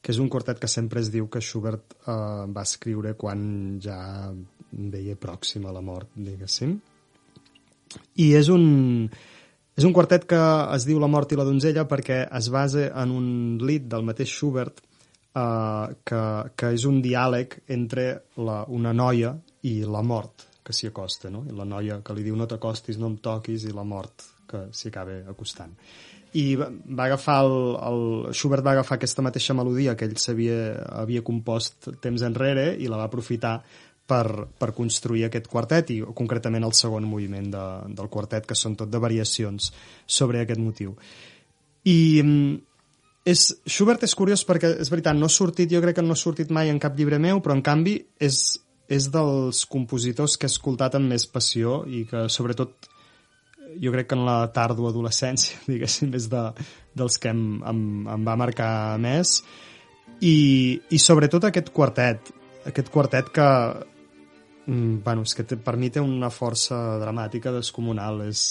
que 0.00 0.16
és 0.16 0.24
un 0.24 0.32
quartet 0.32 0.56
que 0.60 0.68
sempre 0.68 1.04
es 1.04 1.12
diu 1.12 1.28
que 1.28 1.44
Schubert 1.44 1.92
eh, 1.92 2.12
va 2.48 2.64
escriure 2.64 3.18
quan 3.20 3.44
ja 3.84 4.00
veia 4.92 5.16
pròxima 5.20 5.70
a 5.70 5.76
la 5.76 5.82
mort, 5.84 6.10
diguéssim. 6.16 6.74
I 8.22 8.32
és 8.34 8.48
un, 8.50 8.64
és 9.74 9.86
un 9.86 9.94
quartet 9.94 10.26
que 10.30 10.40
es 10.74 10.86
diu 10.88 10.98
La 11.02 11.10
mort 11.10 11.32
i 11.32 11.38
la 11.38 11.46
donzella 11.46 11.86
perquè 11.90 12.24
es 12.38 12.48
basa 12.50 12.88
en 13.02 13.12
un 13.14 13.28
lit 13.62 13.86
del 13.90 14.06
mateix 14.06 14.32
Schubert 14.32 14.80
eh, 14.80 15.86
que, 16.06 16.22
que 16.56 16.72
és 16.74 16.86
un 16.90 17.00
diàleg 17.04 17.60
entre 17.76 18.08
la, 18.36 18.62
una 18.68 18.94
noia 18.94 19.34
i 19.66 19.80
la 19.86 20.02
mort 20.02 20.48
que 20.64 20.72
s'hi 20.72 20.88
acosta, 20.88 21.28
no? 21.30 21.44
I 21.44 21.54
la 21.54 21.66
noia 21.68 22.00
que 22.04 22.16
li 22.16 22.24
diu 22.24 22.36
no 22.38 22.48
t'acostis, 22.48 22.96
no 22.98 23.10
em 23.12 23.18
toquis, 23.22 23.66
i 23.68 23.74
la 23.76 23.84
mort 23.84 24.24
que 24.48 24.66
s'hi 24.72 24.88
acaba 24.88 25.18
acostant. 25.28 25.74
I 26.34 26.44
va, 26.58 26.70
agafar 27.04 27.36
el, 27.44 27.56
el, 27.88 28.00
Schubert 28.34 28.64
va 28.66 28.72
agafar 28.74 28.96
aquesta 28.96 29.22
mateixa 29.22 29.54
melodia 29.54 29.94
que 29.94 30.08
ell 30.08 30.16
s'havia 30.18 30.56
havia 31.02 31.22
compost 31.26 31.90
temps 32.02 32.24
enrere 32.26 32.72
i 32.74 32.88
la 32.90 32.98
va 33.02 33.10
aprofitar 33.10 33.58
per, 34.06 34.46
per 34.58 34.72
construir 34.76 35.24
aquest 35.26 35.48
quartet 35.50 35.90
i 35.94 36.00
concretament 36.16 36.66
el 36.66 36.74
segon 36.76 37.06
moviment 37.08 37.48
de, 37.52 37.64
del 37.96 38.10
quartet 38.12 38.46
que 38.48 38.56
són 38.58 38.76
tot 38.76 38.92
de 38.92 39.00
variacions 39.00 39.70
sobre 40.06 40.42
aquest 40.42 40.60
motiu. 40.60 40.94
I 41.88 41.98
mm, 42.22 42.54
és, 43.32 43.46
Schubert 43.64 44.04
és 44.04 44.16
curiós 44.16 44.44
perquè, 44.48 44.74
és 44.84 44.92
veritat, 44.92 45.16
no 45.16 45.30
ha 45.30 45.32
sortit, 45.32 45.72
jo 45.72 45.80
crec 45.84 45.98
que 45.98 46.04
no 46.04 46.16
ha 46.16 46.20
sortit 46.20 46.52
mai 46.52 46.72
en 46.72 46.80
cap 46.82 46.96
llibre 46.98 47.20
meu, 47.20 47.40
però 47.44 47.56
en 47.56 47.64
canvi 47.64 47.96
és, 48.20 48.40
és 48.92 49.08
dels 49.12 49.64
compositors 49.72 50.36
que 50.36 50.48
he 50.48 50.52
escoltat 50.52 50.98
amb 50.98 51.12
més 51.14 51.24
passió 51.30 51.82
i 51.88 52.04
que 52.10 52.26
sobretot 52.28 52.90
jo 53.80 53.90
crec 53.90 54.10
que 54.10 54.16
en 54.18 54.26
la 54.28 54.38
tardo 54.54 54.86
adolescència, 54.90 55.58
diguéssim, 55.70 56.12
és 56.14 56.28
de, 56.32 56.46
dels 56.94 57.16
que 57.20 57.32
em, 57.32 57.44
em, 57.64 57.84
em 58.18 58.28
va 58.28 58.36
marcar 58.36 59.00
més 59.00 59.38
i, 60.20 60.36
i 60.92 61.00
sobretot 61.00 61.48
aquest 61.48 61.72
quartet 61.74 62.34
aquest 62.68 62.88
quartet 62.92 63.28
que 63.34 63.46
mm, 64.66 65.02
bueno, 65.04 65.22
és 65.22 65.34
que 65.34 65.44
té, 65.44 65.56
per 65.56 65.76
mi 65.80 65.90
té 65.90 66.02
una 66.04 66.30
força 66.32 66.98
dramàtica 67.02 67.52
descomunal 67.54 68.24
és, 68.28 68.46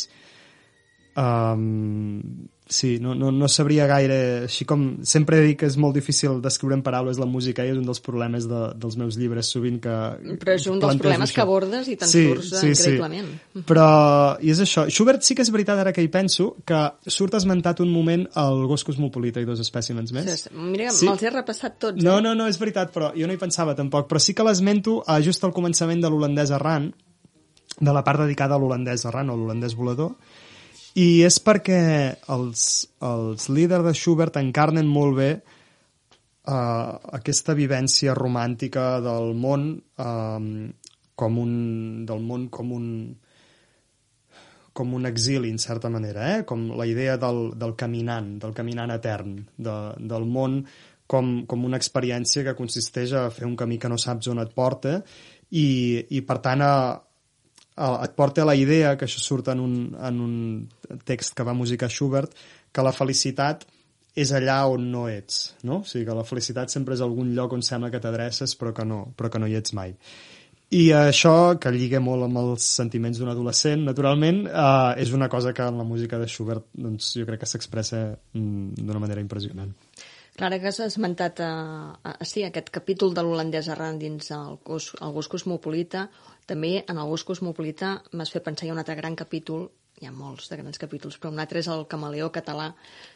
Um, 1.15 2.49
sí, 2.67 2.99
no, 2.99 3.13
no, 3.15 3.31
no 3.31 3.47
sabria 3.47 3.85
gaire... 3.87 4.43
Així 4.47 4.65
com 4.69 4.83
sempre 5.07 5.39
dic 5.43 5.59
que 5.61 5.67
és 5.69 5.75
molt 5.79 5.95
difícil 5.97 6.39
descriure 6.43 6.75
en 6.77 6.83
paraules 6.85 7.19
la 7.21 7.27
música 7.29 7.65
i 7.65 7.71
és 7.73 7.77
un 7.79 7.85
dels 7.87 8.01
problemes 8.03 8.47
de, 8.49 8.61
dels 8.79 8.97
meus 8.99 9.17
llibres 9.19 9.51
sovint 9.53 9.79
que... 9.83 9.95
Però 10.41 10.55
és 10.55 10.67
un 10.71 10.81
dels 10.81 10.99
problemes 11.01 11.29
això. 11.29 11.37
que 11.37 11.45
abordes 11.45 11.89
i 11.91 11.97
te'n 11.99 12.11
sí, 12.11 12.23
surts 12.29 12.51
sí, 12.59 12.71
increïblement. 12.73 13.29
Sí. 13.53 13.63
Però, 13.69 13.87
i 14.41 14.53
és 14.53 14.63
això. 14.65 14.85
Schubert 14.89 15.25
sí 15.27 15.37
que 15.37 15.45
és 15.45 15.51
veritat, 15.53 15.79
ara 15.83 15.93
que 15.95 16.03
hi 16.03 16.11
penso, 16.13 16.53
que 16.67 16.81
surt 17.07 17.37
esmentat 17.39 17.83
un 17.83 17.91
moment 17.93 18.25
el 18.39 18.65
gos 18.71 18.85
cosmopolita 18.87 19.43
i 19.43 19.49
dos 19.49 19.61
espècimens 19.63 20.15
més. 20.15 20.45
Sí, 20.45 20.53
Mira, 20.53 20.91
Sí. 20.93 21.07
me'ls 21.07 21.23
he 21.23 21.31
repassat 21.33 21.79
tots. 21.79 22.03
No, 22.03 22.19
eh? 22.19 22.25
no, 22.25 22.35
no, 22.37 22.47
és 22.47 22.59
veritat, 22.61 22.93
però 22.93 23.11
jo 23.17 23.27
no 23.27 23.33
hi 23.35 23.41
pensava 23.41 23.75
tampoc. 23.75 24.07
Però 24.09 24.21
sí 24.21 24.35
que 24.37 24.45
l'esmento 24.45 25.01
uh, 25.01 25.19
just 25.23 25.43
al 25.43 25.53
començament 25.55 26.01
de 26.03 26.11
l'holandès 26.11 26.53
errant, 26.55 26.91
de 27.79 27.93
la 27.93 28.03
part 28.05 28.21
dedicada 28.21 28.55
a 28.55 28.61
l'holandès 28.61 29.05
errant 29.09 29.31
o 29.33 29.37
l'holandès 29.37 29.75
volador, 29.75 30.13
i 30.99 31.23
és 31.25 31.39
perquè 31.41 31.81
els, 32.33 32.63
els 33.01 33.49
líders 33.49 33.85
de 33.87 33.93
Schubert 33.97 34.37
encarnen 34.41 34.89
molt 34.89 35.17
bé 35.17 35.29
uh, 35.39 36.93
aquesta 37.17 37.55
vivència 37.57 38.13
romàntica 38.17 38.99
del 39.01 39.33
món 39.33 39.67
um, 39.97 40.47
com 41.15 41.37
un, 41.41 41.53
del 42.05 42.21
món 42.21 42.47
com 42.53 42.73
un 42.77 42.87
com 44.73 44.93
un 44.97 45.05
exili, 45.05 45.51
en 45.53 45.59
certa 45.61 45.89
manera, 45.93 46.31
eh? 46.33 46.45
com 46.49 46.71
la 46.73 46.87
idea 46.89 47.13
del, 47.21 47.51
del 47.61 47.75
caminant, 47.77 48.39
del 48.41 48.55
caminant 48.57 48.89
etern, 48.95 49.35
de, 49.53 49.75
del 50.01 50.25
món 50.25 50.63
com, 51.05 51.43
com 51.45 51.67
una 51.67 51.77
experiència 51.77 52.41
que 52.47 52.55
consisteix 52.57 53.13
a 53.13 53.27
fer 53.29 53.45
un 53.45 53.53
camí 53.59 53.77
que 53.77 53.91
no 53.91 53.99
saps 54.01 54.31
on 54.33 54.41
et 54.41 54.53
porta 54.57 54.95
i, 55.53 55.67
i 56.09 56.23
per 56.25 56.39
tant, 56.41 56.65
a, 56.65 56.73
et 57.75 58.15
porta 58.17 58.43
a 58.43 58.49
la 58.49 58.55
idea, 58.55 58.95
que 58.97 59.07
això 59.07 59.21
surt 59.21 59.49
en 59.53 59.61
un, 59.63 59.77
en 59.97 60.19
un 60.21 60.99
text 61.05 61.33
que 61.37 61.45
va 61.47 61.55
musicar 61.57 61.89
Schubert, 61.89 62.35
que 62.73 62.85
la 62.85 62.93
felicitat 62.93 63.65
és 64.13 64.29
allà 64.31 64.59
on 64.69 64.85
no 64.93 65.07
ets, 65.09 65.55
no? 65.65 65.81
O 65.81 65.89
sigui, 65.89 66.05
que 66.05 66.15
la 66.17 66.25
felicitat 66.27 66.69
sempre 66.69 66.93
és 66.93 67.01
algun 67.01 67.33
lloc 67.33 67.55
on 67.55 67.65
sembla 67.65 67.89
que 67.89 68.01
t'adreces 68.01 68.53
però, 68.59 68.73
que 68.77 68.85
no, 68.85 69.07
però 69.17 69.31
que 69.33 69.41
no 69.41 69.49
hi 69.49 69.57
ets 69.57 69.73
mai. 69.73 69.95
I 70.73 70.87
això, 70.97 71.59
que 71.61 71.69
lliga 71.73 71.99
molt 72.01 72.25
amb 72.25 72.39
els 72.41 72.65
sentiments 72.79 73.19
d'un 73.19 73.29
adolescent, 73.29 73.83
naturalment, 73.85 74.43
eh, 74.47 75.01
és 75.03 75.11
una 75.13 75.29
cosa 75.29 75.53
que 75.53 75.65
en 75.65 75.77
la 75.77 75.85
música 75.85 76.17
de 76.17 76.29
Schubert 76.29 76.65
doncs, 76.73 77.11
jo 77.17 77.25
crec 77.27 77.43
que 77.43 77.49
s'expressa 77.49 78.05
mm, 78.09 78.79
d'una 78.79 79.01
manera 79.01 79.21
impressionant. 79.21 79.73
Clara, 80.33 80.57
que 80.57 80.65
has 80.71 80.79
esmentat 80.81 81.39
a, 81.45 81.51
a, 81.93 82.11
a, 82.17 82.25
sí, 82.25 82.41
aquest 82.41 82.71
capítol 82.73 83.13
de 83.13 83.21
l'holandès 83.21 83.69
arran 83.69 83.99
dins 84.01 84.31
el, 84.33 84.57
cos, 84.65 84.89
el 84.97 85.13
gos 85.13 85.29
cosmopolita. 85.29 86.07
També 86.49 86.79
en 86.81 86.97
el 86.97 87.11
gos 87.11 87.25
cosmopolita 87.27 87.99
m'has 88.17 88.33
fet 88.33 88.45
pensar 88.47 88.65
hi 88.65 88.71
ha 88.71 88.75
un 88.75 88.81
altre 88.81 88.97
gran 88.97 89.15
capítol, 89.19 89.67
hi 90.01 90.09
ha 90.09 90.13
molts 90.15 90.49
de 90.49 90.57
grans 90.57 90.81
capítols, 90.81 91.19
però 91.21 91.29
un 91.31 91.39
altre 91.43 91.61
és 91.61 91.69
el 91.69 91.85
camaleó 91.91 92.31
català, 92.33 92.71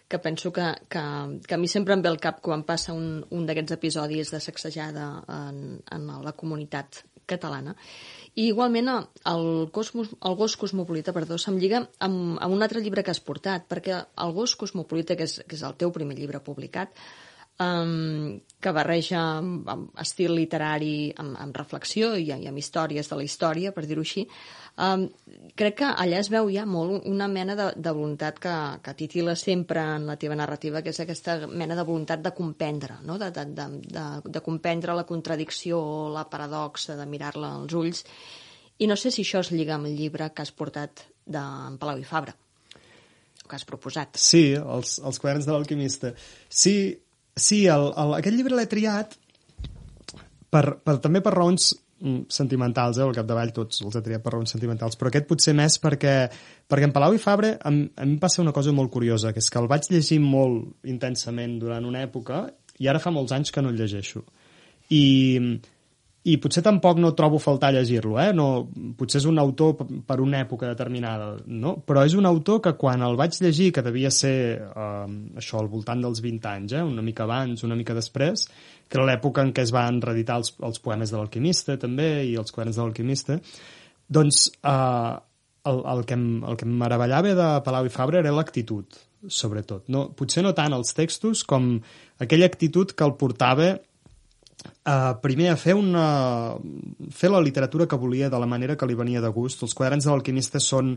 que 0.07 0.22
penso 0.22 0.53
que, 0.53 0.70
que, 0.93 1.03
que 1.47 1.57
a 1.57 1.59
mi 1.59 1.68
sempre 1.68 1.97
em 1.97 2.05
ve 2.05 2.13
al 2.13 2.22
cap 2.22 2.38
quan 2.45 2.63
passa 2.70 2.93
un, 2.93 3.26
un 3.34 3.49
d'aquests 3.49 3.76
episodis 3.80 4.32
de 4.36 4.43
sacsejada 4.43 5.09
en, 5.39 5.63
en 5.97 6.07
la 6.24 6.38
comunitat 6.38 7.01
catalana. 7.28 7.74
I 8.38 8.52
igualment 8.52 8.90
el, 8.92 9.48
Cosmos, 9.74 10.12
el 10.22 10.36
gos 10.38 10.56
cosmopolita 10.62 11.14
perdó, 11.16 11.40
se'm 11.42 11.58
lliga 11.58 11.80
amb, 12.06 12.36
amb 12.38 12.54
un 12.54 12.62
altre 12.62 12.84
llibre 12.86 13.02
que 13.04 13.10
has 13.10 13.24
portat, 13.24 13.66
perquè 13.66 13.96
el 13.98 14.34
gos 14.36 14.54
cosmopolita, 14.60 15.18
que 15.18 15.26
és, 15.26 15.40
que 15.48 15.58
és 15.58 15.64
el 15.66 15.74
teu 15.82 15.94
primer 15.96 16.18
llibre 16.20 16.44
publicat, 16.46 16.94
um, 17.58 18.38
que 18.62 18.74
barreja 18.78 19.24
amb, 19.40 19.66
amb 19.74 20.04
estil 20.06 20.36
literari, 20.38 21.10
amb, 21.18 21.34
amb 21.48 21.58
reflexió 21.58 22.14
i, 22.14 22.30
i 22.30 22.50
amb 22.52 22.62
històries 22.62 23.10
de 23.10 23.18
la 23.18 23.26
història, 23.26 23.74
per 23.74 23.88
dir-ho 23.90 24.06
així, 24.06 24.28
um, 24.78 25.06
crec 25.58 25.78
que 25.82 25.90
allà 25.90 26.22
es 26.22 26.30
veu 26.32 26.50
ja 26.54 26.66
molt 26.70 27.06
una 27.10 27.28
mena 27.32 27.56
de, 27.58 27.68
de 27.76 27.94
voluntat 27.96 28.40
que, 28.42 28.56
que 28.84 28.94
titila 28.98 29.36
sempre 29.36 29.84
en 29.98 30.06
la 30.10 30.18
teva 30.22 30.38
narrativa, 30.38 30.82
que 30.86 30.94
és 30.94 31.02
aquesta 31.04 31.40
mena 31.48 31.76
de 31.78 31.86
voluntat 31.88 32.24
de 32.24 32.34
comprendre, 32.38 33.00
no? 33.08 33.18
de, 33.22 33.32
de, 33.34 33.46
de, 33.58 33.68
de, 33.98 34.08
de 34.38 34.44
comprendre 34.46 34.96
la 34.98 35.08
contradicció 35.10 35.80
la 36.14 36.28
paradoxa, 36.30 36.98
de 37.00 37.08
mirar-la 37.10 37.56
als 37.62 37.78
ulls. 37.78 38.04
I 38.78 38.88
no 38.90 38.96
sé 39.00 39.10
si 39.12 39.26
això 39.26 39.42
es 39.42 39.52
lliga 39.52 39.76
amb 39.78 39.90
el 39.90 39.98
llibre 39.98 40.30
que 40.34 40.46
has 40.46 40.54
portat 40.54 41.08
d'en 41.26 41.80
Palau 41.82 41.98
i 41.98 42.06
Fabra, 42.06 42.36
que 43.48 43.58
has 43.58 43.66
proposat. 43.66 44.20
Sí, 44.22 44.52
els, 44.54 45.00
els 45.02 45.20
quaderns 45.20 45.48
de 45.50 45.56
l'alquimista. 45.56 46.14
Sí, 46.50 46.78
sí 47.34 47.66
el, 47.66 47.90
el, 47.98 48.14
aquest 48.20 48.38
llibre 48.38 48.60
l'he 48.60 48.70
triat 48.70 49.18
per, 50.54 50.78
per, 50.86 50.98
també 51.04 51.24
per 51.26 51.34
raons 51.34 51.74
sentimentals, 52.30 53.00
eh? 53.00 53.06
al 53.06 53.16
capdavall 53.16 53.54
tots 53.56 53.82
els 53.86 53.95
he 53.98 54.04
triat 54.06 54.24
per 54.24 54.36
raons 54.36 54.54
sentimentals, 54.54 54.98
però 54.98 55.10
aquest 55.12 55.28
potser 55.30 55.56
més 55.58 55.80
perquè, 55.82 56.16
perquè 56.70 56.88
en 56.89 56.93
Palau 56.95 57.16
i 57.18 57.22
Fabre 57.22 57.56
a, 57.58 57.72
mi- 57.74 57.88
em 58.04 58.18
passa 58.22 58.43
una 58.43 58.54
cosa 58.54 58.74
molt 58.76 58.91
curiosa, 58.93 59.34
que 59.34 59.41
és 59.43 59.50
que 59.50 59.62
el 59.62 59.70
vaig 59.72 59.89
llegir 59.91 60.20
molt 60.24 60.88
intensament 60.89 61.58
durant 61.62 61.86
una 61.89 62.04
època 62.06 62.45
i 62.80 62.88
ara 62.88 63.02
fa 63.02 63.14
molts 63.14 63.34
anys 63.34 63.52
que 63.52 63.64
no 63.66 63.74
el 63.74 63.80
llegeixo. 63.80 64.22
I, 64.93 65.04
i 66.28 66.36
potser 66.43 66.62
tampoc 66.64 67.00
no 67.00 67.14
trobo 67.16 67.39
faltar 67.39 67.72
llegir-lo, 67.74 68.18
eh? 68.20 68.30
No, 68.36 68.68
potser 69.00 69.22
és 69.22 69.28
un 69.30 69.39
autor 69.39 69.78
per 70.08 70.20
una 70.24 70.41
època 70.43 70.70
determinada, 70.70 71.34
no? 71.48 71.78
Però 71.88 72.04
és 72.06 72.16
un 72.20 72.28
autor 72.30 72.62
que 72.66 72.76
quan 72.80 73.04
el 73.06 73.16
vaig 73.20 73.38
llegir, 73.41 73.72
que 73.76 73.84
devia 73.86 74.12
ser 74.12 74.36
eh, 74.60 75.06
això 75.39 75.62
al 75.62 75.72
voltant 75.72 76.04
dels 76.04 76.22
20 76.24 76.52
anys, 76.52 76.76
eh? 76.78 76.84
una 76.84 77.06
mica 77.06 77.26
abans, 77.26 77.64
una 77.64 77.80
mica 77.80 77.95
després, 77.98 78.45
que 78.88 79.00
era 79.00 79.08
l'època 79.10 79.44
en 79.44 79.54
què 79.56 79.66
es 79.68 79.74
van 79.76 80.02
reeditar 80.04 80.40
els, 80.42 80.54
els 80.64 80.80
poemes 80.84 81.12
de 81.12 81.20
l'alquimista 81.20 81.78
també 81.80 82.08
i 82.28 82.36
els 82.40 82.54
quaderns 82.56 82.80
de 82.80 82.86
l'alquimista, 82.86 83.40
doncs 84.08 84.46
eh, 84.58 85.16
el, 85.68 85.84
el, 85.94 86.06
que 86.08 86.16
em, 86.16 86.30
el 86.48 86.60
que 86.60 86.68
em 86.68 86.78
meravellava 86.80 87.36
de 87.36 87.50
Palau 87.66 87.90
i 87.90 87.94
Fabra 87.94 88.22
era 88.24 88.34
l'actitud, 88.36 89.00
sobretot. 89.28 89.88
No, 89.92 90.08
potser 90.16 90.46
no 90.46 90.56
tant 90.56 90.76
els 90.78 90.96
textos 90.96 91.44
com 91.48 91.76
aquella 92.24 92.48
actitud 92.48 92.96
que 92.96 93.08
el 93.08 93.18
portava 93.20 93.76
Uh, 94.88 95.14
primer 95.22 95.52
a 95.52 95.58
fer 95.60 95.76
una... 95.78 96.56
fer 97.14 97.30
la 97.30 97.42
literatura 97.44 97.86
que 97.88 98.00
volia 98.00 98.30
de 98.32 98.40
la 98.40 98.48
manera 98.50 98.76
que 98.76 98.88
li 98.90 98.96
venia 98.98 99.22
de 99.22 99.30
gust. 99.30 99.62
Els 99.64 99.76
quaderns 99.78 100.08
de 100.08 100.12
l'alquimista 100.12 100.62
són... 100.64 100.96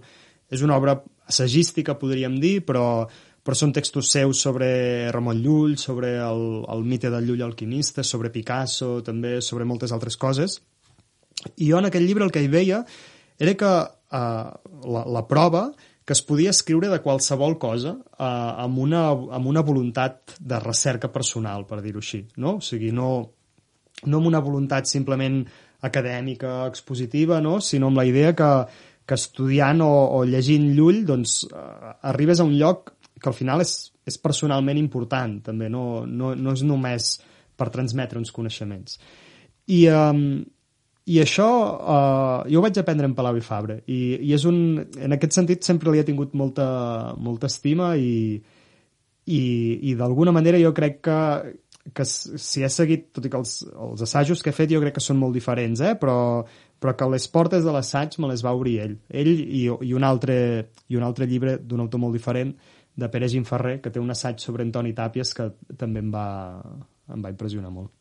és 0.50 0.62
una 0.66 0.78
obra 0.80 0.96
assagística, 1.30 1.94
podríem 1.98 2.38
dir, 2.42 2.64
però, 2.66 3.04
però 3.50 3.58
són 3.58 3.72
textos 3.74 4.12
seus 4.14 4.38
sobre 4.44 5.10
Ramon 5.10 5.40
Llull, 5.42 5.72
sobre 5.74 6.12
el, 6.22 6.42
el 6.70 6.84
mite 6.86 7.08
del 7.10 7.24
Llull 7.26 7.40
alquimista, 7.42 8.04
sobre 8.06 8.28
Picasso, 8.30 9.00
també 9.02 9.40
sobre 9.42 9.64
moltes 9.66 9.90
altres 9.90 10.14
coses. 10.14 10.60
I 11.58 11.72
jo 11.72 11.80
en 11.80 11.88
aquest 11.88 12.06
llibre 12.06 12.22
el 12.22 12.30
que 12.30 12.44
hi 12.44 12.50
veia 12.52 12.78
era 13.42 13.54
que 13.58 13.70
uh, 13.74 14.52
la, 14.94 15.02
la 15.16 15.22
prova 15.26 15.64
que 16.06 16.14
es 16.14 16.22
podia 16.22 16.52
escriure 16.54 16.92
de 16.92 17.00
qualsevol 17.02 17.56
cosa 17.58 17.96
uh, 17.96 18.28
amb, 18.68 18.78
una, 18.84 19.02
amb 19.10 19.50
una 19.50 19.66
voluntat 19.66 20.36
de 20.38 20.62
recerca 20.62 21.10
personal, 21.10 21.66
per 21.66 21.80
dir-ho 21.82 21.98
així. 21.98 22.22
No? 22.38 22.60
O 22.60 22.62
sigui, 22.62 22.92
no, 22.94 23.10
no 24.06 24.22
amb 24.22 24.30
una 24.30 24.44
voluntat 24.46 24.86
simplement 24.86 25.40
acadèmica, 25.90 26.68
expositiva, 26.70 27.42
no? 27.42 27.58
sinó 27.58 27.90
amb 27.90 27.98
la 27.98 28.06
idea 28.06 28.30
que, 28.38 28.52
que 29.02 29.18
estudiant 29.18 29.82
o, 29.82 29.90
o 29.90 30.22
llegint 30.22 30.70
Llull 30.78 31.02
doncs, 31.10 31.40
eh, 31.50 31.94
arribes 32.14 32.38
a 32.38 32.46
un 32.46 32.54
lloc 32.54 32.94
que 33.20 33.30
al 33.30 33.36
final 33.36 33.62
és, 33.64 33.74
és 34.08 34.16
personalment 34.20 34.78
important, 34.80 35.38
també, 35.50 35.68
no, 35.72 36.06
no, 36.06 36.34
no 36.34 36.54
és 36.56 36.64
només 36.66 37.12
per 37.60 37.68
transmetre 37.74 38.18
uns 38.20 38.32
coneixements. 38.32 38.96
I, 39.70 39.84
um, 39.92 40.40
i 41.10 41.18
això 41.22 41.48
uh, 41.48 42.48
jo 42.50 42.60
ho 42.60 42.64
vaig 42.64 42.78
aprendre 42.80 43.08
en 43.08 43.16
Palau 43.18 43.38
i 43.38 43.44
Fabra 43.44 43.78
i, 43.86 44.00
i 44.20 44.32
és 44.36 44.44
un, 44.48 44.80
en 44.80 45.16
aquest 45.16 45.36
sentit 45.36 45.66
sempre 45.66 45.92
li 45.92 46.00
he 46.00 46.06
tingut 46.06 46.34
molta, 46.38 46.66
molta 47.18 47.48
estima 47.50 47.92
i, 47.98 48.40
i, 49.26 49.42
i 49.90 49.94
d'alguna 49.98 50.34
manera 50.34 50.60
jo 50.60 50.72
crec 50.76 51.00
que, 51.06 51.20
que 51.96 52.06
si 52.06 52.64
he 52.64 52.70
seguit, 52.72 53.08
tot 53.16 53.26
i 53.26 53.32
que 53.32 53.38
els, 53.40 53.60
els 53.72 54.04
assajos 54.06 54.42
que 54.42 54.52
he 54.52 54.56
fet 54.56 54.72
jo 54.72 54.82
crec 54.82 54.98
que 54.98 55.04
són 55.04 55.18
molt 55.20 55.36
diferents, 55.36 55.82
eh? 55.82 55.94
però, 56.00 56.18
però 56.80 56.94
que 56.96 57.08
les 57.14 57.26
portes 57.32 57.64
de 57.66 57.74
l'assaig 57.74 58.18
me 58.20 58.30
les 58.30 58.44
va 58.46 58.54
obrir 58.56 58.76
ell. 58.84 58.98
Ell 59.08 59.32
i, 59.32 59.64
i, 59.66 59.94
un, 59.96 60.06
altre, 60.06 60.36
i 60.88 61.00
un 61.00 61.06
altre 61.06 61.28
llibre 61.30 61.56
d'un 61.58 61.82
autor 61.86 62.02
molt 62.02 62.16
diferent, 62.16 62.52
de 62.96 63.08
Pere 63.08 63.28
Gimferrer, 63.28 63.78
que 63.80 63.92
té 63.92 64.00
un 64.02 64.10
assaig 64.10 64.42
sobre 64.42 64.66
Antoni 64.66 64.92
Tàpies 64.96 65.34
que 65.36 65.50
també 65.78 66.02
em 66.02 66.10
va, 66.14 66.26
em 67.14 67.22
va 67.22 67.32
impressionar 67.32 67.70
molt. 67.74 67.92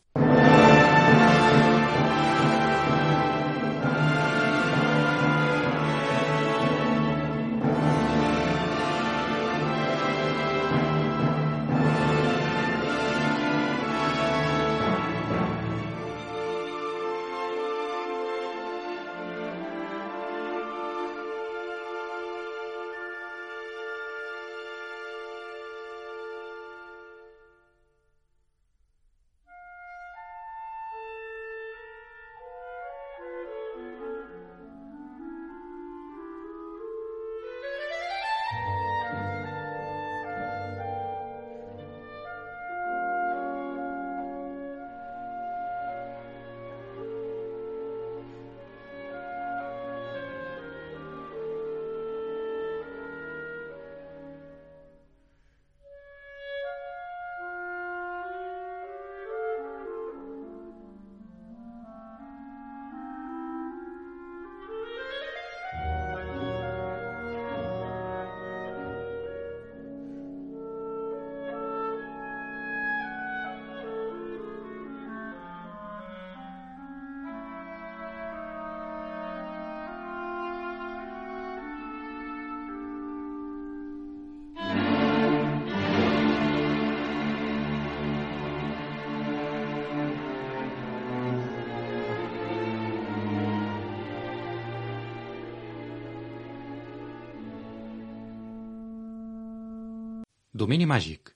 Domini 100.59 100.83
Màgic, 100.83 101.29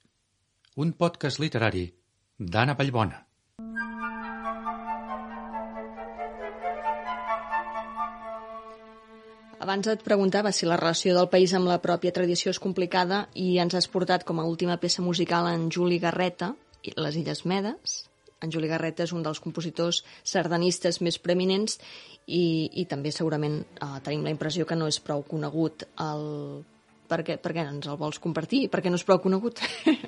un 0.83 0.89
podcast 0.99 1.39
literari 1.39 1.83
d'Anna 2.35 2.73
Vallbona. 2.75 3.21
Abans 9.63 9.87
et 9.93 10.03
preguntava 10.03 10.51
si 10.51 10.67
la 10.67 10.75
relació 10.81 11.13
del 11.15 11.29
país 11.31 11.53
amb 11.55 11.71
la 11.71 11.77
pròpia 11.85 12.11
tradició 12.17 12.51
és 12.51 12.59
complicada 12.65 13.21
i 13.45 13.61
ens 13.63 13.77
has 13.79 13.87
portat 13.93 14.27
com 14.27 14.43
a 14.43 14.47
última 14.49 14.75
peça 14.81 15.05
musical 15.05 15.47
en 15.53 15.69
Juli 15.71 16.01
Garreta, 16.03 16.51
i 16.83 16.91
Les 16.99 17.15
Illes 17.15 17.45
Medes. 17.47 17.95
En 18.43 18.51
Juli 18.51 18.67
Garreta 18.67 19.07
és 19.07 19.15
un 19.15 19.23
dels 19.23 19.39
compositors 19.39 20.01
sardanistes 20.33 20.99
més 20.99 21.15
preeminents 21.15 21.79
i, 22.27 22.67
i 22.75 22.83
també 22.91 23.15
segurament 23.15 23.61
eh, 23.63 23.95
tenim 24.03 24.27
la 24.27 24.35
impressió 24.35 24.67
que 24.67 24.75
no 24.75 24.91
és 24.91 24.99
prou 24.99 25.23
conegut 25.23 25.87
el... 26.09 26.27
Per 27.09 27.19
què, 27.25 27.35
per 27.41 27.51
què 27.53 27.65
ens 27.67 27.87
el 27.91 27.97
vols 27.99 28.19
compartir? 28.23 28.63
Per 28.71 28.79
què 28.81 28.91
no 28.91 28.97
és 28.99 29.03
prou 29.05 29.19
conegut? 29.21 29.59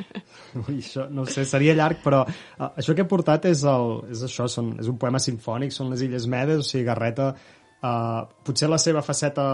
Ui, 0.63 0.77
això, 0.77 1.05
no 1.11 1.25
sé, 1.27 1.43
seria 1.47 1.75
llarg, 1.75 1.99
però 2.05 2.23
uh, 2.25 2.69
això 2.71 2.95
que 2.95 3.03
he 3.03 3.09
portat 3.09 3.49
és, 3.49 3.65
el, 3.67 3.91
és 4.15 4.23
això, 4.25 4.47
són, 4.51 4.73
és 4.81 4.89
un 4.91 4.97
poema 5.01 5.19
sinfònic, 5.21 5.75
són 5.75 5.91
les 5.91 6.05
Illes 6.07 6.27
Medes, 6.31 6.63
o 6.63 6.67
sigui, 6.67 6.85
Garreta, 6.87 7.33
uh, 7.35 8.23
potser 8.47 8.71
la 8.71 8.79
seva 8.81 9.03
faceta 9.05 9.45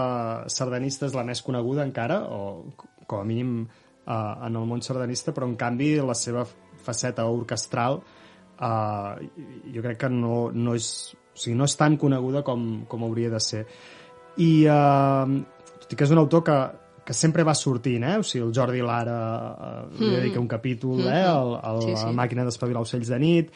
sardanista 0.52 1.08
és 1.10 1.16
la 1.18 1.26
més 1.26 1.42
coneguda 1.44 1.84
encara, 1.84 2.22
o 2.30 3.02
com 3.10 3.20
a 3.20 3.26
mínim 3.26 3.56
uh, 3.64 4.46
en 4.46 4.58
el 4.58 4.68
món 4.68 4.84
sardanista, 4.86 5.34
però 5.34 5.50
en 5.50 5.58
canvi 5.60 5.96
la 6.00 6.16
seva 6.18 6.46
faceta 6.82 7.26
orquestral 7.30 8.00
uh, 8.62 9.18
jo 9.74 9.82
crec 9.82 9.98
que 10.04 10.12
no, 10.12 10.50
no, 10.54 10.76
és, 10.78 11.12
o 11.34 11.42
sigui, 11.42 11.56
no 11.58 11.66
és 11.68 11.76
tan 11.78 11.98
coneguda 12.00 12.44
com, 12.46 12.84
com 12.88 13.04
hauria 13.06 13.32
de 13.32 13.42
ser. 13.42 13.64
I 14.40 14.52
uh, 14.70 15.26
tot 15.82 15.92
i 15.92 15.98
que 15.98 16.06
és 16.06 16.14
un 16.14 16.22
autor 16.22 16.44
que 16.46 16.58
que 17.12 17.18
sempre 17.18 17.44
va 17.44 17.52
sortint, 17.54 18.02
eh? 18.08 18.16
O 18.22 18.24
sigui, 18.24 18.46
el 18.46 18.54
Jordi 18.56 18.80
Lara 18.80 19.20
eh, 19.52 19.84
li 20.00 20.08
Mm. 20.08 20.16
dedica 20.16 20.40
un 20.40 20.48
capítol, 20.48 20.96
Mm. 20.98 21.12
eh? 21.12 21.22
El, 21.28 21.52
el, 21.74 21.82
Sí, 21.84 21.96
sí. 21.96 22.06
La 22.08 22.12
màquina 22.24 22.44
d'espavilar 22.48 22.82
ocells 22.82 23.08
de 23.12 23.18
nit, 23.20 23.50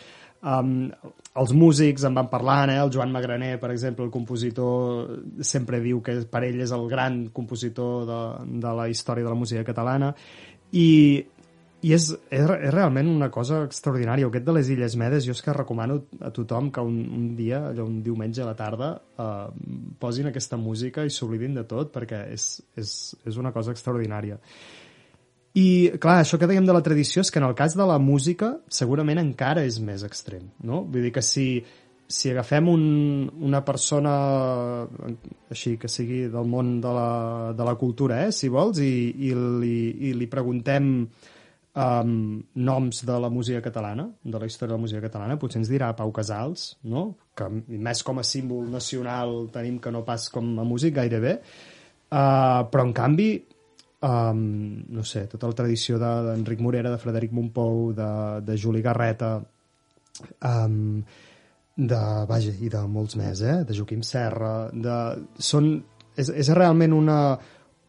um, 0.44 0.90
els 1.36 1.52
músics 1.52 2.04
en 2.04 2.14
van 2.14 2.28
parlant, 2.30 2.70
eh? 2.70 2.76
El 2.82 2.90
Joan 2.92 3.10
Magraner, 3.12 3.58
per 3.60 3.70
exemple, 3.72 4.04
el 4.04 4.10
compositor, 4.10 5.22
sempre 5.40 5.80
diu 5.80 6.02
que 6.02 6.20
per 6.30 6.44
ell 6.44 6.60
és 6.60 6.70
el 6.72 6.86
gran 6.88 7.28
compositor 7.32 8.04
de, 8.06 8.20
de 8.60 8.74
la 8.76 8.88
història 8.92 9.24
de 9.24 9.30
la 9.30 9.36
música 9.40 9.64
catalana, 9.64 10.14
i, 10.72 11.24
i 11.86 11.92
és, 11.94 12.08
és, 12.34 12.42
és 12.42 12.72
realment 12.74 13.06
una 13.12 13.28
cosa 13.30 13.60
extraordinària. 13.66 14.26
Aquest 14.26 14.46
de 14.46 14.54
les 14.56 14.70
Illes 14.74 14.96
Medes, 14.98 15.26
jo 15.26 15.34
és 15.36 15.42
que 15.44 15.54
recomano 15.54 16.00
a 16.24 16.32
tothom 16.34 16.72
que 16.74 16.82
un, 16.82 16.96
un 17.14 17.28
dia, 17.38 17.60
allò, 17.68 17.86
un 17.86 18.00
diumenge 18.02 18.42
a 18.42 18.48
la 18.48 18.56
tarda, 18.58 18.88
eh, 19.22 19.28
posin 20.02 20.32
aquesta 20.32 20.58
música 20.58 21.04
i 21.06 21.12
s'oblidin 21.14 21.54
de 21.60 21.66
tot, 21.68 21.92
perquè 21.94 22.24
és, 22.34 22.48
és, 22.80 22.96
és 23.28 23.38
una 23.38 23.54
cosa 23.54 23.76
extraordinària. 23.76 24.40
I, 25.56 25.96
clar, 26.02 26.18
això 26.20 26.36
que 26.40 26.48
dèiem 26.50 26.66
de 26.68 26.74
la 26.76 26.82
tradició 26.84 27.22
és 27.24 27.30
que 27.32 27.40
en 27.40 27.46
el 27.46 27.54
cas 27.56 27.78
de 27.78 27.86
la 27.88 27.96
música 28.02 28.56
segurament 28.68 29.22
encara 29.22 29.62
és 29.64 29.78
més 29.80 30.02
extrem, 30.04 30.50
no? 30.66 30.82
Vull 30.84 31.06
dir 31.06 31.14
que 31.14 31.22
si, 31.24 31.46
si 32.08 32.32
agafem 32.34 32.68
un, 32.68 32.84
una 33.46 33.62
persona 33.64 34.16
eh, 35.06 35.14
així 35.54 35.76
que 35.80 35.88
sigui 35.88 36.26
del 36.34 36.50
món 36.50 36.76
de 36.82 36.98
la, 36.98 37.08
de 37.56 37.70
la 37.70 37.78
cultura, 37.78 38.24
eh, 38.26 38.34
si 38.34 38.50
vols, 38.52 38.82
i, 38.84 38.92
i, 39.30 39.32
li, 39.62 39.78
i 40.10 40.12
li 40.18 40.28
preguntem 40.28 40.92
um, 41.76 42.42
noms 42.56 43.02
de 43.06 43.18
la 43.20 43.28
música 43.30 43.60
catalana, 43.62 44.08
de 44.24 44.38
la 44.40 44.48
història 44.48 44.72
de 44.72 44.78
la 44.78 44.84
música 44.84 45.02
catalana, 45.04 45.36
potser 45.40 45.60
ens 45.60 45.70
dirà 45.70 45.92
Pau 45.96 46.12
Casals, 46.16 46.70
no? 46.88 47.08
que 47.36 47.48
més 47.68 48.02
com 48.02 48.18
a 48.18 48.24
símbol 48.24 48.70
nacional 48.72 49.44
tenim 49.52 49.76
que 49.82 49.92
no 49.92 50.02
pas 50.06 50.30
com 50.32 50.54
a 50.58 50.64
músic 50.64 50.96
gairebé, 50.96 51.36
uh, 52.08 52.64
però 52.72 52.86
en 52.86 52.94
canvi 52.96 53.30
um, 54.06 54.40
no 54.96 55.04
sé, 55.04 55.26
tota 55.28 55.50
la 55.50 55.58
tradició 55.58 55.98
de- 56.00 56.14
d'Enric 56.30 56.60
Morera, 56.64 56.90
de 56.90 56.98
Frederic 56.98 57.32
Montpou, 57.32 57.92
de, 57.92 58.10
de 58.46 58.56
Juli 58.56 58.82
Garreta, 58.82 59.36
um, 60.44 61.02
de, 61.76 62.00
vaja, 62.28 62.54
i 62.60 62.70
de 62.72 62.80
molts 62.88 63.16
més, 63.20 63.42
eh? 63.42 63.58
de 63.68 63.76
Joaquim 63.76 64.00
Serra, 64.02 64.70
de, 64.72 64.96
són, 65.36 65.74
és, 66.16 66.30
és 66.32 66.48
realment 66.56 66.96
una, 66.96 67.18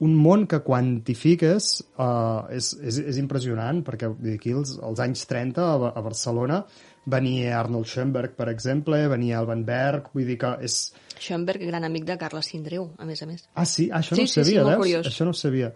un 0.06 0.14
món 0.14 0.46
que 0.50 0.60
quantifiques 0.66 1.72
uh, 1.98 2.46
és, 2.54 2.74
és, 2.86 3.00
és 3.14 3.18
impressionant, 3.18 3.82
perquè 3.86 4.12
aquí 4.36 4.54
els, 4.54 4.76
als 4.84 5.02
anys 5.02 5.26
30 5.30 5.64
a, 5.64 5.90
a 5.90 6.04
Barcelona 6.06 6.62
venia 7.08 7.56
Arnold 7.58 7.88
Schoenberg, 7.88 8.34
per 8.36 8.50
exemple, 8.52 9.00
venia 9.08 9.40
Alban 9.40 9.64
Berg, 9.66 10.10
vull 10.14 10.28
dir 10.28 10.36
que 10.42 10.52
és... 10.68 10.76
Schoenberg, 11.18 11.64
gran 11.70 11.88
amic 11.88 12.04
de 12.06 12.18
Carles 12.20 12.50
Sindreu, 12.52 12.90
a 13.00 13.08
més 13.08 13.24
a 13.24 13.30
més. 13.30 13.46
Ah, 13.56 13.64
sí? 13.66 13.88
Ah, 13.90 14.02
això 14.04 14.18
Sí, 14.18 14.22
no 14.22 14.28
ho 14.28 14.30
sí, 14.30 14.36
sí, 14.36 14.44
sabia, 14.44 14.66
veus? 14.68 14.82
curiós. 14.84 15.08
Això 15.10 15.26
no 15.26 15.34
ho 15.34 15.38
sabia. 15.40 15.72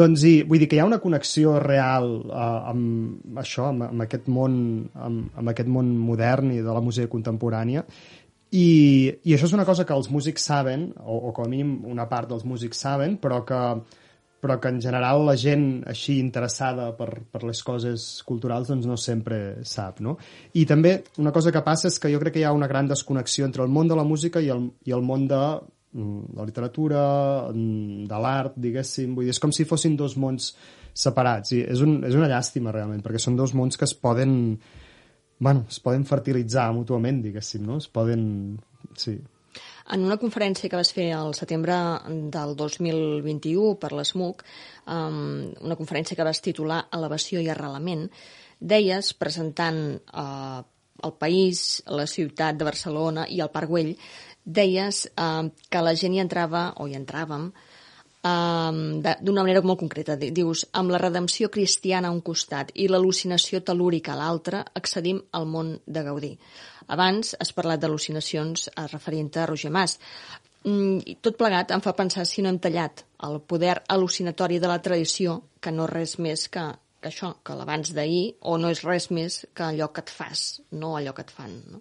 Doncs 0.00 0.24
i, 0.26 0.32
vull 0.48 0.62
dir 0.64 0.70
que 0.72 0.78
hi 0.78 0.82
ha 0.82 0.88
una 0.88 0.98
connexió 1.04 1.58
real 1.62 2.08
uh, 2.24 2.72
amb 2.72 3.38
això, 3.44 3.68
amb, 3.74 3.86
amb 3.90 4.06
aquest 4.06 4.32
món 4.32 4.56
amb, 4.96 5.28
amb 5.36 5.52
aquest 5.52 5.70
món 5.70 5.92
modern 6.00 6.56
i 6.56 6.64
de 6.64 6.74
la 6.74 6.82
música 6.82 7.12
contemporània 7.12 7.84
i, 8.50 8.66
i 9.22 9.34
això 9.34 9.46
és 9.46 9.54
una 9.54 9.66
cosa 9.66 9.86
que 9.86 9.94
els 9.94 10.10
músics 10.10 10.44
saben, 10.50 10.88
o, 10.98 11.16
o 11.28 11.34
com 11.34 11.46
a 11.46 11.50
mínim 11.50 11.84
una 11.86 12.08
part 12.10 12.30
dels 12.30 12.46
músics 12.48 12.80
saben, 12.82 13.14
però 13.22 13.44
que, 13.46 13.60
però 14.42 14.56
que 14.58 14.72
en 14.72 14.80
general 14.82 15.22
la 15.28 15.36
gent 15.38 15.84
així 15.90 16.16
interessada 16.18 16.88
per, 16.98 17.08
per 17.30 17.44
les 17.46 17.60
coses 17.62 18.08
culturals 18.26 18.72
doncs 18.72 18.88
no 18.90 18.96
sempre 18.98 19.60
sap, 19.68 20.00
no? 20.02 20.16
I 20.58 20.64
també 20.66 20.96
una 21.22 21.34
cosa 21.36 21.52
que 21.54 21.62
passa 21.62 21.86
és 21.92 22.00
que 22.02 22.10
jo 22.10 22.18
crec 22.22 22.38
que 22.38 22.42
hi 22.42 22.48
ha 22.48 22.56
una 22.56 22.70
gran 22.70 22.90
desconnexió 22.90 23.46
entre 23.46 23.62
el 23.62 23.70
món 23.70 23.88
de 23.88 24.00
la 24.00 24.06
música 24.08 24.42
i 24.42 24.50
el, 24.50 24.66
i 24.82 24.96
el 24.96 25.06
món 25.06 25.28
de 25.30 25.40
mm, 25.92 26.34
la 26.40 26.48
literatura, 26.48 27.06
mm, 27.52 28.10
de 28.10 28.22
l'art, 28.26 28.58
diguéssim, 28.58 29.14
vull 29.14 29.30
dir, 29.30 29.36
és 29.36 29.42
com 29.42 29.54
si 29.54 29.68
fossin 29.68 29.94
dos 30.00 30.18
mons 30.18 30.54
separats, 30.90 31.54
i 31.54 31.62
és, 31.62 31.86
un, 31.86 32.00
és 32.08 32.18
una 32.18 32.28
llàstima 32.32 32.74
realment, 32.74 33.04
perquè 33.04 33.22
són 33.22 33.38
dos 33.38 33.54
mons 33.54 33.78
que 33.78 33.86
es 33.86 33.94
poden 33.94 34.58
bueno, 35.40 35.64
es 35.68 35.80
poden 35.80 36.04
fertilitzar 36.04 36.68
mútuament, 36.76 37.22
diguéssim, 37.24 37.64
no? 37.66 37.80
Es 37.80 37.88
poden... 37.88 38.60
Sí. 39.00 39.16
En 39.90 40.04
una 40.06 40.18
conferència 40.20 40.68
que 40.70 40.78
vas 40.78 40.92
fer 40.94 41.08
al 41.16 41.32
setembre 41.34 41.74
del 42.30 42.52
2021 42.58 43.72
per 43.80 43.90
l'SMUC, 43.96 44.44
um, 44.86 45.48
una 45.64 45.78
conferència 45.80 46.14
que 46.14 46.26
vas 46.28 46.42
titular 46.44 46.84
Elevació 46.94 47.40
i 47.42 47.48
arrelament, 47.50 48.04
deies, 48.60 49.14
presentant 49.18 49.80
uh, 50.12 50.60
el 51.02 51.16
país, 51.18 51.80
la 51.88 52.06
ciutat 52.06 52.60
de 52.60 52.68
Barcelona 52.68 53.24
i 53.26 53.40
el 53.40 53.50
Parc 53.50 53.72
Güell, 53.72 53.96
deies 54.44 55.06
uh, 55.16 55.48
que 55.72 55.82
la 55.82 55.96
gent 55.96 56.14
hi 56.14 56.22
entrava, 56.22 56.68
o 56.76 56.86
hi 56.86 57.00
entràvem, 57.00 57.48
de- 58.22 59.16
d'una 59.22 59.42
manera 59.42 59.62
molt 59.62 59.78
concreta. 59.80 60.16
Di- 60.16 60.30
Dius, 60.30 60.66
amb 60.72 60.90
la 60.90 60.98
redempció 60.98 61.48
cristiana 61.50 62.08
a 62.08 62.12
un 62.12 62.20
costat 62.20 62.70
i 62.74 62.88
l'al·lucinació 62.88 63.62
telúrica 63.64 64.12
a 64.12 64.16
l'altre, 64.16 64.64
accedim 64.74 65.22
al 65.32 65.46
món 65.46 65.78
de 65.86 66.02
Gaudí. 66.02 66.38
Abans 66.88 67.36
has 67.40 67.52
parlat 67.52 67.80
d'al·lucinacions 67.80 68.68
eh, 68.68 68.86
referint 68.92 69.30
a 69.36 69.46
Roger 69.46 69.70
Mas. 69.70 69.98
Mm, 70.64 71.16
tot 71.22 71.36
plegat 71.40 71.70
em 71.72 71.80
fa 71.80 71.94
pensar 71.96 72.26
si 72.26 72.42
no 72.42 72.50
hem 72.50 72.58
tallat 72.58 73.04
el 73.24 73.40
poder 73.40 73.78
al·lucinatori 73.88 74.58
de 74.60 74.68
la 74.68 74.80
tradició, 74.82 75.42
que 75.60 75.70
no 75.72 75.86
res 75.86 76.18
més 76.18 76.48
que, 76.48 76.64
que 77.00 77.08
això, 77.08 77.34
que 77.42 77.54
l'abans 77.56 77.94
d'ahir, 77.96 78.34
o 78.42 78.58
no 78.58 78.68
és 78.68 78.82
res 78.84 79.10
més 79.10 79.46
que 79.54 79.62
allò 79.64 79.88
que 79.92 80.00
et 80.04 80.10
fas, 80.10 80.60
no 80.72 80.96
allò 80.98 81.14
que 81.14 81.22
et 81.22 81.30
fan. 81.30 81.54
No? 81.72 81.80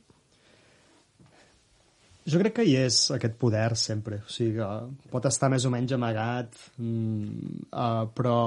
Jo 2.30 2.40
crec 2.42 2.60
que 2.60 2.66
hi 2.68 2.76
és 2.78 2.98
aquest 3.16 3.38
poder 3.42 3.70
sempre, 3.80 4.22
o 4.26 4.32
sigui 4.32 4.60
que 4.60 4.70
pot 5.12 5.26
estar 5.30 5.50
més 5.52 5.66
o 5.66 5.72
menys 5.74 5.96
amagat, 5.96 6.58
mm, 6.78 7.62
uh, 7.72 8.06
però, 8.16 8.40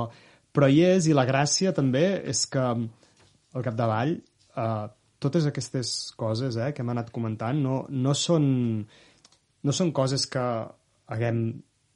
però 0.55 0.68
hi 0.70 0.83
és 0.87 1.09
i 1.11 1.16
la 1.16 1.26
gràcia 1.28 1.72
també 1.76 2.05
és 2.33 2.45
que 2.53 2.62
al 2.62 3.64
capdavall 3.64 4.14
uh, 4.57 4.87
totes 5.22 5.47
aquestes 5.47 6.12
coses 6.18 6.59
eh, 6.59 6.70
que 6.74 6.83
hem 6.83 6.93
anat 6.95 7.12
comentant 7.14 7.59
no, 7.62 7.83
no, 7.91 8.14
són, 8.18 8.47
no 9.62 9.74
són 9.76 9.93
coses 9.95 10.26
que 10.30 10.47
haguem 11.12 11.45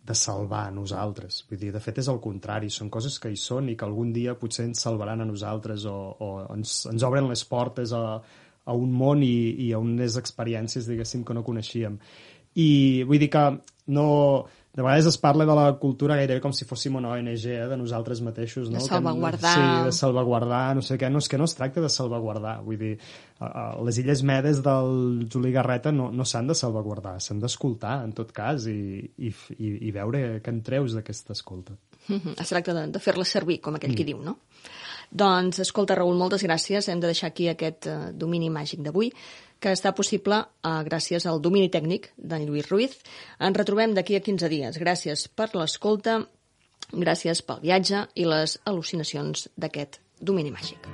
de 0.06 0.14
salvar 0.14 0.68
a 0.68 0.74
nosaltres. 0.74 1.40
Vull 1.50 1.58
dir, 1.58 1.72
de 1.74 1.82
fet 1.82 1.98
és 1.98 2.08
el 2.12 2.20
contrari, 2.22 2.70
són 2.70 2.90
coses 2.94 3.18
que 3.18 3.32
hi 3.32 3.38
són 3.40 3.72
i 3.72 3.74
que 3.78 3.86
algun 3.86 4.12
dia 4.14 4.36
potser 4.38 4.68
ens 4.68 4.84
salvaran 4.86 5.24
a 5.24 5.26
nosaltres 5.26 5.86
o, 5.90 5.96
o 6.22 6.28
ens, 6.54 6.84
ens 6.92 7.06
obren 7.06 7.26
les 7.26 7.42
portes 7.50 7.94
a, 7.96 8.20
a 8.66 8.74
un 8.74 8.92
món 8.92 9.22
i, 9.22 9.54
i 9.66 9.72
a 9.72 9.80
unes 9.82 10.18
experiències, 10.20 10.88
diguéssim, 10.90 11.24
que 11.24 11.34
no 11.36 11.46
coneixíem. 11.46 11.98
I 12.58 12.68
vull 13.08 13.22
dir 13.22 13.32
que 13.32 13.48
no... 13.94 14.06
De 14.76 14.84
vegades 14.84 15.06
es 15.08 15.16
parla 15.16 15.46
de 15.48 15.54
la 15.56 15.70
cultura 15.80 16.18
gairebé 16.18 16.42
com 16.44 16.52
si 16.52 16.66
fóssim 16.68 16.98
una 16.98 17.14
ONG 17.14 17.46
eh, 17.48 17.62
de 17.70 17.78
nosaltres 17.80 18.20
mateixos. 18.20 18.66
No? 18.68 18.76
De 18.76 18.82
Que 18.82 18.90
salvaguardar. 18.90 19.52
Sí, 19.54 19.84
de 19.86 19.92
salvaguardar, 19.96 20.74
no 20.76 20.82
sé 20.84 20.98
què. 21.00 21.08
No, 21.08 21.22
és 21.24 21.30
que 21.32 21.38
no 21.40 21.46
es 21.48 21.56
tracta 21.56 21.80
de 21.80 21.88
salvaguardar. 21.88 22.58
Vull 22.66 22.76
dir, 22.82 22.90
les 23.88 24.00
Illes 24.02 24.20
Medes 24.28 24.60
del 24.66 25.24
Juli 25.32 25.54
Garreta 25.54 25.94
no, 25.96 26.10
no 26.12 26.28
s'han 26.28 26.52
de 26.52 26.58
salvaguardar, 26.60 27.14
s'han 27.24 27.40
d'escoltar, 27.40 28.02
en 28.04 28.12
tot 28.20 28.36
cas, 28.36 28.68
i, 28.68 29.00
i, 29.16 29.32
i, 29.56 29.72
i 29.88 29.94
veure 29.96 30.26
què 30.44 30.52
en 30.52 30.60
treus 30.66 30.98
d'aquesta 30.98 31.32
escolta. 31.32 31.78
Mhm, 32.10 32.36
Es 32.44 32.52
tracta 32.52 32.76
de, 32.76 32.84
de 32.92 33.00
fer-la 33.00 33.24
servir, 33.24 33.62
com 33.64 33.80
aquell 33.80 33.96
mm. 33.96 34.02
qui 34.02 34.10
diu, 34.12 34.20
no? 34.20 34.36
Doncs, 35.10 35.60
escolta, 35.62 35.96
Raül, 35.98 36.16
moltes 36.18 36.44
gràcies. 36.46 36.88
Hem 36.88 37.02
de 37.02 37.10
deixar 37.12 37.32
aquí 37.32 37.50
aquest 37.50 37.88
uh, 37.90 38.12
domini 38.12 38.50
màgic 38.50 38.82
d'avui, 38.84 39.12
que 39.60 39.72
està 39.72 39.94
possible 39.96 40.42
uh, 40.42 40.80
gràcies 40.86 41.26
al 41.26 41.40
domini 41.40 41.70
tècnic 41.72 42.10
d'en 42.16 42.46
Lluís 42.46 42.70
Ruiz. 42.70 42.96
Ens 43.40 43.56
retrobem 43.56 43.94
d'aquí 43.96 44.18
a 44.18 44.24
15 44.24 44.50
dies. 44.52 44.80
Gràcies 44.82 45.28
per 45.28 45.52
l'escolta 45.54 46.22
Gràcies 46.94 47.42
pel 47.42 47.62
viatge 47.64 48.04
i 48.14 48.26
les 48.30 48.58
al·lucinacions 48.64 49.48
d'aquest 49.58 50.00
domini 50.20 50.54
màgic. 50.54 50.90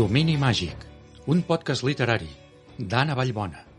Domini 0.00 0.38
màgic, 0.40 0.86
un 1.28 1.42
podcast 1.44 1.84
literari 1.84 2.30
d'Anna 2.78 3.18
Vallbona. 3.18 3.69